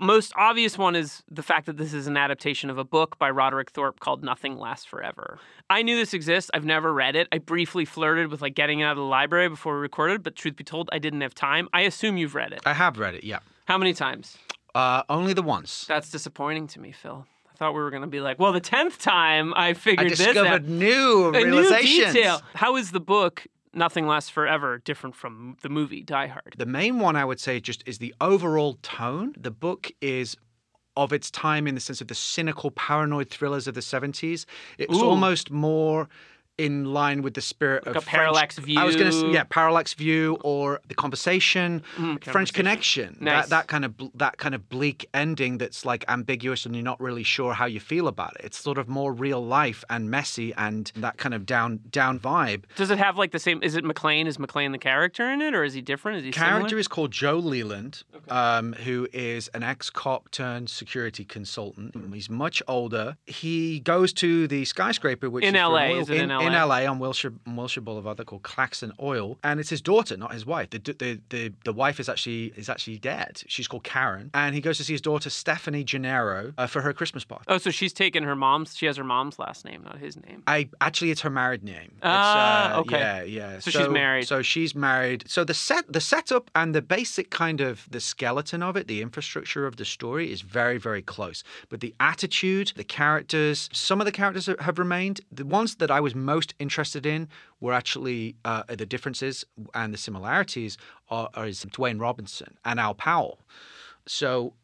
Most 0.00 0.32
obvious 0.36 0.78
one 0.78 0.94
is 0.94 1.22
the 1.30 1.42
fact 1.42 1.66
that 1.66 1.76
this 1.76 1.92
is 1.92 2.06
an 2.06 2.16
adaptation 2.16 2.70
of 2.70 2.78
a 2.78 2.84
book 2.84 3.18
by 3.18 3.30
Roderick 3.30 3.70
Thorp 3.70 3.98
called 3.98 4.22
Nothing 4.22 4.56
Lasts 4.58 4.84
Forever. 4.86 5.38
I 5.68 5.82
knew 5.82 5.96
this 5.96 6.14
exists. 6.14 6.50
I've 6.54 6.64
never 6.64 6.92
read 6.94 7.16
it. 7.16 7.26
I 7.32 7.38
briefly 7.38 7.84
flirted 7.84 8.28
with 8.28 8.40
like 8.40 8.54
getting 8.54 8.80
it 8.80 8.84
out 8.84 8.92
of 8.92 8.98
the 8.98 9.02
library 9.02 9.48
before 9.48 9.74
we 9.74 9.80
recorded, 9.80 10.22
but 10.22 10.36
truth 10.36 10.54
be 10.56 10.62
told, 10.64 10.88
I 10.92 10.98
didn't 10.98 11.20
have 11.22 11.34
time. 11.34 11.68
I 11.72 11.80
assume 11.82 12.16
you've 12.16 12.34
read 12.36 12.52
it. 12.52 12.60
I 12.64 12.74
have 12.74 12.98
read 12.98 13.14
it. 13.16 13.24
Yeah, 13.24 13.40
How 13.66 13.76
many 13.76 13.92
times? 13.92 14.38
uh, 14.74 15.02
only 15.08 15.32
the 15.32 15.42
once. 15.42 15.84
That's 15.86 16.10
disappointing 16.10 16.68
to 16.68 16.80
me, 16.80 16.92
Phil. 16.92 17.26
I 17.52 17.56
thought 17.56 17.72
we 17.74 17.80
were 17.80 17.90
going 17.90 18.02
to 18.02 18.06
be 18.08 18.20
like, 18.20 18.38
well, 18.38 18.52
the 18.52 18.60
tenth 18.60 19.00
time 19.00 19.52
I 19.54 19.70
I 19.70 19.74
figured 19.74 20.10
this 20.10 20.20
out. 20.20 20.26
discovered 20.34 20.68
new 20.68 21.34
a 21.34 21.44
new 21.44 21.68
detail. 21.80 22.40
How 22.54 22.76
is 22.76 22.92
the 22.92 23.00
book 23.00 23.48
Nothing 23.78 24.06
Lasts 24.06 24.28
Forever 24.28 24.78
different 24.78 25.14
from 25.14 25.56
the 25.62 25.68
movie 25.68 26.02
Die 26.02 26.26
Hard? 26.26 26.54
The 26.58 26.66
main 26.66 26.98
one 26.98 27.16
I 27.16 27.24
would 27.24 27.40
say 27.40 27.60
just 27.60 27.82
is 27.86 27.98
the 27.98 28.14
overall 28.20 28.74
tone. 28.82 29.34
The 29.38 29.50
book 29.50 29.92
is 30.02 30.36
of 30.96 31.12
its 31.12 31.30
time 31.30 31.68
in 31.68 31.76
the 31.76 31.80
sense 31.80 32.00
of 32.00 32.08
the 32.08 32.14
cynical, 32.14 32.72
paranoid 32.72 33.30
thrillers 33.30 33.68
of 33.68 33.74
the 33.74 33.80
70s. 33.80 34.46
It 34.78 34.88
was 34.88 34.98
Ooh. 34.98 35.04
almost 35.06 35.50
more 35.50 36.08
in 36.58 36.92
line 36.92 37.22
with 37.22 37.34
the 37.34 37.40
spirit 37.40 37.86
Like 37.86 37.96
of 37.96 38.04
Parallax 38.04 38.56
French, 38.58 38.76
I 38.76 38.84
was 38.84 38.96
going 38.96 39.10
to 39.10 39.16
View. 39.16 39.28
say, 39.28 39.32
yeah, 39.34 39.44
Parallax 39.44 39.94
View 39.94 40.36
or 40.42 40.80
The 40.88 40.94
Conversation, 40.94 41.82
Mm, 41.96 41.96
French 41.96 42.24
Conversation. 42.24 42.54
Connection. 42.54 43.16
Nice. 43.20 43.44
That 43.44 43.50
that 43.50 43.66
kind 43.68 43.84
of 43.84 43.94
that 44.14 44.36
kind 44.38 44.54
of 44.54 44.68
bleak 44.68 45.08
ending 45.14 45.58
that's 45.58 45.84
like 45.84 46.04
ambiguous 46.08 46.66
and 46.66 46.74
you're 46.74 46.84
not 46.84 47.00
really 47.00 47.22
sure 47.22 47.52
how 47.54 47.66
you 47.66 47.80
feel 47.80 48.08
about 48.08 48.34
it. 48.38 48.44
It's 48.46 48.58
sort 48.58 48.78
of 48.78 48.88
more 48.88 49.12
real 49.12 49.44
life 49.44 49.84
and 49.88 50.10
messy 50.10 50.52
and 50.54 50.90
that 50.96 51.16
kind 51.16 51.34
of 51.34 51.46
down 51.46 51.80
down 51.90 52.18
vibe. 52.18 52.64
Does 52.76 52.90
it 52.90 52.98
have 52.98 53.16
like 53.16 53.30
the 53.32 53.38
same? 53.38 53.62
Is 53.62 53.76
it 53.76 53.84
McClane? 53.84 54.26
Is 54.26 54.36
McClane 54.38 54.72
the 54.72 54.78
character 54.78 55.30
in 55.30 55.40
it, 55.40 55.54
or 55.54 55.64
is 55.64 55.74
he 55.74 55.80
different? 55.80 56.18
Is 56.18 56.24
he 56.24 56.30
character 56.32 56.68
similar? 56.70 56.78
is 56.80 56.88
called 56.88 57.10
Joe 57.12 57.36
Leland, 57.38 58.02
um, 58.28 58.72
who 58.72 59.06
is 59.12 59.48
an 59.54 59.62
ex-cop 59.62 60.30
turned 60.30 60.68
security 60.70 61.24
consultant. 61.24 61.94
He's 62.14 62.28
much 62.30 62.62
older. 62.66 63.16
He 63.26 63.80
goes 63.80 64.12
to 64.14 64.48
the 64.48 64.64
skyscraper, 64.64 65.30
which 65.30 65.44
In 65.44 65.54
is 65.54 65.60
LA, 65.62 65.68
oil- 65.90 66.00
is 66.00 66.10
it 66.10 66.16
in 66.16 66.22
in, 66.24 66.28
LA? 66.30 66.47
LA 66.52 66.90
on 66.90 66.98
Wilshire, 66.98 67.32
on 67.46 67.56
Wilshire 67.56 67.82
Boulevard. 67.82 68.16
They're 68.16 68.24
called 68.24 68.42
Klaxon 68.42 68.92
Oil, 69.00 69.38
and 69.42 69.60
it's 69.60 69.70
his 69.70 69.80
daughter, 69.80 70.16
not 70.16 70.32
his 70.32 70.46
wife. 70.46 70.70
The, 70.70 70.78
the 70.78 71.20
the 71.28 71.52
the 71.64 71.72
wife 71.72 72.00
is 72.00 72.08
actually 72.08 72.52
is 72.56 72.68
actually 72.68 72.98
dead. 72.98 73.42
She's 73.46 73.68
called 73.68 73.84
Karen, 73.84 74.30
and 74.34 74.54
he 74.54 74.60
goes 74.60 74.78
to 74.78 74.84
see 74.84 74.94
his 74.94 75.00
daughter 75.00 75.30
Stephanie 75.30 75.84
Gennaro 75.84 76.52
uh, 76.58 76.66
for 76.66 76.82
her 76.82 76.92
Christmas 76.92 77.24
party. 77.24 77.44
Oh, 77.48 77.58
so 77.58 77.70
she's 77.70 77.92
taken 77.92 78.22
her 78.24 78.36
mom's. 78.36 78.76
She 78.76 78.86
has 78.86 78.96
her 78.96 79.04
mom's 79.04 79.38
last 79.38 79.64
name, 79.64 79.82
not 79.84 79.98
his 79.98 80.16
name. 80.16 80.42
I 80.46 80.68
actually, 80.80 81.10
it's 81.10 81.20
her 81.22 81.30
married 81.30 81.62
name. 81.62 81.92
Ah, 82.02 82.74
uh, 82.76 82.80
okay. 82.80 82.98
Yeah, 82.98 83.22
yeah. 83.22 83.58
So 83.58 83.70
she's 83.70 83.88
married. 83.88 84.26
So 84.26 84.42
she's 84.42 84.74
married. 84.74 85.24
So 85.26 85.44
the 85.44 85.54
set, 85.54 85.92
the 85.92 86.00
setup, 86.00 86.50
and 86.54 86.74
the 86.74 86.82
basic 86.82 87.30
kind 87.30 87.60
of 87.60 87.86
the 87.90 88.00
skeleton 88.00 88.62
of 88.62 88.76
it, 88.76 88.86
the 88.86 89.02
infrastructure 89.02 89.66
of 89.66 89.76
the 89.76 89.84
story 89.84 90.32
is 90.32 90.40
very, 90.42 90.78
very 90.78 91.02
close. 91.02 91.42
But 91.68 91.80
the 91.80 91.94
attitude, 92.00 92.72
the 92.76 92.84
characters, 92.84 93.68
some 93.72 94.00
of 94.00 94.04
the 94.04 94.12
characters 94.12 94.48
have 94.60 94.78
remained. 94.78 95.20
The 95.32 95.44
ones 95.44 95.76
that 95.76 95.90
I 95.90 96.00
was 96.00 96.14
most 96.14 96.37
interested 96.58 97.06
in 97.06 97.28
were 97.60 97.72
actually 97.72 98.36
uh, 98.44 98.62
the 98.68 98.86
differences 98.86 99.44
and 99.74 99.92
the 99.92 99.98
similarities 99.98 100.76
are, 101.08 101.28
are 101.34 101.46
is 101.46 101.64
Dwayne 101.64 102.00
Robinson 102.00 102.56
and 102.64 102.78
Al 102.80 102.94
Powell. 102.94 103.40
So 104.06 104.54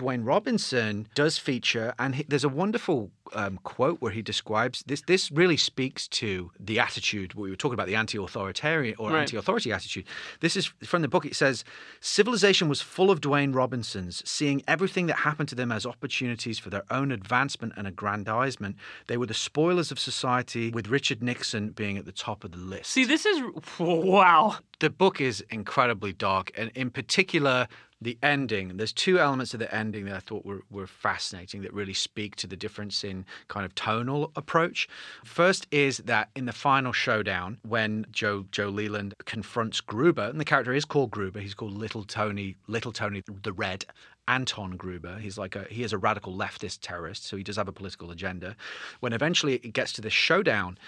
Dwayne 0.00 0.26
Robinson 0.26 1.06
does 1.14 1.36
feature, 1.38 1.92
and 1.98 2.14
he, 2.16 2.22
there's 2.30 2.44
a 2.44 2.48
wonderful 2.48 3.10
um, 3.34 3.58
quote 3.62 4.00
where 4.00 4.10
he 4.12 4.22
describes 4.22 4.82
this. 4.86 5.02
This 5.02 5.30
really 5.30 5.56
speaks 5.56 6.08
to 6.08 6.50
the 6.58 6.80
attitude 6.80 7.34
we 7.34 7.50
were 7.50 7.56
talking 7.56 7.74
about, 7.74 7.86
the 7.86 7.94
anti-authoritarian 7.94 8.96
or 8.98 9.10
Right. 9.10 9.20
anti-authority 9.20 9.70
attitude. 9.72 10.06
This 10.40 10.56
is 10.56 10.66
from 10.92 11.02
the 11.02 11.08
book. 11.08 11.24
It 11.26 11.36
says, 11.36 11.62
"Civilization 12.00 12.68
was 12.68 12.80
full 12.80 13.10
of 13.10 13.20
Dwayne 13.20 13.54
Robinsons, 13.54 14.22
seeing 14.28 14.62
everything 14.66 15.06
that 15.06 15.18
happened 15.18 15.48
to 15.50 15.54
them 15.54 15.70
as 15.70 15.84
opportunities 15.86 16.58
for 16.58 16.70
their 16.70 16.84
own 16.90 17.12
advancement 17.12 17.74
and 17.76 17.86
aggrandizement. 17.86 18.76
They 19.06 19.16
were 19.16 19.26
the 19.26 19.34
spoilers 19.34 19.92
of 19.92 19.98
society, 20.00 20.70
with 20.70 20.88
Richard 20.88 21.22
Nixon 21.22 21.70
being 21.70 21.98
at 21.98 22.06
the 22.06 22.12
top 22.12 22.42
of 22.44 22.50
the 22.52 22.58
list." 22.58 22.90
See, 22.90 23.04
this 23.04 23.26
is 23.26 23.42
wow. 23.78 24.56
the 24.80 24.90
book 24.90 25.20
is 25.20 25.44
incredibly 25.50 26.12
dark, 26.12 26.50
and 26.56 26.70
in 26.74 26.90
particular, 26.90 27.68
the 28.02 28.18
ending. 28.22 28.76
There's 28.76 28.92
two 28.92 29.18
elements 29.18 29.52
of 29.52 29.60
the 29.60 29.72
ending 29.74 30.06
that 30.06 30.16
I 30.16 30.20
thought 30.20 30.44
were, 30.44 30.62
were 30.70 30.86
fascinating 30.86 31.62
that 31.62 31.72
really 31.72 31.94
speak 31.94 32.36
to 32.36 32.46
the 32.46 32.56
difference 32.56 33.04
in 33.04 33.26
kind 33.48 33.66
of 33.66 33.74
tonal 33.74 34.32
approach. 34.36 34.88
First 35.24 35.66
is 35.70 35.98
that 35.98 36.30
in 36.34 36.46
the 36.46 36.52
final 36.52 36.92
showdown, 36.92 37.58
when 37.62 38.06
Joe 38.10 38.46
Joe 38.50 38.68
Leland 38.68 39.14
confronts 39.24 39.80
Gruber, 39.80 40.24
and 40.24 40.40
the 40.40 40.44
character 40.44 40.72
is 40.72 40.84
called 40.84 41.10
Gruber, 41.10 41.40
he's 41.40 41.54
called 41.54 41.72
Little 41.72 42.04
Tony, 42.04 42.56
Little 42.66 42.92
Tony 42.92 43.22
the 43.42 43.52
Red. 43.52 43.84
Anton 44.28 44.76
Gruber. 44.76 45.18
He's 45.18 45.36
like 45.36 45.56
a 45.56 45.64
he 45.70 45.82
is 45.82 45.92
a 45.92 45.98
radical 45.98 46.32
leftist 46.32 46.78
terrorist, 46.82 47.24
so 47.24 47.36
he 47.36 47.42
does 47.42 47.56
have 47.56 47.66
a 47.66 47.72
political 47.72 48.12
agenda. 48.12 48.54
When 49.00 49.12
eventually 49.12 49.54
it 49.54 49.72
gets 49.72 49.92
to 49.94 50.00
this 50.00 50.12
showdown, 50.12 50.78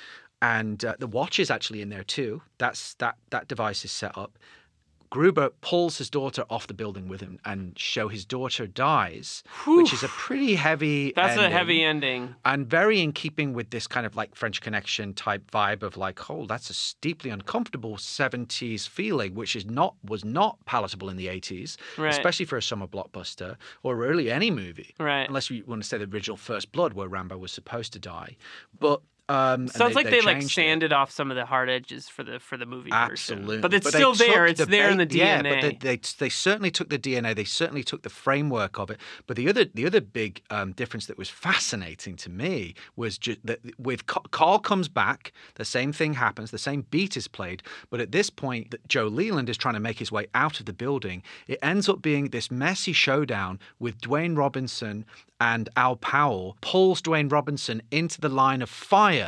and 0.40 0.84
uh, 0.84 0.94
the 0.98 1.08
watch 1.08 1.40
is 1.40 1.50
actually 1.50 1.82
in 1.82 1.88
there 1.88 2.04
too. 2.04 2.42
That's 2.58 2.94
that 2.94 3.16
that 3.30 3.48
device 3.48 3.84
is 3.84 3.90
set 3.90 4.16
up. 4.16 4.38
Gruber 5.12 5.50
pulls 5.60 5.98
his 5.98 6.08
daughter 6.08 6.42
off 6.48 6.66
the 6.66 6.72
building 6.72 7.06
with 7.06 7.20
him, 7.20 7.38
and 7.44 7.78
show 7.78 8.08
his 8.08 8.24
daughter 8.24 8.66
dies, 8.66 9.42
which 9.66 9.92
is 9.92 10.02
a 10.02 10.08
pretty 10.08 10.54
heavy. 10.54 11.12
That's 11.14 11.36
a 11.38 11.50
heavy 11.50 11.82
ending. 11.84 12.34
and 12.46 12.66
very 12.66 13.02
in 13.02 13.12
keeping 13.12 13.52
with 13.52 13.68
this 13.68 13.86
kind 13.86 14.06
of 14.06 14.16
like 14.16 14.34
French 14.34 14.62
Connection 14.62 15.12
type 15.12 15.50
vibe 15.50 15.82
of 15.82 15.98
like, 15.98 16.30
oh, 16.30 16.46
that's 16.46 16.70
a 16.70 17.00
deeply 17.02 17.28
uncomfortable 17.28 17.98
'70s 17.98 18.88
feeling, 18.88 19.34
which 19.34 19.54
is 19.54 19.66
not 19.66 19.96
was 20.02 20.24
not 20.24 20.56
palatable 20.64 21.10
in 21.10 21.18
the 21.18 21.26
'80s, 21.26 21.76
Right. 21.98 22.08
especially 22.08 22.46
for 22.46 22.56
a 22.56 22.62
summer 22.62 22.86
blockbuster 22.86 23.56
or 23.82 23.94
really 23.96 24.30
any 24.30 24.50
movie, 24.50 24.94
Right. 24.98 25.28
Unless 25.28 25.50
you 25.50 25.62
want 25.66 25.82
to 25.82 25.86
say 25.88 25.98
the 25.98 26.06
original 26.06 26.38
First 26.38 26.72
Blood, 26.72 26.94
where 26.94 27.06
Rambo 27.08 27.36
was 27.36 27.52
supposed 27.52 27.92
to 27.92 27.98
die, 27.98 28.38
but. 28.80 29.02
Um, 29.32 29.66
Sounds 29.66 29.94
like 29.94 30.10
they, 30.10 30.20
like 30.20 30.40
changed 30.40 30.46
it. 30.46 30.50
sanded 30.50 30.92
off 30.92 31.10
some 31.10 31.30
of 31.30 31.36
the 31.38 31.46
hard 31.46 31.70
edges 31.70 32.06
for 32.06 32.22
the 32.22 32.38
for 32.38 32.58
the 32.58 32.66
movie 32.66 32.90
Absolutely, 32.92 33.46
version. 33.46 33.60
But 33.62 33.72
it's 33.72 33.90
they 33.90 33.98
still 33.98 34.12
there. 34.12 34.46
It's 34.46 34.66
there 34.66 34.90
in 34.90 34.98
the 34.98 35.06
DNA. 35.06 35.16
Yeah, 35.16 35.42
but 35.42 35.60
they, 35.62 35.96
they 35.96 36.00
they 36.18 36.28
certainly 36.28 36.70
took 36.70 36.90
the 36.90 36.98
DNA. 36.98 37.34
They 37.34 37.44
certainly 37.44 37.82
took 37.82 38.02
the 38.02 38.10
framework 38.10 38.78
of 38.78 38.90
it. 38.90 38.98
But 39.26 39.38
the 39.38 39.48
other 39.48 39.64
the 39.64 39.86
other 39.86 40.02
big 40.02 40.42
um, 40.50 40.72
difference 40.72 41.06
that 41.06 41.16
was 41.16 41.30
fascinating 41.30 42.14
to 42.16 42.28
me 42.28 42.74
was 42.94 43.16
just 43.16 43.44
that 43.46 43.60
with 43.78 44.04
Carl 44.06 44.58
comes 44.58 44.88
back, 44.88 45.32
the 45.54 45.64
same 45.64 45.94
thing 45.94 46.12
happens. 46.12 46.50
The 46.50 46.58
same 46.58 46.84
beat 46.90 47.16
is 47.16 47.26
played, 47.26 47.62
but 47.88 48.00
at 48.00 48.12
this 48.12 48.28
point, 48.28 48.70
that 48.70 48.86
Joe 48.86 49.06
Leland 49.06 49.48
is 49.48 49.56
trying 49.56 49.74
to 49.74 49.80
make 49.80 49.98
his 49.98 50.12
way 50.12 50.26
out 50.34 50.60
of 50.60 50.66
the 50.66 50.74
building. 50.74 51.22
It 51.48 51.58
ends 51.62 51.88
up 51.88 52.02
being 52.02 52.28
this 52.28 52.50
messy 52.50 52.92
showdown 52.92 53.60
with 53.78 53.98
Dwayne 54.02 54.36
Robinson 54.36 55.06
and 55.42 55.68
Al 55.76 55.96
Powell 55.96 56.56
pulls 56.60 57.02
Dwayne 57.02 57.30
Robinson 57.30 57.82
into 57.90 58.20
the 58.20 58.28
line 58.28 58.62
of 58.62 58.70
fire. 58.70 59.21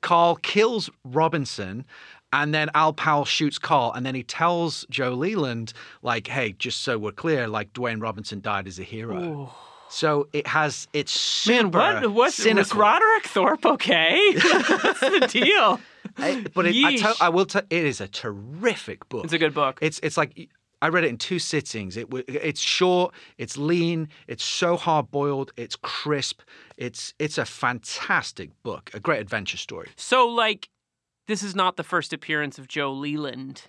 Carl 0.00 0.36
kills 0.36 0.90
Robinson. 1.04 1.84
And 2.32 2.54
then 2.54 2.70
Al 2.74 2.92
Powell 2.92 3.24
shoots 3.24 3.58
Carl, 3.58 3.92
and 3.92 4.06
then 4.06 4.14
he 4.14 4.22
tells 4.22 4.86
Joe 4.88 5.14
Leland, 5.14 5.72
like, 6.00 6.28
"Hey, 6.28 6.52
just 6.52 6.82
so 6.82 6.96
we're 6.96 7.10
clear, 7.10 7.48
like 7.48 7.72
Dwayne 7.72 8.00
Robinson 8.00 8.40
died 8.40 8.68
as 8.68 8.78
a 8.78 8.84
hero." 8.84 9.52
So 9.88 10.28
it 10.32 10.46
has 10.46 10.86
it's 10.92 11.10
super 11.10 11.76
Man, 11.78 11.94
what 12.02 12.12
what 12.12 12.32
was. 12.56 12.72
Roderick 12.72 13.24
Thorp 13.24 13.66
okay? 13.66 14.32
What's 14.34 15.00
the 15.00 15.28
deal? 15.28 15.80
I- 16.16 16.44
but 16.54 16.66
it, 16.66 16.76
I, 16.84 16.96
tell, 16.98 17.14
I 17.20 17.28
will 17.30 17.46
tell 17.46 17.62
it 17.68 17.84
is 17.84 18.00
a 18.00 18.06
terrific 18.06 19.08
book. 19.08 19.24
It's 19.24 19.32
a 19.32 19.38
good 19.38 19.52
book. 19.52 19.80
It's 19.82 19.98
it's 20.04 20.16
like 20.16 20.48
I 20.82 20.88
read 20.88 21.04
it 21.04 21.08
in 21.08 21.18
two 21.18 21.38
sittings. 21.38 21.96
It 21.96 22.08
it's 22.28 22.60
short, 22.60 23.14
it's 23.38 23.56
lean, 23.56 24.08
it's 24.26 24.44
so 24.44 24.76
hard 24.76 25.10
boiled, 25.10 25.52
it's 25.56 25.76
crisp. 25.76 26.40
It's 26.76 27.14
it's 27.18 27.38
a 27.38 27.44
fantastic 27.44 28.50
book, 28.62 28.90
a 28.94 29.00
great 29.00 29.20
adventure 29.20 29.58
story. 29.58 29.88
So 29.96 30.26
like 30.26 30.68
this 31.30 31.44
is 31.44 31.54
not 31.54 31.76
the 31.76 31.84
first 31.84 32.12
appearance 32.12 32.58
of 32.58 32.66
Joe 32.66 32.92
Leland 32.92 33.62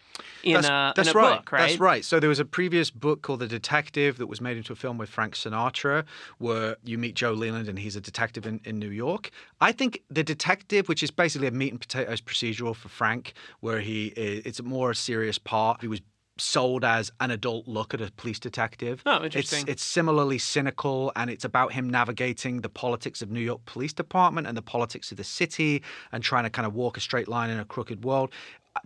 in 0.43 0.54
that's, 0.54 0.67
a 0.67 0.93
that's 0.95 1.10
in 1.10 1.15
a 1.15 1.19
right. 1.19 1.38
book, 1.38 1.52
right? 1.52 1.67
That's 1.67 1.80
right. 1.80 2.04
So 2.04 2.19
there 2.19 2.28
was 2.28 2.39
a 2.39 2.45
previous 2.45 2.89
book 2.89 3.21
called 3.21 3.39
The 3.39 3.47
Detective 3.47 4.17
that 4.17 4.26
was 4.26 4.41
made 4.41 4.58
into 4.58 4.74
a 4.74 4.76
film 4.76 4.97
with 4.97 5.10
Frank 5.10 5.36
Sinatra, 5.36 6.06
where 6.39 6.78
you 6.84 6.97
meet 6.97 7.13
Joe 7.13 7.34
Leland 7.34 7.69
and 7.69 7.78
he's 7.78 7.95
a 7.95 8.02
detective 8.02 8.47
in, 8.47 8.62
in 8.63 8.80
New 8.80 8.89
York. 8.89 9.30
I 9.60 9.74
think 9.74 10.02
The 10.10 10.24
Detective, 10.24 10.89
which 10.89 11.04
is 11.04 11.12
basically 11.12 11.47
a 11.47 11.52
meat 11.52 11.71
and 11.71 11.80
potatoes 11.80 12.19
procedural 12.19 12.76
for 12.76 12.89
Frank, 12.89 13.34
where 13.60 13.80
he 13.80 14.08
it's 14.08 14.60
a 14.60 14.63
more 14.63 14.95
serious 14.95 15.38
part. 15.38 15.82
He 15.82 15.88
was 15.88 16.02
sold 16.38 16.84
as 16.84 17.12
an 17.20 17.30
adult 17.32 17.67
look 17.67 17.94
at 17.94 18.02
a 18.02 18.12
police 18.13 18.39
detective. 18.39 19.02
Oh, 19.06 19.17
It's, 19.17 19.36
interesting. 19.36 19.62
it's 19.62 19.70
it's, 19.70 19.84
similarly 19.84 20.38
cynical 20.38 21.12
and 21.15 21.30
it's 21.30 21.46
about 21.46 21.74
him 21.74 21.89
navigating 21.89 22.62
the 22.62 22.70
politics 22.70 23.22
of 23.22 23.30
New 23.30 23.41
York 23.41 23.63
Police 23.65 23.94
Department 23.94 24.48
and 24.48 24.58
the 24.58 24.62
politics 24.62 25.12
of 25.12 25.17
the 25.17 25.24
city 25.24 25.84
and 26.12 26.24
trying 26.24 26.44
to 26.46 26.50
kind 26.50 26.65
of 26.65 26.74
walk 26.74 26.98
a 26.98 27.00
straight 27.00 27.28
line 27.28 27.50
in 27.50 27.60
a 27.60 27.65
crooked 27.65 28.04
world. 28.04 28.32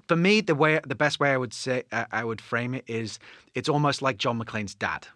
For 0.08 0.16
me, 0.16 0.42
the 0.42 0.56
way 0.56 0.80
the 0.86 0.96
best 0.96 1.20
way 1.20 1.32
I 1.32 1.38
would 1.38 1.54
say 1.54 1.84
uh, 1.92 2.06
I 2.12 2.24
would 2.24 2.42
frame 2.42 2.74
it 2.74 2.84
is 2.88 3.20
it's 3.54 3.70
almost 3.70 4.02
like 4.02 4.18
John 4.18 4.40
McClane's 4.40 4.74
dad. 4.76 5.08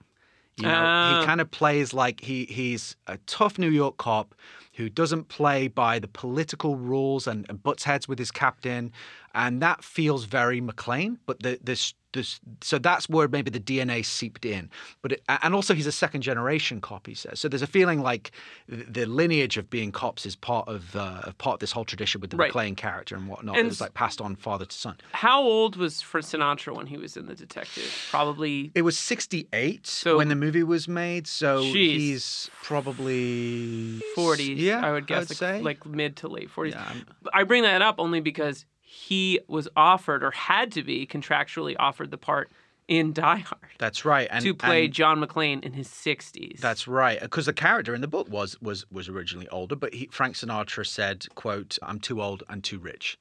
You 0.57 0.65
know, 0.67 0.73
Ah. 0.85 1.19
he 1.21 1.25
kind 1.25 1.41
of 1.41 1.49
plays 1.49 1.93
like 1.93 2.21
he 2.21 2.45
he's 2.45 2.95
a 3.07 3.17
tough 3.25 3.57
New 3.57 3.69
York 3.71 3.97
cop 3.97 4.35
who 4.73 4.89
doesn't 4.89 5.29
play 5.29 5.67
by 5.69 5.99
the 5.99 6.07
political 6.07 6.75
rules 6.75 7.27
and, 7.27 7.45
and 7.49 7.63
butts 7.63 7.83
heads 7.85 8.07
with 8.07 8.19
his 8.19 8.29
captain, 8.29 8.91
and 9.33 9.61
that 9.61 9.83
feels 9.83 10.25
very 10.25 10.61
McClane. 10.61 11.17
But 11.25 11.41
the 11.41 11.57
this 11.63 11.93
this 12.13 12.39
so 12.61 12.79
that's 12.79 13.07
where 13.07 13.27
maybe 13.27 13.51
the 13.51 13.59
DNA 13.59 14.03
seeped 14.05 14.45
in. 14.45 14.69
But 15.01 15.11
it, 15.13 15.23
and 15.27 15.53
also 15.53 15.73
he's 15.73 15.87
a 15.87 15.91
second 15.91 16.21
generation 16.21 16.81
cop. 16.81 17.05
He 17.07 17.13
says 17.13 17.39
so. 17.39 17.47
There's 17.47 17.61
a 17.61 17.67
feeling 17.67 18.01
like 18.01 18.31
the 18.67 19.05
lineage 19.05 19.57
of 19.57 19.69
being 19.69 19.91
cops 19.91 20.25
is 20.25 20.35
part 20.35 20.67
of 20.67 20.95
uh, 20.95 21.31
part 21.37 21.55
of 21.55 21.59
this 21.59 21.71
whole 21.71 21.85
tradition 21.85 22.21
with 22.21 22.29
the 22.31 22.37
Right. 22.37 22.51
McClane 22.51 22.75
character 22.77 23.15
and 23.15 23.27
whatnot. 23.27 23.57
And 23.57 23.65
it 23.65 23.69
was 23.69 23.81
like 23.81 23.93
passed 23.93 24.21
on 24.21 24.35
father 24.35 24.65
to 24.65 24.75
son. 24.75 24.95
How 25.11 25.41
old 25.41 25.75
was 25.75 26.01
Frank 26.01 26.25
Sinatra 26.25 26.75
when 26.75 26.87
he 26.87 26.97
was 26.97 27.15
in 27.17 27.25
The 27.27 27.35
Detective? 27.35 27.93
Probably. 28.09 28.71
It 28.75 28.81
was 28.83 28.97
68 28.97 29.85
So- 29.85 30.17
when 30.17 30.29
the 30.29 30.35
movie 30.35 30.63
was 30.63 30.87
made, 30.87 31.27
so 31.27 31.63
Jeez. 31.63 31.73
he's 31.73 32.49
probably 32.63 34.01
40s. 34.15 34.55
Yeah, 34.57 34.85
I 34.85 34.91
would 34.91 35.07
guess, 35.07 35.29
like, 35.29 35.37
say. 35.37 35.61
like 35.61 35.85
mid 35.85 36.15
to 36.17 36.27
late 36.27 36.49
40s. 36.49 36.71
Yeah, 36.71 36.93
I 37.33 37.43
bring 37.43 37.63
that 37.63 37.81
up 37.81 37.95
only 37.99 38.19
because 38.21 38.65
he 38.91 39.39
was 39.47 39.67
offered 39.75 40.23
or 40.23 40.31
had 40.31 40.71
to 40.71 40.81
be 40.81 41.05
contractually 41.05 41.75
offered 41.77 42.09
the 42.09 42.17
part 42.17 42.49
in 42.87 43.13
Die 43.13 43.37
Hard 43.37 43.61
that's 43.77 44.03
right. 44.03 44.27
And 44.31 44.43
to 44.43 44.55
play 44.55 44.85
and 44.85 44.93
John 44.93 45.23
McClane 45.23 45.63
in 45.63 45.73
his 45.73 45.87
60s. 45.87 46.59
that's 46.59 46.87
right, 46.87 47.21
because 47.21 47.45
the 47.45 47.53
character 47.53 47.93
in 47.93 48.01
the 48.01 48.07
book 48.07 48.27
was 48.31 48.59
was 48.61 48.89
was 48.91 49.07
originally 49.07 49.47
older, 49.49 49.75
but 49.75 49.93
he, 49.93 50.09
Frank 50.11 50.35
Sinatra 50.35 50.87
said, 50.87 51.27
"quote 51.35 51.77
I'm 51.83 51.99
too 51.99 52.19
old 52.19 52.43
and 52.49 52.63
too 52.63 52.79
rich." 52.79 53.19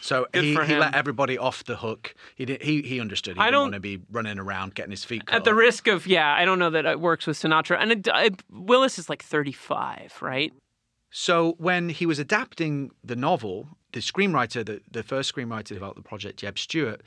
So 0.00 0.26
Good 0.32 0.44
he, 0.44 0.50
he 0.52 0.76
let 0.78 0.94
everybody 0.94 1.36
off 1.36 1.64
the 1.64 1.76
hook. 1.76 2.14
He 2.34 2.46
did, 2.46 2.62
he 2.62 2.80
he 2.80 2.98
understood. 2.98 3.36
He 3.36 3.42
I 3.42 3.46
didn't 3.48 3.60
want 3.60 3.74
to 3.74 3.80
be 3.80 4.00
running 4.10 4.38
around 4.38 4.74
getting 4.74 4.90
his 4.90 5.04
feet 5.04 5.26
cut 5.26 5.36
At 5.36 5.44
the 5.44 5.54
risk 5.54 5.86
of, 5.86 6.06
yeah, 6.06 6.32
I 6.32 6.46
don't 6.46 6.58
know 6.58 6.70
that 6.70 6.86
it 6.86 6.98
works 6.98 7.26
with 7.26 7.38
Sinatra. 7.38 7.76
And 7.78 7.92
it, 7.92 8.08
it, 8.08 8.42
Willis 8.50 8.98
is 8.98 9.10
like 9.10 9.22
35, 9.22 10.16
right? 10.22 10.54
So 11.10 11.56
when 11.58 11.90
he 11.90 12.06
was 12.06 12.18
adapting 12.18 12.92
the 13.04 13.16
novel, 13.16 13.68
the 13.92 14.00
screenwriter, 14.00 14.64
the, 14.64 14.80
the 14.90 15.02
first 15.02 15.34
screenwriter 15.34 15.64
to 15.64 15.74
develop 15.74 15.96
the 15.96 16.02
project, 16.02 16.38
Jeb 16.38 16.58
Stewart, 16.58 17.02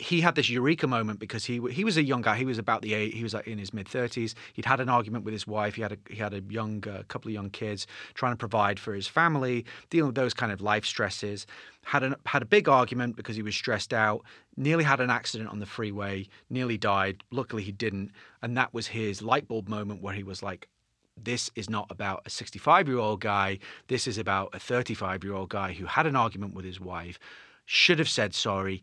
he 0.00 0.20
had 0.20 0.34
this 0.34 0.48
eureka 0.48 0.86
moment 0.86 1.18
because 1.18 1.44
he 1.44 1.60
he 1.70 1.84
was 1.84 1.96
a 1.96 2.02
young 2.02 2.22
guy. 2.22 2.36
He 2.36 2.44
was 2.44 2.58
about 2.58 2.82
the 2.82 2.94
age, 2.94 3.14
he 3.14 3.22
was 3.22 3.34
like 3.34 3.46
in 3.46 3.58
his 3.58 3.74
mid 3.74 3.88
thirties. 3.88 4.34
He'd 4.54 4.64
had 4.64 4.80
an 4.80 4.88
argument 4.88 5.24
with 5.24 5.32
his 5.32 5.46
wife. 5.46 5.74
He 5.74 5.82
had 5.82 5.92
a 5.92 5.98
he 6.08 6.16
had 6.16 6.34
a 6.34 6.40
young 6.48 6.84
uh, 6.88 7.02
couple 7.08 7.28
of 7.28 7.34
young 7.34 7.50
kids, 7.50 7.86
trying 8.14 8.32
to 8.32 8.36
provide 8.36 8.78
for 8.78 8.94
his 8.94 9.06
family, 9.06 9.64
dealing 9.90 10.08
with 10.08 10.14
those 10.14 10.34
kind 10.34 10.52
of 10.52 10.60
life 10.60 10.84
stresses. 10.84 11.46
Had 11.84 12.02
an, 12.02 12.14
had 12.26 12.42
a 12.42 12.46
big 12.46 12.68
argument 12.68 13.16
because 13.16 13.36
he 13.36 13.42
was 13.42 13.54
stressed 13.54 13.92
out. 13.92 14.22
Nearly 14.56 14.84
had 14.84 15.00
an 15.00 15.10
accident 15.10 15.50
on 15.50 15.58
the 15.58 15.66
freeway. 15.66 16.28
Nearly 16.48 16.78
died. 16.78 17.22
Luckily 17.30 17.62
he 17.62 17.72
didn't. 17.72 18.12
And 18.40 18.56
that 18.56 18.72
was 18.72 18.86
his 18.86 19.20
light 19.20 19.48
bulb 19.48 19.68
moment 19.68 20.00
where 20.00 20.14
he 20.14 20.22
was 20.22 20.42
like, 20.42 20.68
this 21.16 21.50
is 21.54 21.68
not 21.68 21.86
about 21.90 22.22
a 22.26 22.30
65 22.30 22.88
year 22.88 22.98
old 22.98 23.20
guy. 23.20 23.58
This 23.88 24.06
is 24.06 24.18
about 24.18 24.50
a 24.54 24.58
35 24.58 25.24
year 25.24 25.34
old 25.34 25.50
guy 25.50 25.72
who 25.72 25.86
had 25.86 26.06
an 26.06 26.16
argument 26.16 26.54
with 26.54 26.64
his 26.64 26.80
wife, 26.80 27.18
should 27.64 27.98
have 27.98 28.08
said 28.08 28.34
sorry, 28.34 28.82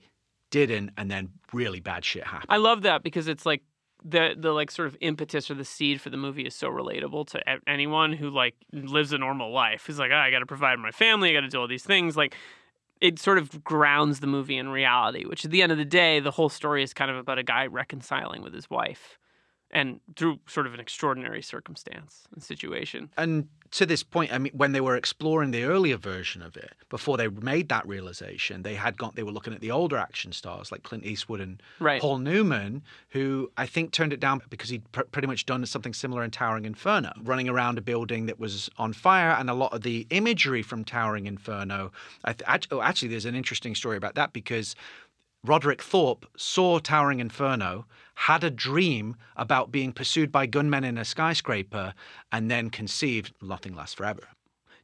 didn't, 0.51 0.91
and 0.97 1.09
then 1.09 1.29
really 1.53 1.79
bad 1.79 2.05
shit 2.05 2.25
happened. 2.25 2.47
I 2.49 2.57
love 2.57 2.83
that 2.83 3.03
because 3.03 3.27
it's 3.27 3.45
like 3.45 3.63
the 4.03 4.33
the 4.37 4.51
like 4.51 4.71
sort 4.71 4.87
of 4.87 4.95
impetus 5.01 5.51
or 5.51 5.55
the 5.55 5.65
seed 5.65 5.99
for 5.99 6.09
the 6.09 6.17
movie 6.17 6.43
is 6.43 6.55
so 6.55 6.69
relatable 6.69 7.27
to 7.27 7.41
anyone 7.67 8.13
who 8.13 8.29
like 8.29 8.55
lives 8.71 9.11
a 9.11 9.17
normal 9.17 9.51
life. 9.51 9.85
Who's 9.85 9.99
like, 9.99 10.11
oh, 10.11 10.17
I 10.17 10.31
got 10.31 10.39
to 10.39 10.45
provide 10.45 10.79
my 10.79 10.91
family, 10.91 11.29
I 11.29 11.33
got 11.33 11.41
to 11.41 11.49
do 11.49 11.59
all 11.59 11.67
these 11.67 11.83
things. 11.83 12.15
Like, 12.15 12.35
it 13.01 13.19
sort 13.19 13.37
of 13.37 13.63
grounds 13.63 14.19
the 14.19 14.27
movie 14.27 14.57
in 14.57 14.69
reality. 14.69 15.25
Which 15.25 15.45
at 15.45 15.51
the 15.51 15.61
end 15.61 15.71
of 15.71 15.77
the 15.77 15.85
day, 15.85 16.19
the 16.19 16.31
whole 16.31 16.49
story 16.49 16.83
is 16.83 16.93
kind 16.93 17.11
of 17.11 17.17
about 17.17 17.37
a 17.37 17.43
guy 17.43 17.65
reconciling 17.67 18.41
with 18.41 18.53
his 18.53 18.69
wife, 18.69 19.17
and 19.71 19.99
through 20.15 20.39
sort 20.47 20.65
of 20.67 20.73
an 20.73 20.79
extraordinary 20.79 21.41
circumstance 21.41 22.27
and 22.33 22.41
situation. 22.43 23.09
and 23.17 23.47
to 23.71 23.85
this 23.85 24.01
point, 24.01 24.33
I 24.33 24.39
mean, 24.39 24.51
when 24.55 24.71
they 24.71 24.81
were 24.81 24.95
exploring 24.95 25.51
the 25.51 25.63
earlier 25.63 25.95
version 25.95 26.41
of 26.41 26.57
it, 26.57 26.73
before 26.89 27.17
they 27.17 27.27
made 27.27 27.69
that 27.69 27.87
realization, 27.87 28.63
they 28.63 28.73
had 28.73 28.97
got 28.97 29.15
they 29.15 29.21
were 29.21 29.31
looking 29.31 29.53
at 29.53 29.61
the 29.61 29.69
older 29.69 29.95
action 29.95 30.31
stars 30.31 30.71
like 30.71 30.81
Clint 30.81 31.05
Eastwood 31.05 31.39
and 31.39 31.61
Right. 31.79 32.01
Paul 32.01 32.17
Newman, 32.17 32.81
who 33.09 33.51
I 33.57 33.67
think 33.67 33.91
turned 33.91 34.11
it 34.11 34.19
down 34.19 34.41
because 34.49 34.69
he'd 34.69 34.91
pr- 34.91 35.03
pretty 35.03 35.27
much 35.27 35.45
done 35.45 35.63
something 35.67 35.93
similar 35.93 36.23
in 36.23 36.31
Towering 36.31 36.65
Inferno, 36.65 37.11
running 37.21 37.47
around 37.47 37.77
a 37.77 37.81
building 37.81 38.25
that 38.25 38.39
was 38.39 38.71
on 38.79 38.91
fire, 38.91 39.35
and 39.37 39.51
a 39.51 39.53
lot 39.53 39.71
of 39.71 39.81
the 39.83 40.07
imagery 40.09 40.63
from 40.63 40.83
Towering 40.83 41.27
Inferno. 41.27 41.91
I 42.25 42.33
th- 42.33 42.67
oh, 42.71 42.81
actually, 42.81 43.09
there's 43.09 43.25
an 43.25 43.35
interesting 43.35 43.75
story 43.75 43.97
about 43.97 44.15
that 44.15 44.33
because 44.33 44.75
Roderick 45.45 45.81
Thorp 45.81 46.25
saw 46.35 46.79
Towering 46.79 47.19
Inferno, 47.19 47.85
had 48.15 48.43
a 48.43 48.49
dream 48.49 49.15
about 49.37 49.71
being 49.71 49.93
pursued 49.93 50.31
by 50.31 50.45
gunmen 50.45 50.83
in 50.83 50.97
a 50.97 51.05
skyscraper, 51.05 51.93
and 52.31 52.51
then 52.51 52.69
conceived 52.69 53.33
Nothing 53.41 53.75
Lasts 53.75 53.95
Forever. 53.95 54.23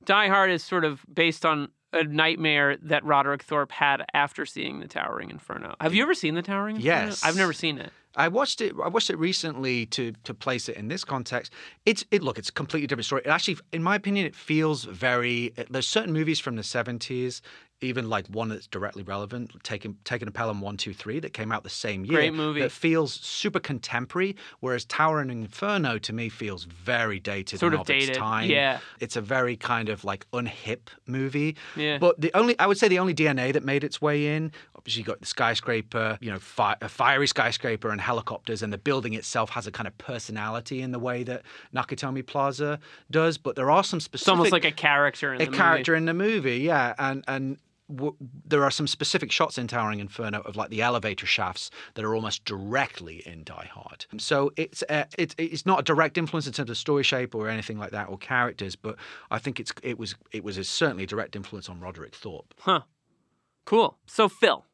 Die 0.06 0.28
Hard 0.28 0.52
is 0.52 0.64
sort 0.64 0.86
of 0.86 1.06
based 1.14 1.46
on 1.46 1.70
a 1.92 2.04
nightmare 2.04 2.78
that 2.78 3.04
Roderick 3.04 3.44
Thorp 3.44 3.72
had 3.72 4.06
after 4.14 4.46
seeing 4.46 4.80
The 4.80 4.88
Towering 4.88 5.30
Inferno. 5.30 5.76
Have 5.82 5.94
you 5.94 6.04
ever 6.04 6.14
seen 6.14 6.36
The 6.36 6.42
Towering 6.42 6.78
Inferno? 6.78 7.06
Yes. 7.06 7.24
I've 7.24 7.38
never 7.38 7.54
seen 7.54 7.78
it. 7.78 7.92
I 8.18 8.28
watched 8.28 8.62
it. 8.62 8.74
I 8.82 8.88
watched 8.88 9.10
it 9.10 9.18
recently 9.18 9.86
to 9.88 10.14
to 10.24 10.34
place 10.34 10.70
it 10.70 10.78
in 10.78 10.88
this 10.88 11.04
context. 11.04 11.52
It's 11.86 12.06
it 12.12 12.24
look. 12.24 12.38
It's 12.38 12.50
a 12.50 12.54
completely 12.54 12.88
different 12.88 13.06
story. 13.06 13.24
It 13.26 13.30
actually, 13.30 13.58
in 13.74 13.84
my 13.84 13.96
opinion, 13.96 14.26
it 14.26 14.36
feels 14.36 14.86
very. 14.86 15.54
There's 15.70 15.88
certain 15.88 16.14
movies 16.14 16.40
from 16.40 16.56
the 16.56 16.62
'70s, 16.62 17.42
even 17.82 18.10
like 18.10 18.26
one 18.28 18.50
that's 18.50 18.68
directly 18.68 19.04
relevant, 19.04 19.52
taking 19.64 19.98
taking 20.04 20.28
a 20.28 20.32
Pelham 20.32 20.62
One 20.62 20.78
Two 20.78 20.94
Three 20.94 21.20
that 21.20 21.34
came 21.34 21.52
out 21.52 21.64
the 21.64 21.70
same 21.70 22.06
year. 22.06 22.18
Great 22.20 22.34
movie. 22.34 22.62
that 22.62 22.72
feels 22.72 23.14
super 23.14 23.60
contemporary. 23.60 24.36
Whereas 24.62 24.86
Towering 24.86 25.30
Inferno 25.30 25.98
to 26.00 26.14
me 26.14 26.30
feels 26.30 26.64
very 26.64 27.20
dated, 27.20 27.60
Sort 27.60 27.74
and 27.74 27.82
of 27.82 27.90
its 27.90 28.06
dated, 28.06 28.16
time. 28.20 28.50
yeah. 28.50 28.80
it's 29.00 29.16
a 29.16 29.22
very 29.22 29.56
kind 29.58 29.90
of 29.90 30.04
like 30.04 30.26
unhip 30.32 30.88
movie. 31.06 31.56
Yeah. 31.76 31.98
But 31.98 32.20
the 32.22 32.32
only 32.34 32.58
I 32.60 32.66
would 32.68 32.78
say 32.78 32.88
the 32.88 33.00
only 33.00 33.14
DNA 33.14 33.54
that 33.54 33.64
made 33.64 33.84
its 33.84 34.02
way 34.02 34.36
in, 34.36 34.52
obviously 34.86 35.02
you 35.02 35.06
got 35.06 35.20
the 35.20 35.26
skyscraper, 35.26 36.16
you 36.22 36.32
know, 36.32 36.38
fi- 36.38 36.76
a 36.80 36.88
fiery 36.88 37.26
skyscraper 37.28 37.90
and 37.90 38.00
helicopters, 38.00 38.62
and 38.62 38.72
the 38.72 38.78
building 38.78 39.16
itself 39.16 39.50
has 39.50 39.66
a 39.66 39.72
kind 39.72 39.88
of 39.88 39.98
personality 39.98 40.80
in 40.84 40.92
the 40.92 41.00
way 41.00 41.24
that 41.24 41.42
Nakatomi 41.76 42.24
Plaza 42.24 42.80
does. 43.10 43.40
But 43.40 43.56
there 43.56 43.72
are 43.72 43.84
some 43.84 44.00
specific 44.00 44.22
It's 44.26 44.30
almost 44.30 44.52
like 44.52 44.64
a 44.66 44.72
character 44.72 45.34
in 45.34 45.42
a 45.42 45.46
the 45.46 45.50
movie. 45.52 45.58
character 45.58 45.96
in 45.96 46.06
the 46.06 46.14
movie, 46.14 46.58
yeah, 46.60 46.94
and 47.00 47.24
and. 47.28 47.58
W- 47.88 48.16
there 48.44 48.64
are 48.64 48.72
some 48.72 48.88
specific 48.88 49.32
shots 49.32 49.60
in 49.60 49.68
Towering 49.68 50.00
Inferno 50.00 50.40
of 50.42 50.56
like 50.56 50.72
the 50.72 50.82
elevator 50.82 51.28
shafts 51.28 51.70
that 51.94 52.04
are 52.04 52.16
almost 52.16 52.44
directly 52.44 53.22
in 53.28 53.44
Die 53.44 53.70
Hard. 53.72 54.08
So 54.18 54.52
it's 54.58 54.84
uh, 54.90 55.04
it's 55.20 55.36
it's 55.38 55.68
not 55.68 55.82
a 55.82 55.84
direct 55.84 56.18
influence 56.18 56.48
in 56.48 56.54
terms 56.54 56.72
of 56.72 56.78
story 56.80 57.04
shape 57.04 57.36
or 57.36 57.48
anything 57.48 57.78
like 57.78 57.92
that 57.92 58.10
or 58.10 58.18
characters, 58.18 58.76
but 58.76 58.96
I 59.30 59.38
think 59.38 59.60
it's 59.60 59.72
it 59.84 60.00
was 60.00 60.16
it 60.32 60.44
was 60.44 60.58
a, 60.58 60.64
certainly 60.64 61.04
a 61.04 61.06
direct 61.06 61.36
influence 61.36 61.70
on 61.70 61.80
Roderick 61.80 62.16
Thorp. 62.16 62.56
Huh. 62.62 62.82
Cool. 63.66 63.96
So 64.08 64.30
Phil, 64.30 64.66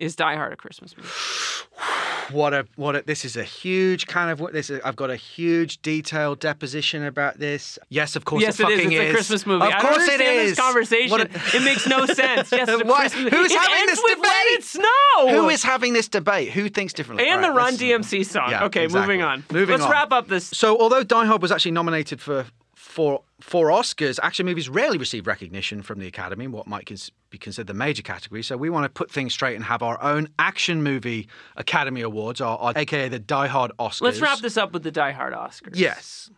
is 0.00 0.16
Die 0.16 0.34
Hard 0.34 0.52
a 0.52 0.56
Christmas 0.56 0.96
movie? 0.96 1.08
What 2.32 2.54
a 2.54 2.64
what 2.76 2.94
a 2.94 3.02
this 3.02 3.24
is 3.24 3.36
a 3.36 3.42
huge 3.42 4.06
kind 4.06 4.30
of 4.30 4.38
what 4.38 4.52
this 4.52 4.70
is. 4.70 4.80
I've 4.84 4.94
got 4.94 5.10
a 5.10 5.16
huge 5.16 5.82
detailed 5.82 6.38
deposition 6.38 7.04
about 7.04 7.40
this. 7.40 7.76
Yes, 7.88 8.14
of 8.14 8.24
course. 8.24 8.40
yes, 8.42 8.60
it 8.60 8.68
it 8.68 8.78
is. 8.78 8.86
It's 8.92 8.94
a 8.94 9.10
Christmas 9.12 9.46
movie. 9.46 9.66
Of 9.66 9.72
I 9.72 9.80
course 9.80 9.96
don't 9.96 10.02
understand 10.10 10.38
is. 10.38 10.50
This 10.50 10.58
conversation. 10.60 11.20
A- 11.22 11.24
it 11.56 11.64
makes 11.64 11.88
no 11.88 12.06
sense. 12.20 12.52
Yes, 12.52 12.68
it's 12.68 12.82
a 12.82 12.84
Why- 12.86 13.08
Christmas 13.08 13.32
who's 13.34 13.50
it 13.50 13.58
having 13.58 13.86
this 13.86 14.00
with 14.04 14.18
Let 14.20 14.44
debate? 14.44 14.58
It 14.58 14.62
Snow. 14.64 15.28
Who 15.42 15.48
is 15.48 15.64
having 15.64 15.92
this 15.92 16.06
debate? 16.06 16.50
Who 16.52 16.68
thinks 16.68 16.92
differently? 16.92 17.26
and 17.28 17.44
All 17.44 17.50
the 17.50 17.56
Run 17.56 17.74
DMC 17.74 18.24
song. 18.24 18.50
Yeah, 18.50 18.64
okay, 18.66 18.84
exactly. 18.84 19.00
moving 19.08 19.22
on. 19.22 19.42
Moving 19.50 19.72
Let's 19.72 19.82
on. 19.82 19.90
wrap 19.90 20.12
up 20.12 20.28
this. 20.28 20.46
So, 20.54 20.78
although 20.78 21.02
Die 21.02 21.24
Hard 21.26 21.42
was 21.42 21.50
actually 21.50 21.72
nominated 21.72 22.20
for 22.20 22.46
for 22.90 23.22
four 23.40 23.68
Oscars, 23.68 24.18
action 24.22 24.44
movies 24.46 24.68
rarely 24.68 24.98
receive 24.98 25.26
recognition 25.26 25.82
from 25.82 25.98
the 26.00 26.06
Academy, 26.06 26.46
what 26.46 26.66
might 26.66 26.86
cons- 26.86 27.10
be 27.30 27.38
considered 27.38 27.68
the 27.68 27.74
major 27.74 28.02
category. 28.02 28.42
So, 28.42 28.56
we 28.56 28.68
want 28.70 28.84
to 28.84 28.88
put 28.90 29.10
things 29.10 29.32
straight 29.32 29.54
and 29.56 29.64
have 29.64 29.82
our 29.82 30.02
own 30.02 30.28
action 30.38 30.82
movie 30.82 31.28
Academy 31.56 32.00
Awards, 32.02 32.40
or, 32.40 32.60
or 32.60 32.72
aka 32.76 33.08
the 33.08 33.18
Die 33.18 33.46
Hard 33.46 33.72
Oscars. 33.78 34.02
Let's 34.02 34.20
wrap 34.20 34.40
this 34.40 34.56
up 34.56 34.72
with 34.72 34.82
the 34.82 34.90
Die 34.90 35.12
Hard 35.12 35.32
Oscars. 35.32 35.72
Yes. 35.74 36.30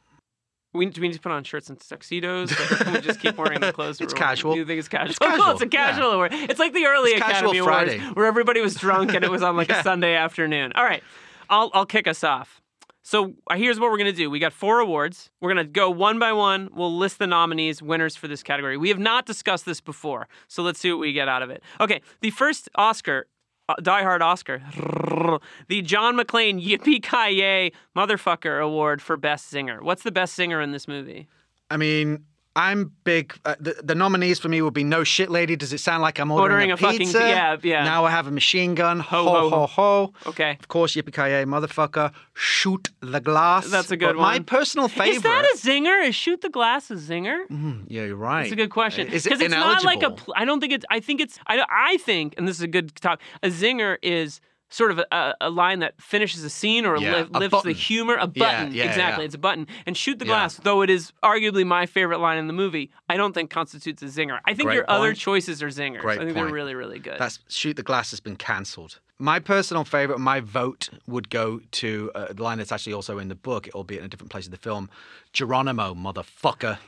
We, 0.75 0.87
do 0.87 1.03
we 1.03 1.09
need 1.09 1.15
to 1.15 1.21
put 1.21 1.33
on 1.33 1.45
shirts 1.45 1.69
and 1.69 1.79
tuxedos? 1.79 2.51
Like, 2.81 2.95
we 2.95 3.01
just 3.03 3.21
keep 3.21 3.37
wearing 3.37 3.61
the 3.61 3.73
clothes? 3.75 4.01
It's 4.01 4.15
casual. 4.15 4.55
Do 4.55 4.61
you 4.61 4.65
think 4.65 4.79
it's 4.79 4.89
casual? 4.89 5.11
It's 5.11 5.19
Cool, 5.19 5.29
casual, 5.29 5.51
it's 5.51 5.61
a 5.61 5.67
casual 5.67 6.09
yeah. 6.09 6.15
award. 6.15 6.33
It's 6.33 6.59
like 6.59 6.73
the 6.73 6.87
early 6.87 7.11
It's 7.11 7.21
Academy 7.21 7.59
Awards 7.59 7.77
Friday. 7.93 7.99
where 8.15 8.25
everybody 8.25 8.63
was 8.63 8.75
drunk 8.77 9.13
and 9.13 9.23
it 9.23 9.31
was 9.31 9.43
on 9.43 9.55
like 9.55 9.69
a 9.71 9.83
Sunday 9.83 10.15
afternoon. 10.15 10.73
All 10.75 10.85
right, 10.85 11.03
I'll 11.51 11.71
I'll 11.75 11.85
kick 11.85 12.07
us 12.07 12.25
off. 12.25 12.62
So 13.03 13.35
uh, 13.51 13.57
here's 13.57 13.81
what 13.81 13.91
we're 13.91 13.99
gonna 13.99 14.13
do. 14.13 14.31
We 14.31 14.39
got 14.39 14.53
four 14.53 14.79
awards. 14.81 15.31
We're 15.41 15.51
gonna 15.51 15.65
go 15.65 15.91
one 15.91 16.19
by 16.19 16.33
one. 16.33 16.71
We'll 16.73 16.97
list 16.97 17.19
the 17.19 17.27
nominees, 17.27 17.83
winners 17.83 18.17
for 18.17 18.29
this 18.29 18.43
category. 18.43 18.77
We 18.77 18.89
have 18.89 18.99
not 18.99 19.27
discussed 19.27 19.67
this 19.67 19.81
before, 19.81 20.29
so 20.49 20.63
let's 20.63 20.79
see 20.79 20.91
what 20.91 21.01
we 21.01 21.13
get 21.13 21.29
out 21.29 21.43
of 21.43 21.51
it. 21.51 21.63
Okay, 21.81 22.01
the 22.21 22.31
first 22.31 22.69
Oscar. 22.75 23.27
Uh, 23.69 23.75
Die 23.81 24.03
Hard 24.03 24.23
Oscar, 24.23 24.61
the 25.69 25.83
John 25.83 26.17
McClane 26.17 26.61
Yippee 26.61 27.01
Ki 27.01 27.39
Yay 27.39 27.71
Motherfucker 27.97 28.61
Award 28.61 29.01
for 29.01 29.17
Best 29.17 29.55
Zinger. 29.55 29.81
What's 29.81 30.03
the 30.03 30.11
best 30.11 30.37
zinger 30.37 30.63
in 30.65 30.73
this 30.73 30.89
movie? 30.89 31.29
I 31.71 31.77
mean, 31.77 32.25
I'm 32.55 32.93
big. 33.05 33.35
Uh, 33.47 33.55
the, 33.59 33.81
the 33.83 33.95
nominees 33.95 34.39
for 34.39 34.49
me 34.51 34.61
would 34.61 34.75
be 34.75 34.85
No 34.85 35.05
Shit 35.05 35.31
Lady. 35.31 35.57
Does 35.57 35.73
it 35.73 35.79
sound 35.79 36.03
like 36.03 36.19
I'm 36.19 36.31
Ordering 36.31 36.71
ordering, 36.71 36.71
a 36.73 36.77
fucking- 36.77 36.99
pizza? 36.99 37.21
yeah, 37.21 37.57
yeah. 37.63 37.85
Now 37.85 38.05
I 38.05 38.11
have 38.11 38.27
a 38.27 38.31
machine 38.31 38.75
gun. 38.75 39.01
Ho, 39.01 39.25
Ho, 39.25 39.33
ho, 39.33 39.51
ho, 39.51 39.67
ho. 39.67 40.13
Okay. 40.27 40.59
Of 40.61 40.69
course, 40.69 40.95
Yippee 40.95 41.15
Ki 41.15 41.47
motherfucker. 41.51 42.13
Shoot 42.35 42.91
the 43.01 43.21
glass. 43.21 43.71
That's 43.71 43.91
a 43.91 43.97
good 43.97 44.17
But 44.17 44.23
My 44.23 44.39
personal 44.41 44.89
favorite. 44.89 45.17
Is 45.17 45.23
that 45.23 45.45
a 45.55 45.57
zinger? 45.57 46.07
Is 46.07 46.15
shoot 46.15 46.43
the 46.43 46.51
glass 46.51 46.91
a 46.91 46.95
zinger? 46.97 47.45
yeah, 47.89 48.05
you're 48.05 48.17
right. 48.17 48.43
That's 48.43 48.53
a 48.53 48.57
good 48.57 48.71
question. 48.71 49.09
Is 49.09 49.25
it 49.25 49.31
Because 49.31 49.41
it's 49.41 49.55
not 49.55 49.83
like 49.85 50.03
a. 50.03 50.11
pl- 50.11 50.35
I 50.37 50.45
don't 50.45 50.61
think 50.61 50.73
it's. 50.75 50.85
I 50.91 51.01
think 51.01 51.21
it's. 51.23 51.39
I, 51.47 51.65
I 51.71 51.97
think, 51.99 52.35
and 52.37 52.47
this 52.47 52.57
is 52.57 52.63
a 52.63 52.69
good 52.69 52.95
talk. 52.97 53.21
A 53.43 53.49
zinger 53.49 53.97
is 54.03 54.41
sort 54.73 54.91
of 54.91 54.99
a, 54.99 55.35
a, 55.41 55.51
line 55.51 55.81
that 55.81 56.01
finishes 56.01 56.43
a 56.45 56.51
scene 56.51 56.87
or 56.87 56.97
Yeah, 56.97 57.23
li- 57.31 57.41
lifts 57.41 57.63
the 57.63 57.73
humor. 57.73 58.17
A 58.17 58.27
button. 58.27 58.73
yeah, 58.73 58.85
exactly. 58.85 59.23
yeah. 59.23 59.27
It's 59.27 59.35
a 59.35 59.39
button. 59.39 59.67
And 59.87 59.97
shoot 59.97 60.19
the 60.19 60.25
glass, 60.25 60.57
though 60.57 60.83
it 60.83 60.91
is 60.91 61.13
arguably 61.23 61.67
my 61.67 61.87
favorite 61.87 62.19
line 62.19 62.39
in 62.39 62.47
the 62.47 62.53
movie, 62.53 62.91
I 63.09 63.17
don't 63.17 63.33
think 63.33 63.51
constitutes 63.51 64.03
a 64.03 64.07
zinger. 64.07 64.41
I 64.45 64.55
think 64.55 64.69
Great 64.69 64.77
your 64.77 64.91
other 64.91 65.15
choices 65.15 65.63
are 65.63 65.69
zingers. 65.69 66.01
Great 66.01 66.21
I 66.21 66.25
think 66.25 66.35
they're 66.35 66.47
really, 66.47 66.75
really 66.75 66.99
good. 66.99 67.19
That's 67.19 67.39
Shoot 67.49 67.77
the 67.77 67.83
Glass 67.83 68.11
has 68.11 68.21
been 68.21 68.37
cancelled. 68.37 69.01
My 69.19 69.39
personal 69.39 69.85
favorite, 69.85 70.19
my 70.19 70.41
vote 70.41 70.89
would 71.07 71.31
go 71.31 71.61
to 71.73 72.11
uh, 72.15 72.33
the 72.33 72.43
line 72.43 72.59
that's 72.59 72.73
actually 72.73 72.95
also 72.95 73.19
in 73.19 73.29
the 73.29 73.37
book, 73.37 73.69
albeit 73.75 74.01
in 74.01 74.07
a 74.07 74.09
different 74.09 74.31
place 74.33 74.47
of 74.47 74.51
the 74.51 74.57
film. 74.57 74.91
Geronimo, 75.33 75.95
motherfucker. 75.95 76.79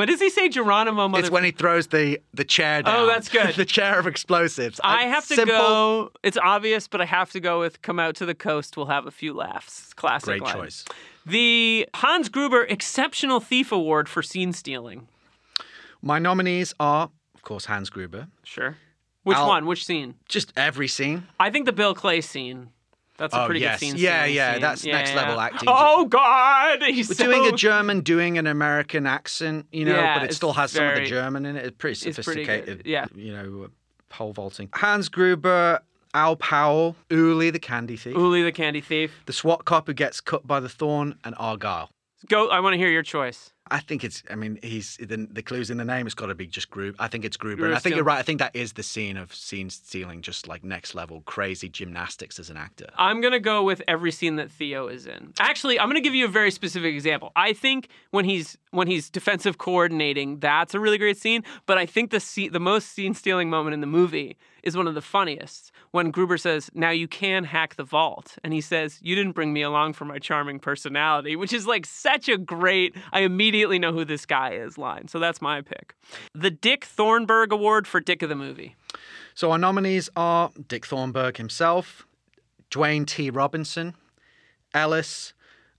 What 0.00 0.08
does 0.08 0.20
he 0.20 0.30
say, 0.30 0.48
Geronimo? 0.48 1.08
Mother- 1.08 1.20
It's 1.22 1.30
when 1.30 1.44
he 1.44 1.50
throws 1.50 1.88
the 1.88 2.20
the 2.32 2.44
chair 2.44 2.78
oh, 2.78 2.82
down. 2.82 2.96
Oh, 2.96 3.06
that's 3.06 3.28
good. 3.28 3.54
the 3.56 3.66
chair 3.66 3.98
of 3.98 4.06
explosives. 4.06 4.80
I 4.82 5.04
have 5.04 5.26
to 5.28 5.34
simple, 5.34 5.56
go. 5.56 6.12
It's 6.22 6.38
obvious, 6.42 6.88
but 6.88 7.00
I 7.00 7.04
have 7.04 7.30
to 7.32 7.40
go 7.40 7.60
with 7.60 7.82
"Come 7.82 8.00
Out 8.00 8.14
to 8.16 8.26
the 8.26 8.34
Coast." 8.34 8.76
We'll 8.76 8.86
have 8.86 9.06
a 9.06 9.10
few 9.10 9.34
laughs. 9.34 9.92
Classic. 9.92 10.26
Great 10.26 10.42
line. 10.42 10.54
choice. 10.54 10.84
The 11.26 11.86
Hans 11.94 12.30
Gruber 12.30 12.64
Exceptional 12.64 13.40
Thief 13.40 13.72
Award 13.72 14.08
for 14.08 14.22
scene 14.22 14.54
stealing. 14.54 15.06
My 16.00 16.18
nominees 16.18 16.72
are, 16.80 17.10
of 17.34 17.42
course, 17.42 17.66
Hans 17.66 17.90
Gruber. 17.90 18.28
Sure. 18.42 18.78
Which 19.22 19.36
I'll- 19.36 19.48
one? 19.48 19.66
Which 19.66 19.84
scene? 19.84 20.14
Just 20.28 20.50
every 20.56 20.88
scene. 20.88 21.26
I 21.38 21.50
think 21.50 21.66
the 21.66 21.72
Bill 21.72 21.94
Clay 21.94 22.22
scene. 22.22 22.70
That's 23.20 23.34
a 23.34 23.42
Oh, 23.42 23.46
pretty 23.46 23.60
yes. 23.60 23.78
good 23.78 23.86
scene. 23.86 23.94
Yeah, 23.98 24.24
yeah, 24.24 24.52
scene. 24.54 24.60
that's 24.62 24.84
Yeah, 24.84 24.96
next 24.96 25.10
yeah. 25.10 25.16
level 25.16 25.38
acting. 25.40 25.68
Oh 25.70 26.06
God, 26.06 26.82
he's 26.82 27.08
We're 27.10 27.14
so... 27.14 27.24
doing 27.26 27.46
a 27.52 27.56
German 27.56 28.00
doing 28.00 28.38
an 28.38 28.46
American 28.46 29.06
accent, 29.06 29.66
you 29.70 29.84
know, 29.84 29.94
Yeah, 29.94 30.18
but 30.18 30.30
it 30.30 30.34
still 30.34 30.54
has 30.54 30.72
some 30.72 30.86
of 30.86 30.94
the 30.96 31.04
German 31.04 31.44
in 31.46 31.56
it. 31.56 31.66
It's 31.66 31.76
pretty 31.76 31.92
it's 32.08 32.18
pretty 32.18 32.44
sophisticated. 32.44 32.82
yeah. 32.86 33.06
You 33.14 33.32
know, 33.34 33.68
pole 34.08 34.32
vaulting. 34.32 34.70
Hans 34.74 35.08
Gruber, 35.10 35.80
Al 36.14 36.34
Powell, 36.36 36.96
Uli 37.10 37.50
the 37.50 37.58
candy 37.60 37.96
thief, 37.96 38.16
Uli 38.16 38.42
the 38.42 38.50
Candy 38.52 38.80
Thief. 38.80 39.22
the 39.26 39.32
SWAT 39.32 39.64
cop 39.66 39.86
who 39.86 39.92
gets 39.92 40.20
cut 40.20 40.46
by 40.46 40.58
the 40.58 40.68
thorn, 40.68 41.16
and 41.22 41.34
Argyle. 41.38 41.90
Go. 42.28 42.48
I 42.48 42.60
want 42.60 42.72
to 42.74 42.78
hear 42.78 42.90
your 42.90 43.02
choice. 43.02 43.52
I 43.70 43.80
think 43.80 44.04
it's. 44.04 44.22
I 44.30 44.34
mean, 44.34 44.58
he's 44.62 44.96
the, 44.96 45.28
the 45.30 45.42
clues 45.42 45.70
in 45.70 45.76
the 45.76 45.84
name. 45.84 46.06
It's 46.06 46.14
got 46.14 46.26
to 46.26 46.34
be 46.34 46.46
just 46.46 46.70
Gruber. 46.70 46.96
I 46.98 47.08
think 47.08 47.24
it's 47.24 47.36
Gruber, 47.36 47.72
I 47.72 47.78
think 47.78 47.94
you're 47.94 48.04
right. 48.04 48.18
I 48.18 48.22
think 48.22 48.38
that 48.40 48.54
is 48.54 48.72
the 48.72 48.82
scene 48.82 49.16
of 49.16 49.34
scene 49.34 49.70
stealing, 49.70 50.22
just 50.22 50.48
like 50.48 50.64
next 50.64 50.94
level 50.94 51.22
crazy 51.22 51.68
gymnastics 51.68 52.38
as 52.38 52.50
an 52.50 52.56
actor. 52.56 52.86
I'm 52.96 53.20
gonna 53.20 53.40
go 53.40 53.62
with 53.62 53.82
every 53.86 54.12
scene 54.12 54.36
that 54.36 54.50
Theo 54.50 54.88
is 54.88 55.06
in. 55.06 55.32
Actually, 55.38 55.78
I'm 55.78 55.88
gonna 55.88 56.00
give 56.00 56.14
you 56.14 56.24
a 56.24 56.28
very 56.28 56.50
specific 56.50 56.94
example. 56.94 57.32
I 57.36 57.52
think 57.52 57.88
when 58.10 58.24
he's 58.24 58.58
when 58.70 58.88
he's 58.88 59.08
defensive 59.10 59.58
coordinating, 59.58 60.40
that's 60.40 60.74
a 60.74 60.80
really 60.80 60.98
great 60.98 61.16
scene. 61.16 61.44
But 61.66 61.78
I 61.78 61.86
think 61.86 62.10
the 62.10 62.20
scene, 62.20 62.52
the 62.52 62.60
most 62.60 62.88
scene 62.88 63.14
stealing 63.14 63.50
moment 63.50 63.74
in 63.74 63.80
the 63.80 63.86
movie 63.86 64.36
is 64.62 64.76
one 64.76 64.86
of 64.86 64.94
the 64.94 65.00
funniest. 65.00 65.72
When 65.90 66.10
Gruber 66.10 66.38
says, 66.38 66.70
"Now 66.74 66.90
you 66.90 67.08
can 67.08 67.44
hack 67.44 67.74
the 67.76 67.84
vault," 67.84 68.38
and 68.44 68.52
he 68.52 68.60
says, 68.60 68.98
"You 69.02 69.14
didn't 69.14 69.32
bring 69.32 69.52
me 69.52 69.62
along 69.62 69.94
for 69.94 70.04
my 70.04 70.18
charming 70.18 70.60
personality," 70.60 71.36
which 71.36 71.52
is 71.52 71.66
like 71.66 71.86
such 71.86 72.28
a 72.28 72.36
great. 72.36 72.96
I 73.12 73.20
immediately 73.20 73.78
know 73.78 73.92
who 73.92 74.04
this 74.04 74.26
guy 74.26 74.50
is 74.52 74.78
line. 74.78 75.08
So 75.08 75.18
that's 75.18 75.40
my 75.40 75.60
pick. 75.60 75.94
The 76.34 76.50
Dick 76.50 76.84
Thornburg 76.84 77.52
Award 77.52 77.86
for 77.86 78.00
Dick 78.00 78.22
of 78.22 78.28
the 78.28 78.34
Movie. 78.36 78.76
So 79.34 79.52
our 79.52 79.58
nominees 79.58 80.10
are 80.16 80.50
Dick 80.68 80.86
Thornburg 80.86 81.36
himself, 81.36 82.06
Dwayne 82.70 83.06
T. 83.06 83.30
Robinson, 83.30 83.94
Ellis, 84.74 85.32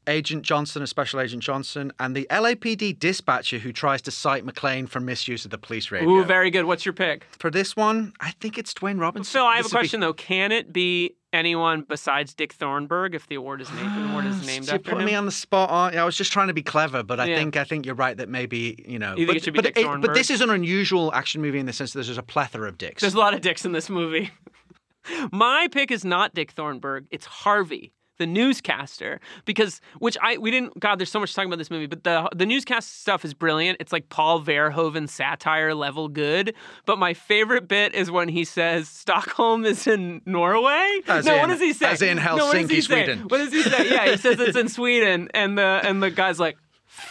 Agent 0.07 0.43
Johnson, 0.43 0.81
a 0.81 0.87
Special 0.87 1.19
Agent 1.19 1.43
Johnson, 1.43 1.91
and 1.99 2.15
the 2.15 2.25
LAPD 2.31 2.97
dispatcher 2.97 3.59
who 3.59 3.71
tries 3.71 4.01
to 4.03 4.11
cite 4.11 4.45
McClane 4.45 4.89
for 4.89 4.99
misuse 4.99 5.45
of 5.45 5.51
the 5.51 5.57
police 5.57 5.91
radio. 5.91 6.09
Ooh, 6.09 6.23
very 6.23 6.49
good. 6.49 6.65
What's 6.65 6.85
your 6.85 6.93
pick? 6.93 7.25
For 7.37 7.51
this 7.51 7.75
one, 7.75 8.13
I 8.19 8.31
think 8.39 8.57
it's 8.57 8.73
Dwayne 8.73 8.99
Robinson. 8.99 9.31
Phil, 9.31 9.45
I 9.45 9.57
have 9.57 9.61
a 9.61 9.63
This 9.65 9.71
be- 9.71 9.77
question 9.77 9.99
though. 9.99 10.13
Can 10.13 10.51
it 10.51 10.73
be 10.73 11.15
anyone 11.33 11.85
besides 11.87 12.33
Dick 12.33 12.51
Thornburg 12.53 13.13
if 13.15 13.27
the 13.27 13.35
award 13.35 13.61
is 13.61 13.71
named, 13.73 14.09
award 14.09 14.25
is 14.25 14.45
named 14.47 14.67
after 14.69 14.79
putting 14.79 15.01
him? 15.01 15.05
me 15.05 15.15
on 15.15 15.25
the 15.25 15.31
spot. 15.31 15.93
you? 15.93 15.99
I 15.99 16.03
was 16.03 16.17
just 16.17 16.31
trying 16.31 16.47
to 16.47 16.53
be 16.53 16.63
clever, 16.63 17.03
but 17.03 17.19
I 17.19 17.25
Yeah. 17.25 17.35
think 17.37 17.55
I 17.57 17.63
think 17.63 17.85
you're 17.85 17.95
right 17.95 18.17
that 18.17 18.27
maybe 18.27 18.83
you 18.87 18.97
know. 18.99 19.15
You 19.15 19.27
but, 19.27 19.35
it 19.37 19.45
be 19.45 19.51
but, 19.51 19.63
Dick 19.65 19.75
but 19.75 19.83
Thornburg? 19.83 20.15
this 20.15 20.29
is 20.29 20.41
an 20.41 20.49
unusual 20.49 21.13
action 21.13 21.41
movie 21.41 21.59
in 21.59 21.67
the 21.67 21.73
sense 21.73 21.93
that 21.93 22.05
there's 22.05 22.17
a 22.17 22.23
plethora 22.23 22.67
of 22.67 22.77
dicks. 22.77 23.01
There's 23.01 23.13
a 23.13 23.19
lot 23.19 23.33
of 23.33 23.41
dicks 23.41 23.65
in 23.65 23.71
this 23.71 23.89
movie. 23.89 24.31
My 25.31 25.67
pick 25.71 25.89
is 25.91 26.03
not 26.05 26.33
Dick 26.33 26.51
Thornburg. 26.51 27.05
It's 27.11 27.25
Harvey, 27.25 27.91
the 28.21 28.27
newscaster, 28.27 29.19
because 29.45 29.81
which 29.97 30.15
I 30.21 30.37
we 30.37 30.51
didn't. 30.51 30.79
God, 30.79 30.99
there's 30.99 31.11
so 31.11 31.19
much 31.19 31.33
talking 31.33 31.49
about 31.49 31.57
this 31.57 31.71
movie, 31.71 31.87
but 31.87 32.03
the 32.03 32.29
the 32.35 32.45
newscast 32.45 33.01
stuff 33.01 33.25
is 33.25 33.33
brilliant. 33.33 33.77
It's 33.79 33.91
like 33.91 34.09
Paul 34.09 34.41
Verhoeven 34.43 35.09
satire 35.09 35.73
level 35.73 36.07
good. 36.07 36.53
But 36.85 36.99
my 36.99 37.15
favorite 37.15 37.67
bit 37.67 37.95
is 37.95 38.11
when 38.11 38.29
he 38.29 38.45
says 38.45 38.87
Stockholm 38.87 39.65
is 39.65 39.87
in 39.87 40.21
Norway. 40.25 40.99
As 41.07 41.25
no, 41.25 41.33
in- 41.33 41.39
what 41.41 41.47
does 41.47 41.59
he 41.59 41.73
say? 41.73 41.87
as 41.87 42.01
in 42.03 42.17
no, 42.17 42.35
what 42.45 42.53
does 42.53 42.69
he 42.69 42.77
Helsinki, 42.77 42.81
say? 42.81 42.81
Sweden. 42.81 43.19
What 43.27 43.37
does 43.39 43.51
he 43.51 43.63
say? 43.63 43.89
Yeah, 43.91 44.11
he 44.11 44.17
says 44.17 44.39
it's 44.39 44.55
in 44.55 44.69
Sweden, 44.69 45.29
and 45.33 45.57
the 45.57 45.81
and 45.83 46.01
the 46.01 46.11
guy's 46.11 46.39
like. 46.39 46.57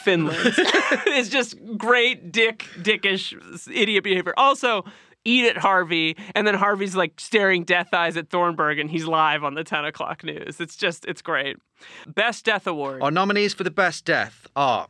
Finland. 0.04 0.36
it's 1.06 1.30
just 1.30 1.56
great 1.78 2.30
dick 2.30 2.66
dickish 2.82 3.32
idiot 3.74 4.04
behavior. 4.04 4.34
Also, 4.36 4.84
eat 5.24 5.44
it, 5.44 5.56
Harvey. 5.56 6.16
And 6.34 6.46
then 6.46 6.54
Harvey's 6.54 6.96
like 6.96 7.18
staring 7.20 7.64
death 7.64 7.92
eyes 7.92 8.16
at 8.16 8.30
Thornburg 8.30 8.78
and 8.78 8.90
he's 8.90 9.06
live 9.06 9.44
on 9.44 9.54
the 9.54 9.64
10 9.64 9.84
o'clock 9.84 10.24
news. 10.24 10.60
It's 10.60 10.76
just, 10.76 11.04
it's 11.06 11.22
great. 11.22 11.56
Best 12.06 12.44
Death 12.44 12.66
Award. 12.66 13.02
Our 13.02 13.10
nominees 13.10 13.54
for 13.54 13.64
the 13.64 13.70
best 13.70 14.04
death 14.04 14.46
are 14.56 14.88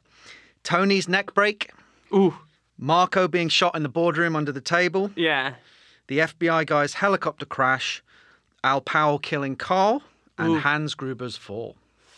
Tony's 0.62 1.09
neck 1.09 1.35
break, 1.35 1.70
Ooh, 2.12 2.35
Marco 2.78 3.28
being 3.28 3.49
shot 3.49 3.74
in 3.74 3.83
the 3.83 3.89
boardroom 3.89 4.35
under 4.37 4.53
the 4.53 4.61
table, 4.61 5.11
yeah. 5.16 5.55
the 6.09 6.18
FBI 6.18 6.66
guy's 6.66 6.95
helicopter 6.95 7.47
crash, 7.47 8.03
Al 8.64 8.81
Powell 8.81 9.18
killing 9.18 9.57
Carl, 9.57 10.03
and 10.39 10.55
Ooh. 10.55 10.59
Hans 10.59 10.95
Gruber's 10.95 11.37
fall. 11.37 11.76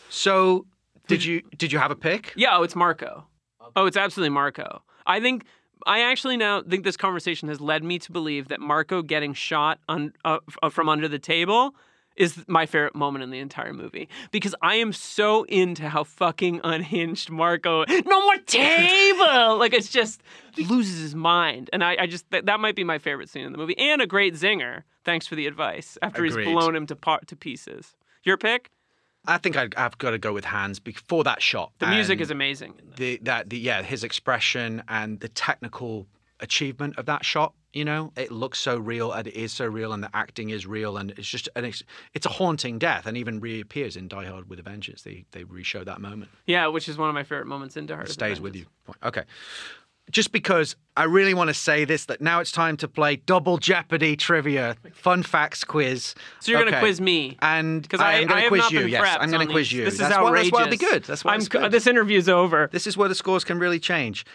So, 0.08 0.66
did 1.08 1.24
you 1.24 1.42
did 1.56 1.72
you 1.72 1.78
have 1.78 1.90
a 1.90 1.96
pick? 1.96 2.32
Yeah, 2.36 2.56
oh, 2.56 2.62
it's 2.62 2.76
Marco. 2.76 3.26
Oh, 3.74 3.86
it's 3.86 3.96
absolutely 3.96 4.30
Marco. 4.30 4.82
I 5.06 5.20
think 5.20 5.44
I 5.86 6.00
actually 6.00 6.36
now 6.36 6.62
think 6.62 6.84
this 6.84 6.96
conversation 6.96 7.48
has 7.48 7.60
led 7.60 7.84
me 7.84 7.98
to 8.00 8.12
believe 8.12 8.48
that 8.48 8.60
Marco 8.60 9.02
getting 9.02 9.34
shot 9.34 9.78
un, 9.88 10.12
uh, 10.24 10.38
f- 10.62 10.72
from 10.72 10.88
under 10.88 11.08
the 11.08 11.18
table 11.18 11.74
is 12.16 12.44
my 12.46 12.66
favorite 12.66 12.94
moment 12.94 13.22
in 13.22 13.30
the 13.30 13.38
entire 13.38 13.72
movie 13.72 14.08
because 14.30 14.54
I 14.60 14.76
am 14.76 14.92
so 14.92 15.44
into 15.44 15.88
how 15.88 16.04
fucking 16.04 16.60
unhinged 16.62 17.30
Marco. 17.30 17.84
No 17.88 18.20
more 18.20 18.36
table. 18.46 19.56
like 19.58 19.72
it's 19.72 19.88
just 19.88 20.22
loses 20.68 21.00
his 21.00 21.14
mind, 21.14 21.70
and 21.72 21.82
I, 21.82 21.96
I 22.00 22.06
just 22.06 22.28
that, 22.30 22.46
that 22.46 22.60
might 22.60 22.76
be 22.76 22.84
my 22.84 22.98
favorite 22.98 23.28
scene 23.28 23.44
in 23.44 23.52
the 23.52 23.58
movie 23.58 23.78
and 23.78 24.02
a 24.02 24.06
great 24.06 24.34
zinger. 24.34 24.82
Thanks 25.04 25.26
for 25.26 25.34
the 25.34 25.46
advice. 25.46 25.98
After 26.02 26.24
Agreed. 26.24 26.46
he's 26.46 26.52
blown 26.52 26.76
him 26.76 26.86
to 26.86 26.96
part 26.96 27.26
to 27.28 27.36
pieces. 27.36 27.94
Your 28.24 28.36
pick? 28.36 28.70
I 29.26 29.38
think 29.38 29.56
I'd, 29.56 29.74
I've 29.76 29.96
got 29.98 30.10
to 30.10 30.18
go 30.18 30.32
with 30.32 30.44
Hans 30.44 30.80
before 30.80 31.24
that 31.24 31.40
shot. 31.42 31.72
The 31.78 31.86
music 31.86 32.20
is 32.20 32.30
amazing. 32.30 32.74
the 32.96 33.18
that 33.22 33.50
the 33.50 33.58
yeah 33.58 33.82
his 33.82 34.02
expression 34.04 34.82
and 34.88 35.20
the 35.20 35.28
technical 35.28 36.06
achievement 36.40 36.98
of 36.98 37.06
that 37.06 37.24
shot. 37.24 37.54
You 37.72 37.86
know, 37.86 38.12
it 38.16 38.30
looks 38.30 38.58
so 38.58 38.76
real 38.76 39.12
and 39.12 39.26
it 39.26 39.34
is 39.34 39.50
so 39.50 39.64
real, 39.64 39.94
and 39.94 40.02
the 40.02 40.10
acting 40.12 40.50
is 40.50 40.66
real, 40.66 40.98
and 40.98 41.10
it's 41.12 41.26
just 41.26 41.48
an 41.56 41.64
ex- 41.64 41.82
it's 42.12 42.26
a 42.26 42.28
haunting 42.28 42.78
death, 42.78 43.06
and 43.06 43.16
even 43.16 43.40
reappears 43.40 43.96
in 43.96 44.08
Die 44.08 44.26
Hard 44.26 44.50
with 44.50 44.58
a 44.58 44.62
Vengeance. 44.62 45.02
They 45.02 45.24
they 45.30 45.44
re-show 45.44 45.82
that 45.84 45.98
moment. 46.00 46.30
Yeah, 46.46 46.66
which 46.66 46.86
is 46.86 46.98
one 46.98 47.08
of 47.08 47.14
my 47.14 47.22
favorite 47.22 47.46
moments 47.46 47.78
in 47.78 47.86
Die 47.86 47.94
Hard. 47.94 48.08
It 48.08 48.12
stays 48.12 48.42
with 48.42 48.54
you. 48.56 48.66
Okay. 49.02 49.22
Just 50.10 50.32
because 50.32 50.76
I 50.96 51.04
really 51.04 51.32
want 51.32 51.48
to 51.48 51.54
say 51.54 51.84
this, 51.84 52.06
that 52.06 52.20
now 52.20 52.40
it's 52.40 52.52
time 52.52 52.76
to 52.78 52.88
play 52.88 53.16
double 53.16 53.56
Jeopardy 53.56 54.16
trivia, 54.16 54.76
fun 54.92 55.22
facts 55.22 55.64
quiz. 55.64 56.14
So 56.40 56.52
you're 56.52 56.60
going 56.60 56.72
to 56.72 56.80
quiz 56.80 57.00
me. 57.00 57.38
and 57.40 57.82
because 57.82 58.00
I 58.00 58.12
I, 58.12 58.14
am 58.16 58.28
going 58.28 58.42
to 58.42 58.48
quiz 58.48 58.70
you. 58.70 58.80
Yes, 58.86 59.16
I'm 59.20 59.30
going 59.30 59.46
to 59.46 59.52
quiz 59.52 59.72
you. 59.72 59.84
This 59.84 59.98
that's 59.98 60.10
is 60.10 60.18
why, 60.18 60.26
outrageous. 60.26 60.50
that's 60.50 60.64
why 60.64 60.70
be 60.70 60.76
good. 60.76 61.04
That's 61.04 61.24
why 61.24 61.34
I'm, 61.34 61.40
good. 61.40 61.70
This 61.70 61.86
interview's 61.86 62.28
over. 62.28 62.68
This 62.72 62.86
is 62.86 62.96
where 62.96 63.08
the 63.08 63.14
scores 63.14 63.44
can 63.44 63.58
really 63.58 63.78
change. 63.78 64.26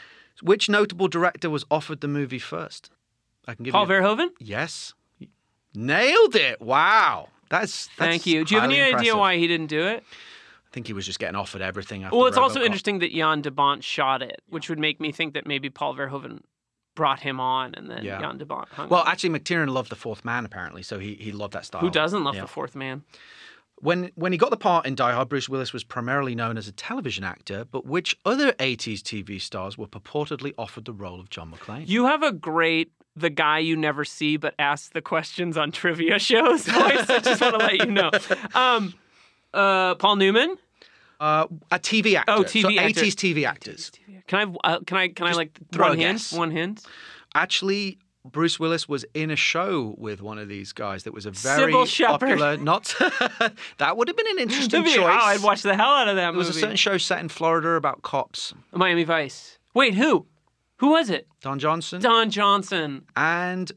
Which 0.41 0.69
notable 0.69 1.07
director 1.07 1.49
was 1.49 1.65
offered 1.69 2.01
the 2.01 2.07
movie 2.07 2.39
first? 2.39 2.89
I 3.47 3.53
can 3.53 3.63
give 3.63 3.73
Paul 3.73 3.87
you. 3.87 3.93
Verhoeven. 3.93 4.29
Yes, 4.39 4.93
nailed 5.75 6.35
it. 6.35 6.61
Wow, 6.61 7.29
that's, 7.49 7.87
that's 7.97 8.09
Thank 8.09 8.25
you. 8.25 8.45
Do 8.45 8.55
you 8.55 8.61
have 8.61 8.69
any 8.69 8.79
highly 8.79 8.95
idea 8.95 9.15
why 9.15 9.37
he 9.37 9.47
didn't 9.47 9.67
do 9.67 9.85
it? 9.85 10.03
I 10.77 10.79
think 10.79 10.87
he 10.87 10.93
was 10.93 11.07
just 11.07 11.17
getting 11.17 11.35
offered 11.35 11.61
everything. 11.63 12.07
Well, 12.11 12.27
it's 12.27 12.37
also 12.37 12.61
interesting 12.61 12.99
that 12.99 13.11
Jan 13.11 13.41
de 13.41 13.49
Bont 13.49 13.83
shot 13.83 14.21
it, 14.21 14.41
which 14.47 14.69
would 14.69 14.77
make 14.77 14.99
me 15.01 15.11
think 15.11 15.33
that 15.33 15.47
maybe 15.47 15.71
Paul 15.71 15.95
Verhoeven 15.95 16.41
brought 16.95 17.19
him 17.21 17.39
on, 17.39 17.73
and 17.73 17.89
then 17.89 18.03
Yeah. 18.03 18.19
Jan 18.21 18.37
de 18.37 18.45
Bont. 18.45 18.67
Well, 18.77 19.01
him. 19.01 19.07
actually, 19.07 19.31
McTiernan 19.39 19.69
loved 19.69 19.89
The 19.89 19.95
Fourth 19.95 20.23
Man 20.23 20.45
apparently, 20.45 20.83
so 20.83 20.99
he 20.99 21.15
he 21.15 21.31
loved 21.31 21.53
that 21.53 21.65
style. 21.65 21.81
who 21.81 21.89
doesn't 21.89 22.23
love 22.23 22.35
Yeah. 22.35 22.41
the 22.41 22.47
Fourth 22.47 22.75
Man? 22.75 23.03
When 23.79 24.11
when 24.15 24.31
he 24.31 24.37
got 24.37 24.49
the 24.51 24.57
part 24.57 24.85
in 24.85 24.93
Die 24.95 25.11
Hard, 25.11 25.29
Bruce 25.29 25.49
Willis 25.49 25.73
was 25.73 25.83
primarily 25.83 26.35
known 26.35 26.57
as 26.57 26.67
a 26.67 26.71
television 26.71 27.23
actor, 27.23 27.65
but 27.65 27.85
which 27.85 28.15
other 28.25 28.51
80s 28.53 29.01
TV 29.01 29.39
stars 29.41 29.77
were 29.79 29.87
purportedly 29.87 30.53
offered 30.59 30.85
the 30.85 30.93
role 30.93 31.19
of 31.19 31.29
John 31.31 31.51
McClane? 31.51 31.87
You 31.87 32.05
have 32.05 32.21
a 32.21 32.31
great 32.31 32.91
the 33.15 33.29
guy 33.31 33.57
you 33.57 33.75
never 33.75 34.05
see 34.05 34.37
but 34.37 34.53
asks 34.59 34.89
the 34.89 35.01
questions 35.01 35.57
on 35.57 35.71
trivia 35.71 36.19
shows 36.19 36.65
voice. 36.67 37.09
I 37.09 37.19
just 37.19 37.41
want 37.41 37.53
to 37.59 37.65
let 37.65 37.73
you 37.79 37.91
know. 37.91 38.11
Um, 38.53 38.93
uh, 39.53 39.95
Paul 39.95 40.17
Newman. 40.17 40.57
Uh, 41.19 41.47
a 41.71 41.79
TV 41.79 42.15
actor. 42.15 42.31
Oh, 42.31 42.43
TV 42.43 42.61
so 42.61 42.69
actor. 42.79 43.01
80s 43.01 43.13
TV 43.13 43.47
actors. 43.47 43.91
Can 44.27 44.55
I? 44.63 44.69
Uh, 44.73 44.79
can 44.85 44.97
I? 44.97 45.07
Can 45.09 45.27
I 45.27 45.31
like 45.33 45.57
throw 45.71 45.89
one 45.89 45.99
a 45.99 46.01
hint? 46.01 46.29
One 46.31 46.51
hint. 46.51 46.85
Actually, 47.33 47.97
Bruce 48.25 48.59
Willis 48.59 48.87
was 48.89 49.05
in 49.13 49.31
a 49.31 49.35
show 49.35 49.95
with 49.97 50.21
one 50.21 50.37
of 50.37 50.47
these 50.49 50.73
guys 50.73 51.03
that 51.03 51.13
was 51.13 51.25
a 51.25 51.31
very 51.31 51.71
Cybill 51.71 51.87
Shepherd. 51.87 52.19
popular. 52.19 52.57
Not 52.57 52.93
that 53.77 53.95
would 53.97 54.07
have 54.09 54.17
been 54.17 54.27
an 54.31 54.39
interesting 54.39 54.83
be- 54.83 54.93
choice. 54.93 55.05
Oh, 55.05 55.25
I'd 55.25 55.41
watch 55.41 55.61
the 55.63 55.75
hell 55.75 55.91
out 55.91 56.07
of 56.07 56.15
that 56.17 56.31
There 56.31 56.37
was 56.37 56.49
a 56.49 56.53
certain 56.53 56.75
show 56.75 56.97
set 56.97 57.19
in 57.19 57.29
Florida 57.29 57.69
about 57.71 58.01
cops. 58.01 58.53
Miami 58.73 59.03
Vice. 59.03 59.57
Wait, 59.73 59.93
who? 59.95 60.25
Who 60.77 60.89
was 60.89 61.09
it? 61.09 61.27
Don 61.41 61.57
Johnson 61.57 62.01
Don 62.01 62.29
Johnson. 62.29 63.05
and 63.15 63.71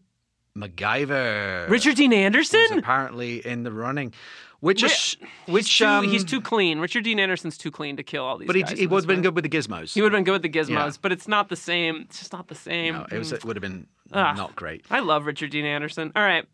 MacGyver. 0.57 1.69
Richard 1.69 1.97
Dean 1.97 2.11
was 2.11 2.19
Anderson. 2.19 2.79
apparently 2.79 3.45
in 3.47 3.63
the 3.63 3.73
running, 3.73 4.13
which 4.61 4.83
is 4.83 5.17
He's 5.47 5.53
which 5.53 5.79
too, 5.79 5.87
um, 5.87 6.05
he's 6.09 6.25
too 6.25 6.41
clean. 6.41 6.79
Richard 6.81 7.05
Dean 7.05 7.19
Anderson's 7.21 7.57
too 7.57 7.71
clean 7.71 7.97
to 7.97 8.03
kill 8.03 8.25
all 8.25 8.37
these 8.39 8.47
But 8.47 8.57
he, 8.57 8.65
he 8.77 8.87
would 8.87 9.03
have 9.03 9.07
been 9.07 9.19
way. 9.19 9.23
good 9.23 9.35
with 9.37 9.45
the 9.45 9.51
gizmos. 9.51 9.95
He 9.95 10.03
would 10.03 10.13
have 10.13 10.19
been 10.19 10.25
good 10.25 10.33
with 10.33 10.43
the 10.43 10.49
gizmos, 10.51 10.69
Yeah. 10.69 10.91
but 11.03 11.13
it's 11.13 11.29
not 11.29 11.49
the 11.49 11.57
same. 11.57 12.03
It's 12.03 12.19
just 12.19 12.33
not 12.33 12.49
the 12.49 12.55
same. 12.55 12.95
No, 12.95 13.07
it 13.11 13.19
was 13.19 13.33
it 13.33 13.45
would 13.45 13.57
have 13.57 13.63
been 13.63 13.87
Ah. 14.13 14.33
not 14.35 14.57
great. 14.57 14.85
I 14.91 15.01
love 15.01 15.27
Richard 15.27 15.51
Dean 15.51 15.65
Anderson. 15.65 16.13
All 16.17 16.23
right. 16.23 16.45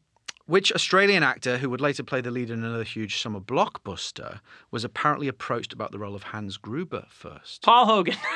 Which 0.45 0.71
Australian 0.73 1.25
actor, 1.25 1.59
who 1.59 1.69
would 1.71 1.81
later 1.81 2.05
play 2.05 2.21
the 2.21 2.31
lead 2.31 2.51
in 2.51 2.63
another 2.63 2.85
huge 2.85 3.21
summer 3.21 3.41
blockbuster, 3.41 4.39
was 4.71 4.85
apparently 4.85 5.27
approached 5.27 5.73
about 5.73 5.91
the 5.91 5.99
role 5.99 6.15
of 6.15 6.23
Hans 6.25 6.57
Gruber 6.57 7.07
first? 7.09 7.63
Paul 7.63 7.87
Hogan. 7.87 8.15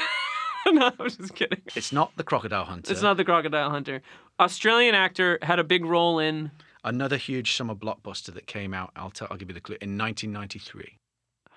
no, 0.74 0.92
I'm 0.98 1.10
just 1.10 1.34
kidding. 1.34 1.62
It's 1.74 1.92
not 1.92 2.12
the 2.16 2.24
Crocodile 2.24 2.64
Hunter. 2.64 2.92
It's 2.92 3.02
not 3.02 3.16
the 3.16 3.24
Crocodile 3.24 3.70
Hunter. 3.70 4.02
Australian 4.38 4.94
actor 4.94 5.38
had 5.42 5.58
a 5.58 5.64
big 5.64 5.84
role 5.84 6.18
in. 6.18 6.50
Another 6.84 7.16
huge 7.16 7.54
summer 7.56 7.74
blockbuster 7.74 8.32
that 8.34 8.46
came 8.46 8.72
out. 8.72 8.90
I'll 8.96 9.10
tell. 9.10 9.28
I'll 9.30 9.36
give 9.36 9.48
you 9.48 9.54
the 9.54 9.60
clue. 9.60 9.76
In 9.80 9.98
1993. 9.98 10.98
Oh 11.48 11.52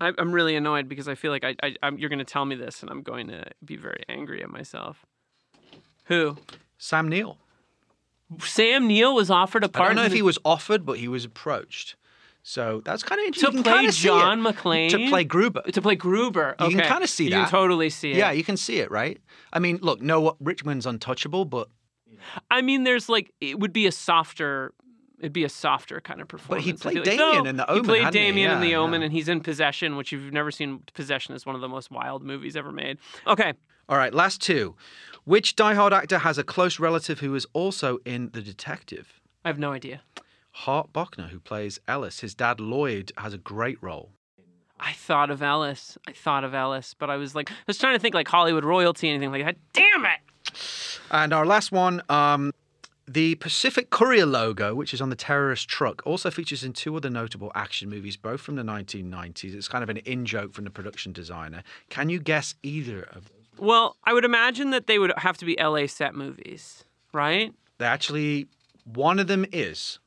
I, 0.00 0.12
I'm 0.18 0.32
really 0.32 0.56
annoyed 0.56 0.88
because 0.88 1.08
I 1.08 1.14
feel 1.14 1.30
like 1.30 1.44
I, 1.44 1.54
I 1.62 1.76
I'm, 1.82 1.98
you're 1.98 2.10
going 2.10 2.18
to 2.18 2.24
tell 2.24 2.44
me 2.44 2.56
this, 2.56 2.82
and 2.82 2.90
I'm 2.90 3.02
going 3.02 3.28
to 3.28 3.44
be 3.64 3.76
very 3.76 4.02
angry 4.08 4.42
at 4.42 4.50
myself. 4.50 5.06
Who? 6.04 6.36
Sam 6.78 7.08
Neill. 7.08 7.38
Sam 8.40 8.86
Neill 8.86 9.14
was 9.14 9.30
offered 9.30 9.64
a 9.64 9.68
part. 9.68 9.84
I 9.84 9.88
don't 9.88 9.96
know 9.96 10.04
if 10.04 10.12
he 10.12 10.22
was 10.22 10.38
offered, 10.44 10.84
but 10.84 10.98
he 10.98 11.08
was 11.08 11.24
approached. 11.24 11.96
So 12.48 12.80
that's 12.82 13.02
kind 13.02 13.18
of 13.18 13.24
to 13.24 13.26
interesting. 13.26 13.62
Can 13.62 13.62
play 13.62 13.88
John. 13.88 14.40
McClane. 14.40 14.88
To 14.92 15.10
play 15.10 15.22
Gruber. 15.22 15.60
To 15.70 15.82
play 15.82 15.96
Gruber. 15.96 16.56
Okay. 16.58 16.70
You 16.72 16.78
can 16.78 16.90
kinda 16.90 17.06
see 17.06 17.28
that. 17.28 17.36
You 17.36 17.42
can 17.42 17.50
totally 17.50 17.90
see 17.90 18.12
it. 18.12 18.16
Yeah, 18.16 18.30
you 18.30 18.42
can 18.42 18.56
see 18.56 18.78
it, 18.78 18.90
right? 18.90 19.20
I 19.52 19.58
mean, 19.58 19.78
look, 19.82 20.00
no, 20.00 20.34
Rickman's 20.40 20.86
untouchable, 20.86 21.44
but 21.44 21.68
I 22.50 22.62
mean, 22.62 22.84
there's 22.84 23.10
like 23.10 23.34
it 23.42 23.60
would 23.60 23.74
be 23.74 23.86
a 23.86 23.92
softer. 23.92 24.72
It'd 25.18 25.34
be 25.34 25.44
a 25.44 25.50
softer 25.50 26.00
kind 26.00 26.22
of 26.22 26.28
performance. 26.28 26.66
I 26.66 26.72
played 26.72 26.96
like. 26.96 27.04
Damien 27.04 27.42
No, 27.44 27.50
in 27.50 27.56
The 27.58 27.70
Omen. 27.70 27.84
He 27.84 27.86
played 27.86 28.02
hadn't 28.04 28.18
he? 28.18 28.26
Damien 28.28 28.50
in 28.52 28.60
The 28.62 28.76
Omen, 28.76 29.02
yeah. 29.02 29.04
and 29.04 29.12
he's 29.12 29.28
in 29.28 29.40
Possession, 29.42 29.96
which 29.96 30.14
if 30.14 30.20
you've 30.22 30.32
never 30.32 30.50
seen 30.50 30.80
Possession 30.94 31.34
is 31.34 31.44
one 31.44 31.54
of 31.54 31.60
the 31.60 31.68
most 31.68 31.90
wild 31.90 32.22
movies 32.22 32.56
ever 32.56 32.72
made. 32.72 32.96
Okay, 33.26 33.52
All 33.90 33.98
right, 33.98 34.14
last 34.14 34.40
two. 34.40 34.74
Which 35.24 35.54
Die 35.54 35.74
Hard 35.74 35.92
actor 35.92 36.16
has 36.18 36.38
a 36.38 36.44
close 36.44 36.78
relative 36.78 37.20
who 37.20 37.34
is 37.34 37.46
also 37.52 37.98
in 38.06 38.30
The 38.32 38.40
Detective? 38.40 39.20
I 39.44 39.48
have 39.50 39.58
no 39.58 39.72
idea. 39.72 40.00
Hart 40.62 40.92
Bochner, 40.92 41.28
who 41.28 41.38
plays 41.38 41.78
Ellis. 41.86 42.18
His 42.18 42.34
dad, 42.34 42.58
Lloyd, 42.58 43.12
has 43.16 43.32
a 43.32 43.38
great 43.38 43.80
role. 43.80 44.10
I 44.80 44.92
thought 44.92 45.30
of 45.30 45.40
Ellis. 45.40 45.96
I 46.08 46.12
thought 46.12 46.42
of 46.42 46.52
Ellis, 46.52 46.94
but 46.98 47.08
I 47.08 47.16
was 47.16 47.36
like, 47.36 47.48
I 47.48 47.54
was 47.68 47.78
trying 47.78 47.94
to 47.94 48.00
think 48.00 48.12
like 48.12 48.26
Hollywood 48.26 48.64
royalty, 48.64 49.08
anything 49.08 49.30
like 49.30 49.44
that. 49.44 49.56
Damn 49.72 50.04
it! 50.04 50.18
And 51.12 51.32
our 51.32 51.46
last 51.46 51.70
one, 51.70 52.02
um, 52.08 52.52
the 53.06 53.36
Pacific 53.36 53.90
Courier 53.90 54.26
logo, 54.26 54.74
which 54.74 54.92
is 54.92 55.00
on 55.00 55.10
the 55.10 55.16
terrorist 55.16 55.68
truck, 55.68 56.02
also 56.04 56.28
features 56.28 56.64
in 56.64 56.72
two 56.72 56.96
other 56.96 57.08
notable 57.08 57.52
action 57.54 57.88
movies, 57.88 58.16
both 58.16 58.40
from 58.40 58.56
the 58.56 58.64
1990s. 58.64 59.54
It's 59.54 59.68
kind 59.68 59.84
of 59.84 59.90
an 59.90 59.98
in 59.98 60.26
joke 60.26 60.54
from 60.54 60.64
the 60.64 60.70
production 60.70 61.12
designer. 61.12 61.62
Can 61.88 62.10
you 62.10 62.18
guess 62.18 62.56
either 62.64 63.04
of 63.04 63.28
them? 63.28 63.44
Well, 63.58 63.96
I 64.02 64.12
would 64.12 64.24
imagine 64.24 64.70
that 64.70 64.88
they 64.88 64.98
would 64.98 65.12
have 65.18 65.38
to 65.38 65.44
be 65.44 65.56
LA 65.56 65.86
set 65.86 66.16
movies, 66.16 66.84
right? 67.12 67.54
They 67.78 67.86
actually, 67.86 68.48
one 68.84 69.20
of 69.20 69.28
them 69.28 69.46
is. 69.52 70.00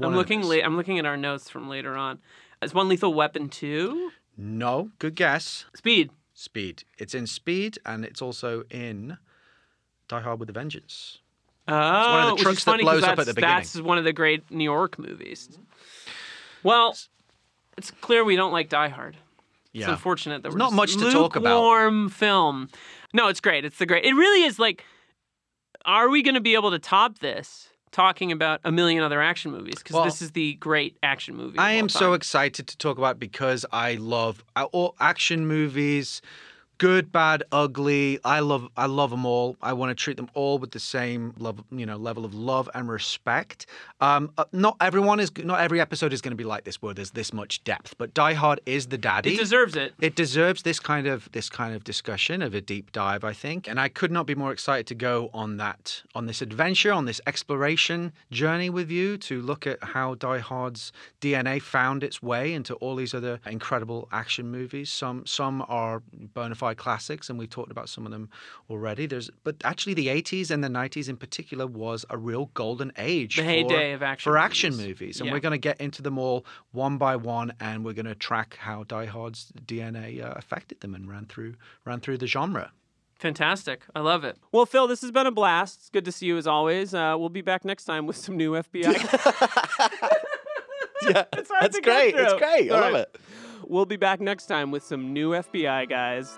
One 0.00 0.12
I'm 0.12 0.16
looking. 0.16 0.44
I'm 0.62 0.76
looking 0.76 0.98
at 0.98 1.06
our 1.06 1.16
notes 1.16 1.48
from 1.50 1.68
later 1.68 1.96
on. 1.96 2.18
Is 2.62 2.74
one 2.74 2.88
Lethal 2.88 3.14
Weapon 3.14 3.48
two? 3.48 4.10
No, 4.36 4.90
good 4.98 5.14
guess. 5.14 5.66
Speed. 5.74 6.10
Speed. 6.34 6.84
It's 6.98 7.14
in 7.14 7.26
Speed, 7.26 7.78
and 7.84 8.04
it's 8.04 8.22
also 8.22 8.64
in 8.70 9.18
Die 10.08 10.20
Hard 10.20 10.40
with 10.40 10.48
a 10.50 10.52
Vengeance. 10.52 11.18
Oh, 11.68 11.74
one 11.74 12.32
of 12.32 12.38
the 12.38 12.42
trucks 12.42 12.64
that 12.64 12.70
funny 12.72 12.82
blows 12.82 13.02
up 13.04 13.18
at 13.18 13.26
the 13.26 13.34
beginning. 13.34 13.56
That's 13.56 13.80
one 13.80 13.98
of 13.98 14.04
the 14.04 14.12
great 14.12 14.50
New 14.50 14.64
York 14.64 14.98
movies. 14.98 15.58
Well, 16.62 16.96
it's 17.76 17.90
clear 17.90 18.24
we 18.24 18.36
don't 18.36 18.52
like 18.52 18.68
Die 18.68 18.88
Hard. 18.88 19.16
Yeah. 19.72 19.82
It's 19.82 19.92
unfortunate 19.92 20.42
that 20.42 20.42
There's 20.42 20.54
we're 20.54 20.58
not 20.58 20.72
much 20.72 20.96
to 20.96 21.10
talk 21.12 21.36
about. 21.36 21.60
Lukewarm 21.60 22.08
film. 22.08 22.68
No, 23.12 23.28
it's 23.28 23.40
great. 23.40 23.64
It's 23.64 23.78
the 23.78 23.86
great. 23.86 24.04
It 24.04 24.14
really 24.14 24.44
is 24.44 24.58
like. 24.58 24.84
Are 25.86 26.10
we 26.10 26.22
going 26.22 26.34
to 26.34 26.42
be 26.42 26.52
able 26.52 26.72
to 26.72 26.78
top 26.78 27.20
this? 27.20 27.69
Talking 27.92 28.30
about 28.30 28.60
a 28.64 28.70
million 28.70 29.02
other 29.02 29.20
action 29.20 29.50
movies 29.50 29.76
because 29.78 29.94
Well, 29.94 30.04
this 30.04 30.22
is 30.22 30.30
the 30.30 30.54
great 30.54 30.96
action 31.02 31.36
movie. 31.36 31.58
I 31.58 31.72
am 31.72 31.88
so 31.88 32.12
excited 32.12 32.68
to 32.68 32.76
talk 32.78 32.98
about 32.98 33.18
because 33.18 33.66
I 33.72 33.94
love 33.94 34.44
uh, 34.54 34.66
all 34.70 34.94
action 35.00 35.46
movies, 35.46 36.22
good, 36.80 37.12
bad, 37.12 37.44
ugly. 37.52 38.18
I 38.24 38.40
love 38.40 38.66
I 38.74 38.86
love 38.86 39.10
them 39.10 39.26
all. 39.26 39.56
I 39.62 39.74
want 39.74 39.90
to 39.90 39.94
treat 39.94 40.16
them 40.16 40.30
all 40.32 40.58
with 40.58 40.72
the 40.72 40.80
same 40.80 41.34
level, 41.38 41.64
you 41.70 41.84
know, 41.84 41.96
level 41.96 42.24
of 42.24 42.34
love 42.34 42.70
and 42.74 42.88
respect. 42.88 43.66
Um, 44.00 44.32
uh, 44.38 44.46
not 44.52 44.76
everyone 44.80 45.20
is 45.20 45.30
not 45.36 45.60
every 45.60 45.78
episode 45.78 46.12
is 46.14 46.22
going 46.22 46.32
to 46.32 46.36
be 46.36 46.44
like 46.44 46.64
this 46.64 46.80
where 46.80 46.94
there's 46.94 47.10
this 47.10 47.34
much 47.34 47.62
depth, 47.64 47.94
but 47.98 48.14
Die 48.14 48.32
Hard 48.32 48.60
is 48.64 48.86
the 48.86 48.96
daddy. 48.96 49.34
It 49.34 49.38
deserves 49.38 49.76
it. 49.76 49.92
It 50.00 50.16
deserves 50.16 50.62
this 50.62 50.80
kind 50.80 51.06
of 51.06 51.30
this 51.32 51.50
kind 51.50 51.74
of 51.74 51.84
discussion 51.84 52.40
of 52.40 52.54
a 52.54 52.62
deep 52.62 52.92
dive, 52.92 53.24
I 53.24 53.34
think. 53.34 53.68
And 53.68 53.78
I 53.78 53.88
could 53.88 54.10
not 54.10 54.26
be 54.26 54.34
more 54.34 54.50
excited 54.50 54.86
to 54.86 54.94
go 54.94 55.28
on 55.34 55.58
that 55.58 56.02
on 56.14 56.26
this 56.26 56.40
adventure, 56.40 56.92
on 56.92 57.04
this 57.04 57.20
exploration 57.26 58.12
journey 58.30 58.70
with 58.70 58.90
you 58.90 59.18
to 59.18 59.42
look 59.42 59.66
at 59.66 59.84
how 59.84 60.14
Die 60.14 60.38
Hard's 60.38 60.92
DNA 61.20 61.60
found 61.60 62.02
its 62.02 62.22
way 62.22 62.54
into 62.54 62.74
all 62.76 62.96
these 62.96 63.12
other 63.12 63.38
incredible 63.46 64.08
action 64.10 64.50
movies. 64.50 64.88
Some 64.90 65.26
some 65.26 65.62
are 65.68 66.02
bona 66.34 66.54
fide 66.54 66.69
classics, 66.74 67.28
and 67.30 67.38
we've 67.38 67.50
talked 67.50 67.70
about 67.70 67.88
some 67.88 68.04
of 68.06 68.12
them 68.12 68.28
already. 68.68 69.06
There's 69.06 69.30
but 69.44 69.56
actually 69.64 69.94
the 69.94 70.08
80s 70.08 70.50
and 70.50 70.62
the 70.64 70.68
90s 70.68 71.08
in 71.08 71.16
particular 71.16 71.66
was 71.66 72.04
a 72.10 72.16
real 72.18 72.50
golden 72.54 72.92
age 72.98 73.36
The 73.36 73.42
for, 73.68 73.80
of 73.94 74.02
action 74.02 74.30
for 74.30 74.38
action 74.38 74.70
movies. 74.72 74.86
movies. 74.88 75.20
And 75.20 75.26
Yeah. 75.26 75.32
we're 75.34 75.40
going 75.40 75.52
to 75.52 75.58
get 75.58 75.80
into 75.80 76.02
them 76.02 76.18
all 76.18 76.44
one 76.72 76.98
by 76.98 77.16
one, 77.16 77.52
and 77.60 77.84
we're 77.84 77.92
going 77.94 78.06
to 78.06 78.14
track 78.14 78.56
how 78.60 78.84
Die 78.84 79.06
Hard's 79.06 79.52
DNA 79.66 80.22
uh, 80.24 80.32
affected 80.36 80.80
them 80.80 80.94
and 80.94 81.08
ran 81.08 81.26
through 81.26 81.54
ran 81.84 82.00
through 82.00 82.18
the 82.18 82.26
genre. 82.26 82.72
Fantastic. 83.18 83.82
I 83.94 84.00
love 84.00 84.24
it. 84.24 84.38
Well, 84.50 84.64
Phil, 84.64 84.86
this 84.86 85.02
has 85.02 85.10
been 85.10 85.26
a 85.26 85.30
blast. 85.30 85.80
It's 85.80 85.90
good 85.90 86.06
to 86.06 86.12
see 86.12 86.24
you 86.24 86.38
as 86.38 86.46
always. 86.46 86.94
Uh, 86.94 87.16
we'll 87.18 87.28
be 87.28 87.42
back 87.42 87.66
next 87.66 87.84
time 87.84 88.06
with 88.06 88.16
some 88.16 88.36
new 88.36 88.52
FBI. 88.52 88.94
Yeah, 91.02 91.24
It's 91.32 91.50
hard 91.50 91.62
that's 91.62 91.80
great. 91.80 92.14
It's 92.14 92.34
great. 92.34 92.70
I 92.70 92.74
All 92.74 92.80
love 92.82 92.92
right. 92.92 93.00
it. 93.02 93.16
We'll 93.66 93.86
be 93.86 93.96
back 93.96 94.20
next 94.20 94.46
time 94.46 94.70
with 94.70 94.84
some 94.84 95.12
new 95.12 95.30
FBI 95.30 95.88
guys. 95.88 96.36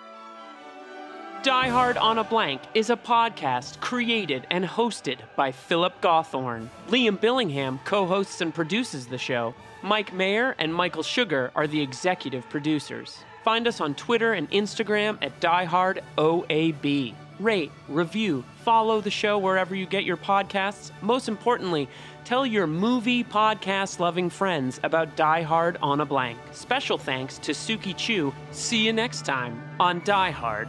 Die 1.43 1.69
Hard 1.71 1.99
on 1.99 2.19
a 2.19 2.25
Blank 2.25 2.63
is 2.73 2.89
a 2.89 2.97
podcast 2.97 3.81
created 3.81 4.47
and 4.49 4.65
hosted 4.65 5.19
by 5.35 5.51
Philip 5.51 6.01
Gawthorne. 6.01 6.69
Liam 6.87 7.19
Billingham 7.19 7.85
co 7.85 8.07
hosts 8.07 8.41
and 8.41 8.55
produces 8.55 9.09
the 9.09 9.19
show. 9.19 9.53
Mike 9.83 10.13
Mayer 10.13 10.55
and 10.61 10.73
Michael 10.73 11.03
Sugar 11.03 11.51
are 11.57 11.67
the 11.67 11.81
executive 11.81 12.49
producers. 12.49 13.25
Find 13.43 13.67
us 13.67 13.81
on 13.81 13.97
Twitter 13.97 14.35
and 14.35 14.49
Instagram 14.53 15.19
at 15.21 15.41
DieHardOAB. 15.41 17.15
Rate, 17.41 17.73
review, 17.89 18.45
follow 18.63 19.01
the 19.01 19.11
show 19.11 19.37
wherever 19.37 19.75
you 19.75 19.85
get 19.87 20.05
your 20.05 20.17
podcasts. 20.17 20.93
Most 21.01 21.29
importantly, 21.29 21.89
tell 22.25 22.47
your 22.47 22.69
movie 22.69 23.25
podcast 23.25 23.99
loving 23.99 24.31
friends 24.31 24.79
about 24.85 25.17
Die 25.17 25.43
Hard 25.43 25.77
on 25.83 26.03
a 26.03 26.07
Blank. 26.07 26.39
Special 26.53 26.99
thanks 26.99 27.39
to 27.39 27.51
Sukee 27.51 27.97
Chew. 27.97 28.33
See 28.53 28.87
you 28.87 28.93
next 28.93 29.25
time 29.25 29.61
on 29.81 30.03
Die 30.05 30.31
Hard 30.31 30.69